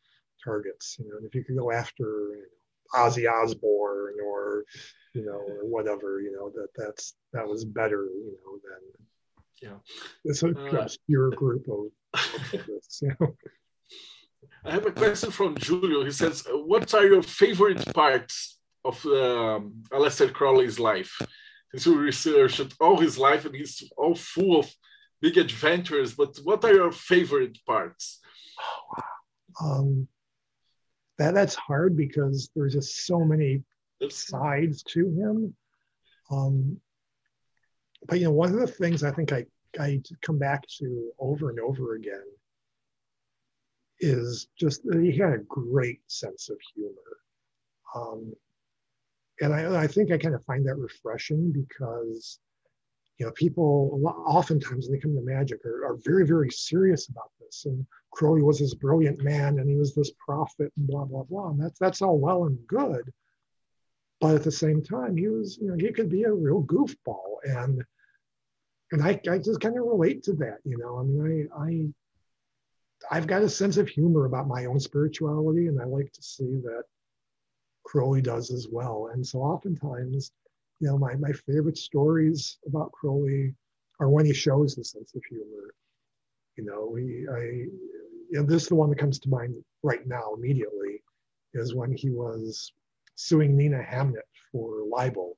targets. 0.43 0.97
You 0.99 1.09
know, 1.09 1.17
and 1.17 1.25
if 1.25 1.35
you 1.35 1.43
could 1.43 1.57
go 1.57 1.71
after 1.71 2.03
you 2.03 2.41
know, 2.41 2.56
Ozzy 2.93 3.29
Osbourne 3.31 4.15
or 4.25 4.63
you 5.13 5.25
know 5.25 5.41
or 5.53 5.65
whatever, 5.65 6.21
you 6.21 6.31
know 6.31 6.49
that 6.49 6.69
that's 6.75 7.15
that 7.33 7.47
was 7.47 7.65
better. 7.65 8.05
You 8.05 8.37
know 8.43 8.59
than 8.63 9.07
yeah. 9.61 9.77
It's 10.23 10.43
a 10.43 10.49
uh, 10.49 10.81
obscure 10.81 11.31
group 11.31 11.67
of, 11.67 11.85
of 12.13 12.65
this, 12.67 12.99
you 13.01 13.15
know. 13.19 13.35
I 14.65 14.71
have 14.71 14.85
a 14.85 14.91
question 14.91 15.31
from 15.31 15.55
Julio. 15.55 16.03
He 16.03 16.11
says, 16.11 16.43
"What 16.49 16.93
are 16.93 17.05
your 17.05 17.23
favorite 17.23 17.93
parts 17.93 18.59
of 18.83 19.03
um, 19.05 19.83
Aleister 19.91 20.31
Crowley's 20.31 20.79
life? 20.79 21.13
Since 21.71 21.85
you 21.85 21.97
researched 21.97 22.73
all 22.79 22.97
his 22.97 23.17
life 23.17 23.45
and 23.45 23.55
he's 23.55 23.83
all 23.97 24.15
full 24.15 24.59
of 24.59 24.67
big 25.21 25.37
adventures, 25.37 26.13
but 26.13 26.37
what 26.43 26.63
are 26.65 26.73
your 26.73 26.91
favorite 26.91 27.57
parts?" 27.65 28.19
Oh, 28.59 28.81
wow. 28.91 29.03
Um, 29.59 30.07
that 31.17 31.33
that's 31.33 31.55
hard 31.55 31.95
because 31.95 32.49
there's 32.55 32.73
just 32.73 33.05
so 33.05 33.19
many 33.19 33.63
sides 34.09 34.83
to 34.83 35.09
him. 35.09 35.55
Um, 36.29 36.79
but 38.07 38.19
you 38.19 38.25
know, 38.25 38.31
one 38.31 38.53
of 38.53 38.59
the 38.59 38.67
things 38.67 39.03
I 39.03 39.11
think 39.11 39.31
I 39.31 39.45
I 39.79 40.01
come 40.21 40.37
back 40.37 40.63
to 40.79 41.11
over 41.19 41.49
and 41.49 41.59
over 41.59 41.95
again 41.95 42.23
is 43.99 44.47
just 44.57 44.83
that 44.83 45.01
he 45.01 45.17
had 45.17 45.33
a 45.33 45.39
great 45.39 46.01
sense 46.07 46.49
of 46.49 46.57
humor. 46.75 46.93
Um, 47.95 48.33
and 49.41 49.53
I, 49.53 49.83
I 49.83 49.87
think 49.87 50.11
I 50.11 50.17
kind 50.17 50.35
of 50.35 50.45
find 50.45 50.67
that 50.67 50.75
refreshing 50.75 51.51
because 51.51 52.39
you 53.17 53.25
know 53.25 53.31
people 53.33 53.99
oftentimes 54.27 54.87
when 54.87 54.93
they 54.93 55.01
come 55.01 55.15
to 55.15 55.21
magic 55.21 55.63
are, 55.65 55.85
are 55.85 55.97
very 56.03 56.25
very 56.25 56.49
serious 56.51 57.09
about 57.09 57.31
this 57.39 57.65
and 57.65 57.85
crowley 58.11 58.41
was 58.41 58.59
this 58.59 58.73
brilliant 58.73 59.21
man 59.23 59.59
and 59.59 59.69
he 59.69 59.75
was 59.75 59.93
this 59.93 60.11
prophet 60.23 60.71
and 60.77 60.87
blah 60.87 61.05
blah 61.05 61.23
blah 61.23 61.49
and 61.49 61.61
that's 61.61 61.79
that's 61.79 62.01
all 62.01 62.17
well 62.19 62.45
and 62.45 62.57
good 62.67 63.11
but 64.21 64.35
at 64.35 64.43
the 64.43 64.51
same 64.51 64.83
time 64.83 65.15
he 65.17 65.27
was 65.27 65.57
you 65.57 65.67
know 65.67 65.75
he 65.77 65.91
could 65.91 66.09
be 66.09 66.23
a 66.23 66.33
real 66.33 66.63
goofball 66.63 67.37
and 67.43 67.83
and 68.91 69.03
I, 69.03 69.19
I 69.29 69.37
just 69.37 69.59
kind 69.59 69.77
of 69.77 69.85
relate 69.85 70.23
to 70.23 70.33
that, 70.35 70.59
you 70.63 70.77
know. 70.77 70.97
I 70.99 71.03
mean, 71.03 71.49
I, 73.11 73.15
I, 73.15 73.17
I've 73.17 73.27
got 73.27 73.41
a 73.41 73.49
sense 73.49 73.77
of 73.77 73.89
humor 73.89 74.25
about 74.25 74.47
my 74.47 74.65
own 74.65 74.79
spirituality, 74.79 75.67
and 75.67 75.81
I 75.81 75.85
like 75.85 76.11
to 76.13 76.23
see 76.23 76.59
that 76.63 76.83
Crowley 77.83 78.21
does 78.21 78.49
as 78.51 78.67
well. 78.71 79.09
And 79.13 79.25
so, 79.25 79.39
oftentimes, 79.39 80.31
you 80.79 80.87
know, 80.87 80.97
my 80.97 81.15
my 81.15 81.31
favorite 81.31 81.77
stories 81.77 82.57
about 82.67 82.91
Crowley 82.91 83.55
are 83.99 84.09
when 84.09 84.25
he 84.25 84.33
shows 84.33 84.75
the 84.75 84.83
sense 84.83 85.13
of 85.15 85.23
humor. 85.29 85.73
You 86.55 86.65
know, 86.65 86.95
he, 86.95 87.25
I, 87.31 87.67
know, 88.31 88.43
this 88.43 88.63
is 88.63 88.69
the 88.69 88.75
one 88.75 88.89
that 88.89 88.99
comes 88.99 89.19
to 89.19 89.29
mind 89.29 89.55
right 89.83 90.05
now 90.07 90.33
immediately, 90.35 91.03
is 91.53 91.75
when 91.75 91.91
he 91.91 92.09
was 92.09 92.73
suing 93.15 93.55
Nina 93.55 93.81
Hamnett 93.81 94.27
for 94.51 94.83
libel 94.89 95.37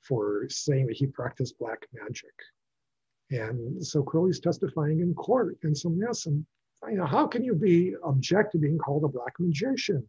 for 0.00 0.46
saying 0.48 0.86
that 0.86 0.96
he 0.96 1.06
practiced 1.06 1.58
black 1.58 1.86
magic 1.92 2.32
and 3.30 3.84
so 3.84 4.02
Crowley's 4.02 4.40
testifying 4.40 5.00
in 5.00 5.14
court. 5.14 5.56
And 5.62 5.76
so 5.76 5.94
yes, 5.96 6.26
and 6.26 6.44
you 6.88 6.96
know, 6.96 7.06
how 7.06 7.26
can 7.26 7.44
you 7.44 7.54
be 7.54 7.94
object 8.02 8.52
to 8.52 8.58
being 8.58 8.78
called 8.78 9.04
a 9.04 9.08
black 9.08 9.34
magician? 9.38 10.06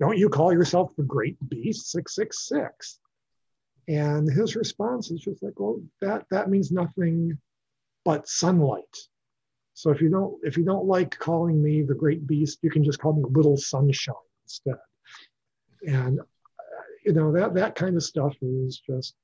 Don't 0.00 0.18
you 0.18 0.28
call 0.28 0.52
yourself 0.52 0.94
the 0.96 1.04
great 1.04 1.36
beast 1.48 1.90
666? 1.90 2.98
And 3.88 4.30
his 4.30 4.56
response 4.56 5.10
is 5.10 5.20
just 5.20 5.42
like, 5.42 5.58
well, 5.58 5.80
that 6.00 6.26
that 6.30 6.50
means 6.50 6.72
nothing 6.72 7.38
but 8.04 8.28
sunlight. 8.28 8.96
So 9.74 9.90
if 9.90 10.00
you 10.00 10.08
don't 10.08 10.38
if 10.42 10.56
you 10.56 10.64
don't 10.64 10.86
like 10.86 11.16
calling 11.18 11.62
me 11.62 11.82
the 11.82 11.94
great 11.94 12.26
beast, 12.26 12.58
you 12.62 12.70
can 12.70 12.82
just 12.82 12.98
call 12.98 13.12
me 13.12 13.24
little 13.28 13.56
sunshine 13.56 14.14
instead. 14.44 14.78
And 15.86 16.20
you 17.04 17.12
know 17.12 17.32
that 17.32 17.54
that 17.54 17.74
kind 17.74 17.96
of 17.96 18.02
stuff 18.02 18.34
is 18.42 18.80
just 18.84 19.14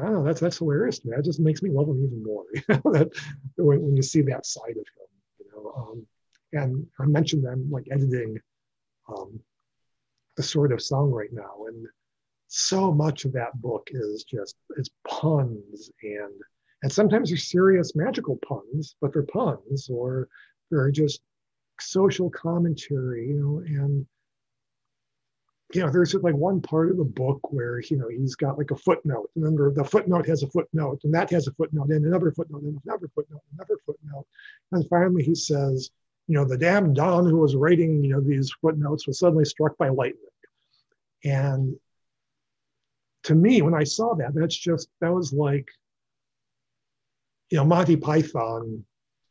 I 0.00 0.04
don't 0.04 0.14
know. 0.14 0.24
That's 0.24 0.40
that's 0.40 0.58
hilarious 0.58 1.00
to 1.00 1.08
me. 1.08 1.16
That 1.16 1.24
just 1.24 1.40
makes 1.40 1.62
me 1.62 1.70
love 1.70 1.88
him 1.88 2.04
even 2.04 2.22
more. 2.22 2.44
You 2.54 2.62
know, 2.68 2.92
that 2.92 3.10
when, 3.56 3.82
when 3.82 3.96
you 3.96 4.02
see 4.02 4.22
that 4.22 4.46
side 4.46 4.70
of 4.70 4.76
him, 4.76 5.08
you 5.38 5.46
know. 5.52 5.72
Um, 5.76 6.06
and 6.52 6.86
I 6.98 7.04
mentioned 7.06 7.46
I'm 7.46 7.70
like 7.70 7.88
editing 7.90 8.38
um, 9.08 9.40
the 10.36 10.42
Sword 10.42 10.72
of 10.72 10.80
Song 10.80 11.10
right 11.10 11.32
now, 11.32 11.66
and 11.66 11.86
so 12.54 12.92
much 12.92 13.24
of 13.24 13.32
that 13.32 13.58
book 13.62 13.88
is 13.92 14.24
just 14.24 14.56
it's 14.76 14.90
puns 15.08 15.90
and 16.02 16.34
and 16.82 16.92
sometimes 16.92 17.30
they're 17.30 17.38
serious 17.38 17.96
magical 17.96 18.36
puns, 18.46 18.94
but 19.00 19.12
they're 19.12 19.22
puns 19.22 19.88
or 19.88 20.28
they're 20.70 20.90
just 20.90 21.22
social 21.80 22.28
commentary, 22.28 23.28
you 23.28 23.34
know, 23.34 23.58
and 23.60 24.06
you 25.72 25.80
know, 25.80 25.90
there's 25.90 26.12
like 26.12 26.34
one 26.34 26.60
part 26.60 26.90
of 26.90 26.98
the 26.98 27.04
book 27.04 27.40
where, 27.52 27.80
you 27.80 27.96
know, 27.96 28.08
he's 28.08 28.34
got 28.34 28.58
like 28.58 28.70
a 28.70 28.76
footnote, 28.76 29.30
and 29.34 29.46
then 29.46 29.56
the 29.74 29.84
footnote 29.84 30.26
has 30.26 30.42
a 30.42 30.48
footnote, 30.48 31.00
and 31.04 31.14
that 31.14 31.30
has 31.30 31.46
a 31.46 31.52
footnote, 31.52 31.88
and 31.88 32.04
another 32.04 32.32
footnote, 32.32 32.64
and 32.64 32.78
another 32.84 33.08
footnote, 33.14 33.40
another 33.54 33.78
footnote. 33.86 34.26
And 34.72 34.86
finally 34.90 35.22
he 35.22 35.34
says, 35.34 35.90
you 36.28 36.34
know, 36.34 36.44
the 36.44 36.58
damn 36.58 36.92
Don 36.92 37.24
who 37.24 37.38
was 37.38 37.56
writing, 37.56 38.04
you 38.04 38.10
know, 38.10 38.20
these 38.20 38.52
footnotes 38.60 39.06
was 39.06 39.18
suddenly 39.18 39.46
struck 39.46 39.78
by 39.78 39.88
lightning. 39.88 40.20
And 41.24 41.76
to 43.24 43.34
me, 43.34 43.62
when 43.62 43.74
I 43.74 43.84
saw 43.84 44.14
that, 44.14 44.34
that's 44.34 44.56
just, 44.56 44.88
that 45.00 45.12
was 45.12 45.32
like, 45.32 45.68
you 47.50 47.58
know, 47.58 47.64
Monty 47.64 47.96
Python 47.96 48.84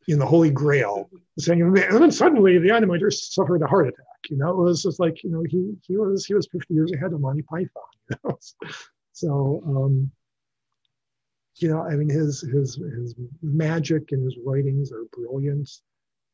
in 0.08 0.20
the 0.20 0.26
Holy 0.26 0.50
Grail, 0.50 1.10
saying, 1.38 1.62
and 1.62 1.76
then 1.76 2.12
suddenly 2.12 2.58
the 2.58 2.70
animator 2.70 3.12
suffered 3.12 3.62
a 3.62 3.68
heart 3.68 3.88
attack. 3.88 4.06
You 4.30 4.38
know, 4.38 4.50
it 4.52 4.58
was 4.58 4.84
just 4.84 5.00
like, 5.00 5.24
you 5.24 5.30
know, 5.30 5.44
he 5.48 5.74
he 5.88 5.98
was 5.98 6.26
he 6.26 6.34
was 6.34 6.48
50 6.52 6.74
years 6.74 6.92
ahead 6.92 7.14
of 7.14 7.22
Monty 7.22 7.42
Python. 7.42 7.70
You 8.10 8.18
know? 8.24 8.38
so, 9.14 9.64
um, 9.66 10.12
you 11.56 11.70
know, 11.70 11.82
I 11.82 11.96
mean, 11.96 12.10
his 12.10 12.42
his 12.42 12.76
his 12.76 13.16
magic 13.42 14.12
and 14.12 14.24
his 14.24 14.38
writings 14.44 14.92
are 14.92 15.06
brilliant. 15.12 15.70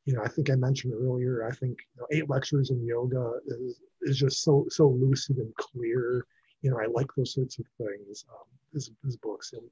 You 0.06 0.16
know, 0.16 0.22
I 0.24 0.28
think 0.28 0.50
I 0.50 0.56
mentioned 0.56 0.94
earlier. 0.94 1.46
I 1.46 1.52
think 1.54 1.78
you 1.96 2.02
know, 2.02 2.08
eight 2.12 2.30
lectures 2.30 2.70
in 2.70 2.86
yoga 2.86 3.34
is 3.46 3.80
is 4.02 4.18
just 4.18 4.44
so 4.44 4.66
so 4.70 4.90
lucid 4.90 5.38
and 5.38 5.54
clear. 5.56 6.26
You 6.62 6.72
know, 6.72 6.80
I 6.80 6.88
like 6.88 7.08
those 7.16 7.34
sorts 7.34 7.60
of 7.60 7.66
things. 7.78 8.26
Um, 8.30 8.48
his 8.74 8.92
his 9.04 9.18
books 9.18 9.54
and 9.54 9.64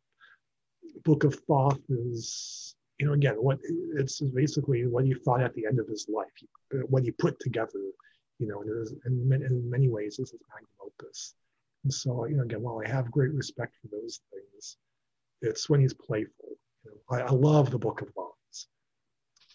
Book 1.04 1.24
of 1.24 1.36
Thoth 1.48 1.82
is 1.90 2.76
you 3.00 3.06
know, 3.06 3.14
again, 3.14 3.36
what 3.36 3.60
it's 3.96 4.22
basically 4.22 4.88
what 4.88 5.06
he 5.06 5.14
thought 5.14 5.42
at 5.42 5.54
the 5.54 5.66
end 5.66 5.80
of 5.80 5.88
his 5.88 6.08
life, 6.10 6.32
what 6.88 7.04
he 7.04 7.12
put 7.12 7.40
together, 7.40 7.80
you 8.40 8.48
know, 8.48 8.62
and 8.62 8.70
it 8.70 8.82
is, 8.82 8.94
in, 9.06 9.44
in 9.46 9.70
many 9.70 9.90
ways, 9.90 10.18
this 10.18 10.32
is 10.32 10.40
magnum 10.50 10.70
opus. 10.82 11.36
And 11.84 11.94
so, 11.94 12.26
you 12.26 12.38
know, 12.38 12.44
again, 12.44 12.62
while 12.62 12.82
I 12.86 12.90
have 12.90 13.12
great 13.12 13.34
respect 13.34 13.76
for 13.82 13.90
those 13.90 14.22
things, 14.32 14.78
it's 15.42 15.70
when 15.70 15.82
he's 15.82 15.94
playful. 15.94 16.58
You 16.86 16.92
know, 16.92 17.18
I, 17.18 17.22
I 17.22 17.32
love 17.32 17.70
the 17.70 17.78
Book 17.78 18.02
of 18.02 18.14
Bones. 18.16 18.68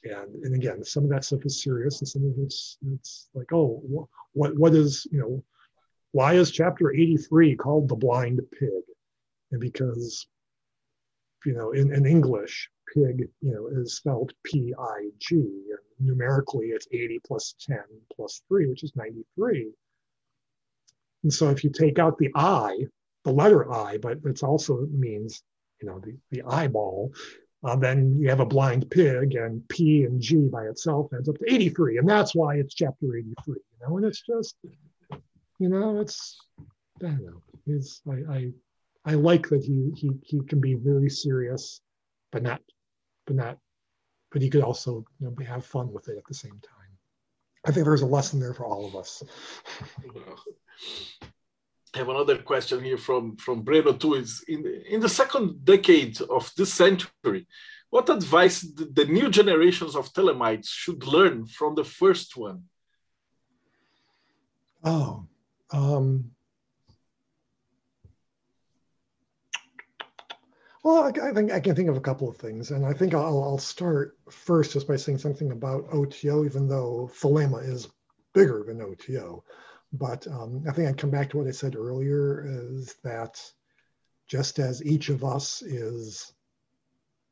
And, 0.04 0.44
and 0.44 0.54
again, 0.54 0.84
some 0.84 1.04
of 1.04 1.10
that 1.10 1.24
stuff 1.24 1.44
is 1.44 1.62
serious, 1.62 2.00
and 2.00 2.08
some 2.08 2.24
of 2.24 2.32
it's 2.38 2.78
it's 2.92 3.28
like, 3.34 3.52
oh, 3.52 3.82
what 4.32 4.56
what 4.56 4.74
is 4.74 5.06
you 5.10 5.18
know, 5.18 5.44
why 6.12 6.34
is 6.34 6.50
chapter 6.50 6.92
83 6.92 7.56
called 7.56 7.88
the 7.88 7.96
blind 7.96 8.40
pig? 8.58 8.82
And 9.52 9.60
because 9.60 10.26
you 11.44 11.54
know, 11.54 11.72
in, 11.72 11.92
in 11.94 12.06
English, 12.06 12.68
pig, 12.94 13.28
you 13.40 13.52
know, 13.52 13.68
is 13.80 13.96
spelled 13.96 14.32
P-I-G. 14.44 15.34
And 15.34 16.08
numerically, 16.08 16.66
it's 16.66 16.88
80 16.92 17.20
plus 17.26 17.54
10 17.66 17.78
plus 18.14 18.42
3, 18.48 18.66
which 18.68 18.82
is 18.82 18.92
93. 18.96 19.70
And 21.22 21.32
so 21.32 21.50
if 21.50 21.64
you 21.64 21.70
take 21.70 21.98
out 21.98 22.18
the 22.18 22.30
I, 22.34 22.78
the 23.24 23.32
letter 23.32 23.70
I, 23.72 23.98
but 23.98 24.18
it 24.24 24.42
also 24.42 24.86
means, 24.90 25.42
you 25.80 25.88
know, 25.88 26.00
the, 26.00 26.16
the 26.30 26.42
eyeball, 26.42 27.12
uh, 27.62 27.76
then 27.76 28.18
you 28.18 28.30
have 28.30 28.40
a 28.40 28.46
blind 28.46 28.90
pig, 28.90 29.34
and 29.34 29.66
P 29.68 30.04
and 30.04 30.20
G 30.20 30.48
by 30.50 30.64
itself 30.64 31.10
adds 31.12 31.28
up 31.28 31.36
to 31.38 31.52
83, 31.52 31.98
and 31.98 32.08
that's 32.08 32.34
why 32.34 32.56
it's 32.56 32.74
chapter 32.74 33.14
83. 33.14 33.34
You 33.46 33.56
know, 33.86 33.96
and 33.98 34.06
it's 34.06 34.22
just, 34.22 34.56
you 35.60 35.68
know, 35.68 36.00
it's 36.00 36.38
I 36.58 37.08
don't 37.08 37.24
know. 37.24 37.42
He's 37.66 38.00
I 38.10 38.16
I, 38.34 38.52
I 39.04 39.14
like 39.14 39.48
that 39.50 39.62
he 39.62 39.92
he 39.94 40.10
he 40.22 40.40
can 40.48 40.60
be 40.60 40.74
very 40.74 41.10
serious, 41.10 41.80
but 42.32 42.42
not 42.42 42.62
but 43.26 43.36
not 43.36 43.58
but 44.32 44.42
he 44.42 44.50
could 44.50 44.64
also 44.64 45.04
you 45.20 45.26
know 45.26 45.44
have 45.44 45.64
fun 45.64 45.92
with 45.92 46.08
it 46.08 46.16
at 46.16 46.24
the 46.26 46.34
same 46.34 46.58
time. 46.62 46.92
I 47.66 47.72
think 47.72 47.84
there's 47.84 48.00
a 48.02 48.06
lesson 48.06 48.40
there 48.40 48.54
for 48.54 48.64
all 48.64 48.86
of 48.86 48.96
us. 48.96 49.22
I 51.94 51.98
have 51.98 52.08
another 52.08 52.38
question 52.38 52.82
here 52.82 52.96
from 52.96 53.36
from 53.36 53.64
Breno 53.64 53.98
too. 54.00 54.14
Is 54.14 54.42
in 54.48 54.64
in 54.88 55.00
the 55.00 55.08
second 55.08 55.64
decade 55.64 56.20
of 56.22 56.50
this 56.56 56.72
century, 56.72 57.46
what 57.90 58.08
advice 58.08 58.62
the, 58.62 58.86
the 58.86 59.04
new 59.04 59.28
generations 59.28 59.94
of 59.94 60.10
Thelemites 60.12 60.68
should 60.68 61.04
learn 61.04 61.46
from 61.46 61.74
the 61.74 61.84
first 61.84 62.36
one? 62.36 62.62
Oh, 64.82 65.26
um, 65.72 66.30
well, 70.82 71.04
I, 71.04 71.28
I, 71.28 71.32
think 71.32 71.52
I 71.52 71.60
can 71.60 71.74
think 71.74 71.88
of 71.88 71.96
a 71.96 72.00
couple 72.00 72.28
of 72.28 72.36
things, 72.36 72.70
and 72.70 72.84
I 72.84 72.92
think 72.92 73.14
I'll, 73.14 73.42
I'll 73.42 73.58
start 73.58 74.18
first 74.30 74.72
just 74.72 74.88
by 74.88 74.96
saying 74.96 75.18
something 75.18 75.52
about 75.52 75.86
OTO, 75.92 76.44
even 76.44 76.68
though 76.68 77.10
Thelema 77.14 77.66
is 77.66 77.88
bigger 78.32 78.64
than 78.66 78.80
OTO. 78.80 79.44
But 79.92 80.26
um, 80.28 80.64
I 80.68 80.72
think 80.72 80.88
I'd 80.88 80.98
come 80.98 81.10
back 81.10 81.30
to 81.30 81.38
what 81.38 81.48
I 81.48 81.52
said 81.52 81.74
earlier 81.74 82.44
is 82.46 82.94
that 83.02 83.40
just 84.28 84.60
as 84.60 84.84
each 84.84 85.08
of 85.08 85.24
us 85.24 85.62
is 85.62 86.32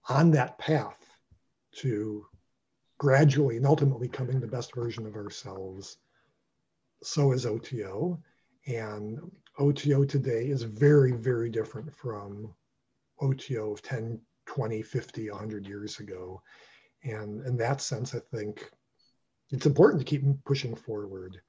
on 0.08 0.32
that 0.32 0.58
path 0.58 0.98
to 1.76 2.26
gradually 2.98 3.56
and 3.56 3.66
ultimately 3.66 4.08
becoming 4.08 4.40
the 4.40 4.46
best 4.46 4.74
version 4.74 5.06
of 5.06 5.14
ourselves, 5.14 5.98
so 7.02 7.32
is 7.32 7.46
OTO. 7.46 8.20
And 8.68 9.18
OTO 9.58 10.04
today 10.04 10.48
is 10.48 10.62
very, 10.62 11.12
very 11.12 11.48
different 11.48 11.94
from 11.94 12.54
OTO 13.20 13.72
of 13.72 13.82
10, 13.82 14.20
20, 14.44 14.82
50, 14.82 15.30
100 15.30 15.66
years 15.66 16.00
ago. 16.00 16.42
And 17.02 17.44
in 17.46 17.56
that 17.56 17.80
sense, 17.80 18.14
I 18.14 18.18
think 18.18 18.70
it's 19.50 19.64
important 19.64 20.00
to 20.00 20.04
keep 20.04 20.22
pushing 20.44 20.74
forward. 20.74 21.40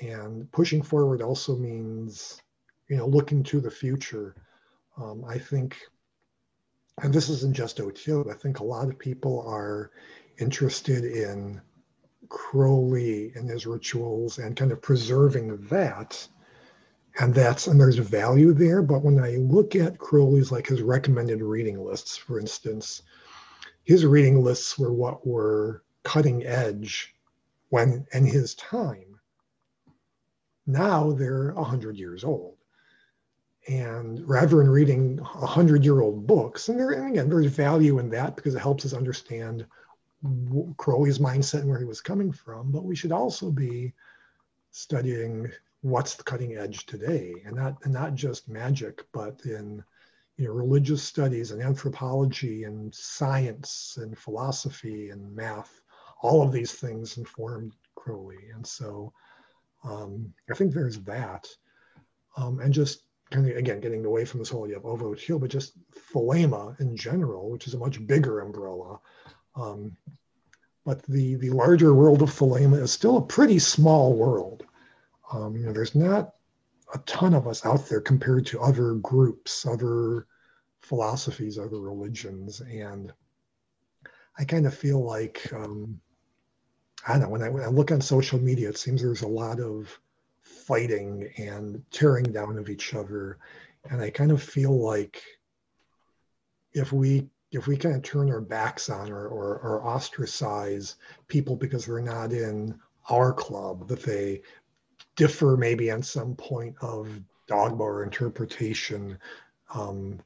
And 0.00 0.50
pushing 0.50 0.80
forward 0.82 1.20
also 1.20 1.54
means, 1.54 2.40
you 2.88 2.96
know, 2.96 3.06
looking 3.06 3.42
to 3.44 3.60
the 3.60 3.70
future. 3.70 4.34
Um, 4.96 5.24
I 5.28 5.38
think, 5.38 5.76
and 7.02 7.12
this 7.12 7.28
isn't 7.28 7.54
just 7.54 7.78
OTO, 7.78 8.30
I 8.30 8.34
think 8.34 8.60
a 8.60 8.64
lot 8.64 8.88
of 8.88 8.98
people 8.98 9.44
are 9.46 9.90
interested 10.38 11.04
in 11.04 11.60
Crowley 12.28 13.32
and 13.34 13.48
his 13.48 13.66
rituals 13.66 14.38
and 14.38 14.56
kind 14.56 14.72
of 14.72 14.80
preserving 14.80 15.66
that. 15.66 16.26
And 17.20 17.34
that's, 17.34 17.66
and 17.66 17.80
there's 17.80 17.96
value 17.96 18.52
there. 18.52 18.82
But 18.82 19.02
when 19.02 19.18
I 19.18 19.36
look 19.36 19.74
at 19.74 19.98
Crowley's, 19.98 20.52
like 20.52 20.66
his 20.66 20.82
recommended 20.82 21.42
reading 21.42 21.84
lists, 21.84 22.16
for 22.16 22.38
instance, 22.38 23.02
his 23.84 24.06
reading 24.06 24.44
lists 24.44 24.78
were 24.78 24.92
what 24.92 25.26
were 25.26 25.82
cutting 26.04 26.46
edge 26.46 27.14
when 27.70 28.06
in 28.12 28.24
his 28.24 28.54
time 28.54 29.08
now 30.68 31.12
they're 31.12 31.52
100 31.54 31.96
years 31.96 32.22
old. 32.22 32.54
And 33.68 34.26
rather 34.28 34.58
than 34.58 34.68
reading 34.68 35.16
100 35.16 35.84
year 35.84 36.00
old 36.00 36.26
books, 36.26 36.68
and, 36.68 36.78
there, 36.78 36.90
and 36.92 37.10
again, 37.10 37.28
there's 37.28 37.46
value 37.46 37.98
in 37.98 38.10
that 38.10 38.36
because 38.36 38.54
it 38.54 38.60
helps 38.60 38.84
us 38.86 38.92
understand 38.92 39.66
Crowley's 40.76 41.18
mindset 41.18 41.60
and 41.60 41.68
where 41.68 41.78
he 41.78 41.84
was 41.84 42.00
coming 42.00 42.32
from, 42.32 42.70
but 42.70 42.84
we 42.84 42.94
should 42.94 43.12
also 43.12 43.50
be 43.50 43.92
studying 44.70 45.50
what's 45.82 46.14
the 46.14 46.24
cutting 46.24 46.56
edge 46.56 46.86
today 46.86 47.34
and 47.46 47.56
not, 47.56 47.76
and 47.84 47.92
not 47.92 48.14
just 48.14 48.48
magic, 48.48 49.04
but 49.12 49.40
in 49.44 49.82
you 50.36 50.46
know, 50.46 50.52
religious 50.52 51.02
studies 51.02 51.50
and 51.50 51.62
anthropology 51.62 52.64
and 52.64 52.94
science 52.94 53.98
and 54.00 54.16
philosophy 54.16 55.10
and 55.10 55.34
math. 55.34 55.80
All 56.22 56.42
of 56.42 56.52
these 56.52 56.72
things 56.72 57.18
informed 57.18 57.74
Crowley. 57.94 58.50
And 58.54 58.66
so 58.66 59.12
um, 59.84 60.32
I 60.50 60.54
think 60.54 60.72
there's 60.72 61.00
that. 61.00 61.46
Um, 62.36 62.60
and 62.60 62.72
just 62.72 63.02
kind 63.30 63.48
of, 63.48 63.56
again, 63.56 63.80
getting 63.80 64.04
away 64.04 64.24
from 64.24 64.38
this 64.38 64.48
whole 64.48 64.64
idea 64.64 64.78
of 64.78 64.86
ovo 64.86 65.14
teal, 65.14 65.38
but 65.38 65.50
just 65.50 65.72
Thelema 66.12 66.78
in 66.80 66.96
general, 66.96 67.50
which 67.50 67.66
is 67.66 67.74
a 67.74 67.78
much 67.78 68.04
bigger 68.06 68.40
umbrella. 68.40 69.00
Um, 69.54 69.96
but 70.84 71.02
the, 71.02 71.34
the 71.34 71.50
larger 71.50 71.94
world 71.94 72.22
of 72.22 72.30
Thelema 72.30 72.80
is 72.80 72.92
still 72.92 73.18
a 73.18 73.22
pretty 73.22 73.58
small 73.58 74.14
world. 74.14 74.64
Um, 75.32 75.56
you 75.56 75.66
know, 75.66 75.72
there's 75.72 75.94
not 75.94 76.34
a 76.94 76.98
ton 76.98 77.34
of 77.34 77.46
us 77.46 77.66
out 77.66 77.86
there 77.88 78.00
compared 78.00 78.46
to 78.46 78.60
other 78.60 78.94
groups, 78.94 79.66
other 79.66 80.26
philosophies, 80.80 81.58
other 81.58 81.80
religions. 81.80 82.60
And 82.60 83.12
I 84.38 84.44
kind 84.44 84.66
of 84.66 84.74
feel 84.74 85.04
like 85.04 85.52
um, 85.52 86.00
I 87.06 87.12
don't 87.12 87.22
know, 87.22 87.28
when 87.28 87.42
I, 87.42 87.48
when 87.48 87.62
I 87.62 87.68
look 87.68 87.92
on 87.92 88.00
social 88.00 88.38
media, 88.38 88.68
it 88.68 88.78
seems 88.78 89.02
there's 89.02 89.22
a 89.22 89.28
lot 89.28 89.60
of 89.60 89.98
fighting 90.42 91.30
and 91.36 91.82
tearing 91.90 92.32
down 92.32 92.58
of 92.58 92.68
each 92.68 92.94
other. 92.94 93.38
And 93.90 94.00
I 94.00 94.10
kind 94.10 94.30
of 94.30 94.42
feel 94.42 94.76
like 94.78 95.22
if 96.72 96.92
we 96.92 97.28
if 97.50 97.66
we 97.66 97.78
kind 97.78 97.94
of 97.94 98.02
turn 98.02 98.30
our 98.30 98.42
backs 98.42 98.90
on 98.90 99.10
or, 99.10 99.26
or, 99.26 99.58
or 99.60 99.82
ostracize 99.86 100.96
people 101.28 101.56
because 101.56 101.86
they're 101.86 102.00
not 102.00 102.30
in 102.30 102.78
our 103.08 103.32
club, 103.32 103.88
that 103.88 104.02
they 104.02 104.42
differ 105.18 105.56
maybe 105.58 105.90
on 105.90 106.02
some 106.02 106.34
point 106.34 106.74
of 106.80 107.08
dogma 107.46 107.82
or 107.82 108.02
interpretation, 108.02 109.18
um, 109.74 110.18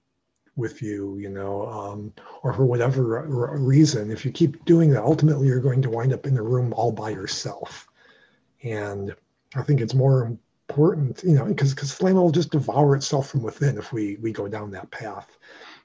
with 0.56 0.82
you, 0.82 1.16
you 1.16 1.30
know, 1.30 1.66
um, 1.66 2.12
or 2.42 2.52
for 2.52 2.64
whatever 2.64 3.26
reason, 3.58 4.10
if 4.10 4.24
you 4.24 4.30
keep 4.30 4.64
doing 4.64 4.90
that, 4.90 5.02
ultimately 5.02 5.46
you're 5.46 5.60
going 5.60 5.82
to 5.82 5.90
wind 5.90 6.12
up 6.12 6.26
in 6.26 6.34
the 6.34 6.42
room 6.42 6.72
all 6.74 6.92
by 6.92 7.10
yourself. 7.10 7.88
And 8.62 9.14
I 9.54 9.62
think 9.62 9.80
it's 9.80 9.94
more 9.94 10.36
important, 10.68 11.22
you 11.24 11.34
know, 11.34 11.46
because 11.46 11.74
because 11.74 11.92
flame 11.92 12.16
will 12.16 12.30
just 12.30 12.50
devour 12.50 12.94
itself 12.94 13.28
from 13.28 13.42
within 13.42 13.78
if 13.78 13.92
we 13.92 14.16
we 14.16 14.30
go 14.30 14.46
down 14.46 14.70
that 14.72 14.90
path. 14.90 15.38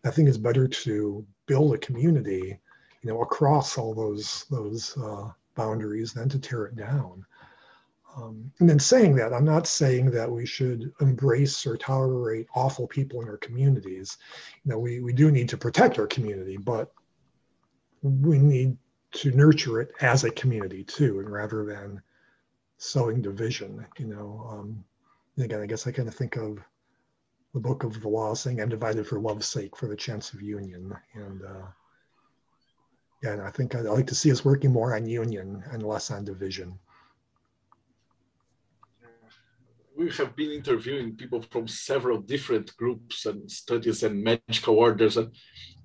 I 0.06 0.12
think 0.12 0.28
it's 0.28 0.38
better 0.38 0.68
to 0.68 1.26
build 1.46 1.74
a 1.74 1.78
community, 1.78 2.60
you 3.02 3.10
know, 3.10 3.22
across 3.22 3.78
all 3.78 3.94
those 3.94 4.46
those 4.52 4.98
uh, 4.98 5.30
boundaries 5.56 6.14
than 6.14 6.30
to 6.30 6.40
tear 6.40 6.66
it 6.66 6.76
down. 6.76 7.26
Um, 8.18 8.52
and 8.60 8.68
then 8.68 8.80
saying 8.80 9.16
that, 9.18 9.32
I'm 9.32 9.46
not 9.46 9.68
saying 9.68 10.10
that 10.12 10.32
we 10.32 10.46
should 10.46 10.92
embrace 11.02 11.68
or 11.68 11.78
tolerate 11.78 12.48
awful 12.56 12.88
people 12.88 13.22
in 13.22 13.30
our 13.30 13.38
communities. 13.38 14.18
You 14.64 14.72
know, 14.72 14.80
we, 14.80 15.02
we 15.02 15.14
do 15.14 15.30
need 15.30 15.50
to 15.50 15.58
protect 15.58 16.00
our 16.00 16.08
community, 16.08 16.58
but 16.58 16.92
we 18.02 18.40
need 18.40 18.76
to 19.12 19.32
nurture 19.32 19.82
it 19.82 19.92
as 20.02 20.24
a 20.24 20.32
community 20.32 20.84
too, 20.84 21.20
and 21.20 21.32
rather 21.32 21.64
than 21.64 22.02
sowing 22.78 23.22
division, 23.22 23.86
you 23.98 24.08
know. 24.08 24.48
Um, 24.50 24.84
again, 25.38 25.62
I 25.62 25.68
guess 25.68 25.86
I 25.86 25.92
kind 25.92 26.08
of 26.08 26.16
think 26.16 26.38
of 26.38 26.58
the 27.54 27.60
book 27.60 27.84
of 27.84 28.02
the 28.02 28.10
law 28.10 28.34
saying, 28.34 28.60
I'm 28.60 28.70
divided 28.70 29.08
for 29.08 29.20
love's 29.20 29.48
sake, 29.48 29.76
for 29.76 29.88
the 29.88 29.96
chance 29.96 30.34
of 30.34 30.42
union. 30.42 30.96
And 31.14 31.42
uh, 31.44 31.68
yeah, 33.24 33.34
and 33.34 33.42
I 33.42 33.52
think 33.52 33.76
I'd 33.76 33.86
like 33.86 34.08
to 34.08 34.16
see 34.16 34.32
us 34.32 34.46
working 34.46 34.72
more 34.72 34.96
on 34.96 35.08
union 35.08 35.64
and 35.72 35.84
less 35.84 36.12
on 36.12 36.26
division. 36.26 36.78
We 39.98 40.12
have 40.12 40.36
been 40.36 40.52
interviewing 40.52 41.16
people 41.16 41.42
from 41.42 41.68
several 41.68 42.20
different 42.20 42.76
groups 42.78 43.26
and 43.26 43.50
studies 43.50 44.04
and 44.04 44.24
magical 44.24 44.76
orders, 44.76 45.18
and, 45.18 45.32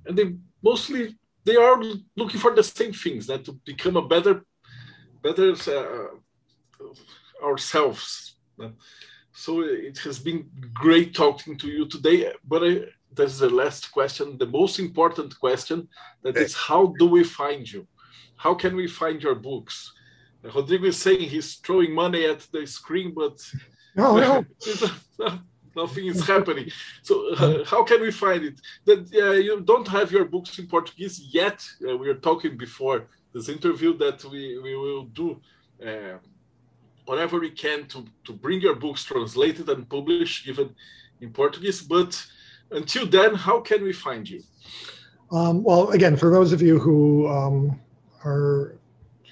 and 0.07 0.17
they 0.19 0.35
mostly 0.63 1.17
they 1.45 1.57
are 1.57 1.83
looking 2.17 2.39
for 2.39 2.55
the 2.55 2.63
same 2.63 2.93
things 2.93 3.27
that 3.27 3.45
to 3.45 3.53
become 3.65 3.97
a 3.97 4.07
better, 4.07 4.45
better 5.23 5.53
uh, 5.53 7.45
ourselves. 7.45 8.37
So 9.33 9.63
it 9.63 9.99
has 9.99 10.19
been 10.19 10.49
great 10.75 11.15
talking 11.15 11.57
to 11.59 11.69
you 11.69 11.89
today. 11.89 12.33
But 12.47 12.63
I, 12.63 12.81
there's 13.13 13.39
the 13.39 13.51
last 13.51 13.91
question, 13.91 14.39
the 14.39 14.47
most 14.47 14.79
important 14.79 15.39
question, 15.41 15.89
that 16.23 16.37
is 16.37 16.55
how 16.55 16.95
do 16.99 17.07
we 17.07 17.25
find 17.25 17.71
you? 17.71 17.87
How 18.37 18.55
can 18.55 18.77
we 18.77 18.87
find 18.87 19.23
your 19.23 19.35
books? 19.35 19.93
Rodrigo 20.43 20.87
is 20.87 21.01
saying 21.01 21.21
he's 21.21 21.57
throwing 21.57 21.93
money 21.95 22.25
at 22.27 22.41
the 22.53 22.67
screen, 22.67 23.13
but 23.15 23.39
no, 23.95 24.17
no. 24.19 24.45
Nothing 25.75 26.07
is 26.07 26.27
happening. 26.27 26.71
So 27.03 27.35
uh, 27.35 27.65
how 27.65 27.83
can 27.83 28.03
we 28.03 28.11
find 28.11 28.45
it? 28.45 28.61
That 28.85 29.11
uh, 29.15 29.33
you 29.33 29.61
don't 29.61 29.89
have 29.89 30.13
your 30.13 30.27
books 30.27 30.59
in 30.59 30.67
Portuguese 30.67 31.21
yet. 31.33 31.67
Uh, 31.81 31.97
we 31.97 32.09
were 32.09 32.15
talking 32.15 32.59
before 32.59 33.07
this 33.33 33.49
interview 33.49 33.97
that 33.99 34.23
we, 34.25 34.59
we 34.59 34.77
will 34.77 35.05
do 35.05 35.41
uh, 35.87 36.19
whatever 37.07 37.41
we 37.41 37.51
can 37.51 37.87
to, 37.87 38.05
to 38.25 38.33
bring 38.33 38.61
your 38.61 38.75
books 38.75 39.05
translated 39.05 39.69
and 39.71 39.89
published 39.89 40.47
even 40.47 40.75
in 41.21 41.33
Portuguese. 41.33 41.81
But 41.81 42.23
until 42.71 43.07
then, 43.07 43.35
how 43.35 43.61
can 43.61 43.83
we 43.83 43.93
find 43.93 44.29
you? 44.29 44.43
Um, 45.31 45.63
well, 45.63 45.89
again, 45.91 46.17
for 46.17 46.31
those 46.31 46.53
of 46.53 46.61
you 46.61 46.79
who 46.79 47.29
um, 47.29 47.81
are 48.25 48.77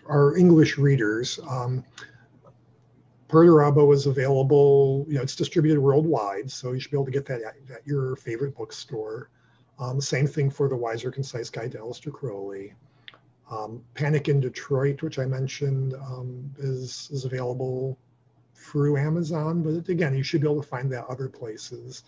are 0.06 0.36
English 0.36 0.76
readers, 0.76 1.38
um, 1.48 1.84
Perdurabo 3.30 3.94
is 3.94 4.06
available. 4.06 5.06
You 5.08 5.14
know, 5.16 5.22
it's 5.22 5.36
distributed 5.36 5.80
worldwide, 5.80 6.50
so 6.50 6.72
you 6.72 6.80
should 6.80 6.90
be 6.90 6.96
able 6.96 7.04
to 7.04 7.12
get 7.12 7.26
that 7.26 7.42
at, 7.42 7.54
at 7.72 7.86
your 7.86 8.16
favorite 8.16 8.56
bookstore. 8.56 9.30
Um, 9.78 10.00
same 10.00 10.26
thing 10.26 10.50
for 10.50 10.68
the 10.68 10.74
Weiser 10.74 11.12
Concise 11.12 11.48
Guide 11.48 11.72
to 11.72 11.78
Aleister 11.78 12.12
Crowley. 12.12 12.74
Um, 13.48 13.82
Panic 13.94 14.28
in 14.28 14.40
Detroit, 14.40 15.02
which 15.02 15.18
I 15.18 15.26
mentioned, 15.26 15.94
um, 15.94 16.50
is 16.58 17.08
is 17.12 17.24
available 17.24 17.96
through 18.54 18.96
Amazon, 18.96 19.62
but 19.62 19.88
again, 19.88 20.14
you 20.14 20.22
should 20.22 20.40
be 20.40 20.48
able 20.48 20.60
to 20.60 20.68
find 20.68 20.90
that 20.92 21.06
other 21.06 21.28
places. 21.28 22.02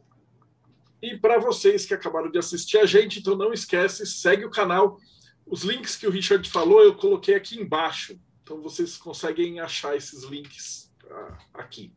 E 1.02 1.18
para 1.18 1.38
vocês 1.38 1.84
que 1.84 1.92
acabaram 1.92 2.30
de 2.30 2.38
assistir 2.38 2.78
a 2.78 2.86
gente, 2.86 3.20
então 3.20 3.36
não 3.36 3.52
esquece, 3.52 4.06
segue 4.06 4.44
o 4.44 4.50
canal. 4.50 4.98
Os 5.46 5.62
links 5.62 5.96
que 5.96 6.06
o 6.06 6.10
Richard 6.10 6.48
falou, 6.48 6.82
eu 6.82 6.94
coloquei 6.94 7.34
aqui 7.34 7.60
embaixo. 7.60 8.18
Então 8.42 8.62
vocês 8.62 8.96
conseguem 8.96 9.60
achar 9.60 9.96
esses 9.96 10.24
links 10.24 10.90
uh, 11.04 11.36
aqui. 11.52 11.92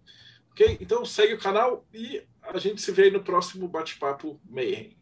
Ok? 0.51 0.77
Então 0.81 1.05
segue 1.05 1.35
o 1.35 1.39
canal 1.39 1.85
e 1.93 2.21
a 2.41 2.57
gente 2.57 2.81
se 2.81 2.91
vê 2.91 3.09
no 3.09 3.23
próximo 3.23 3.67
bate-papo 3.67 4.41
Mayhem. 4.49 4.96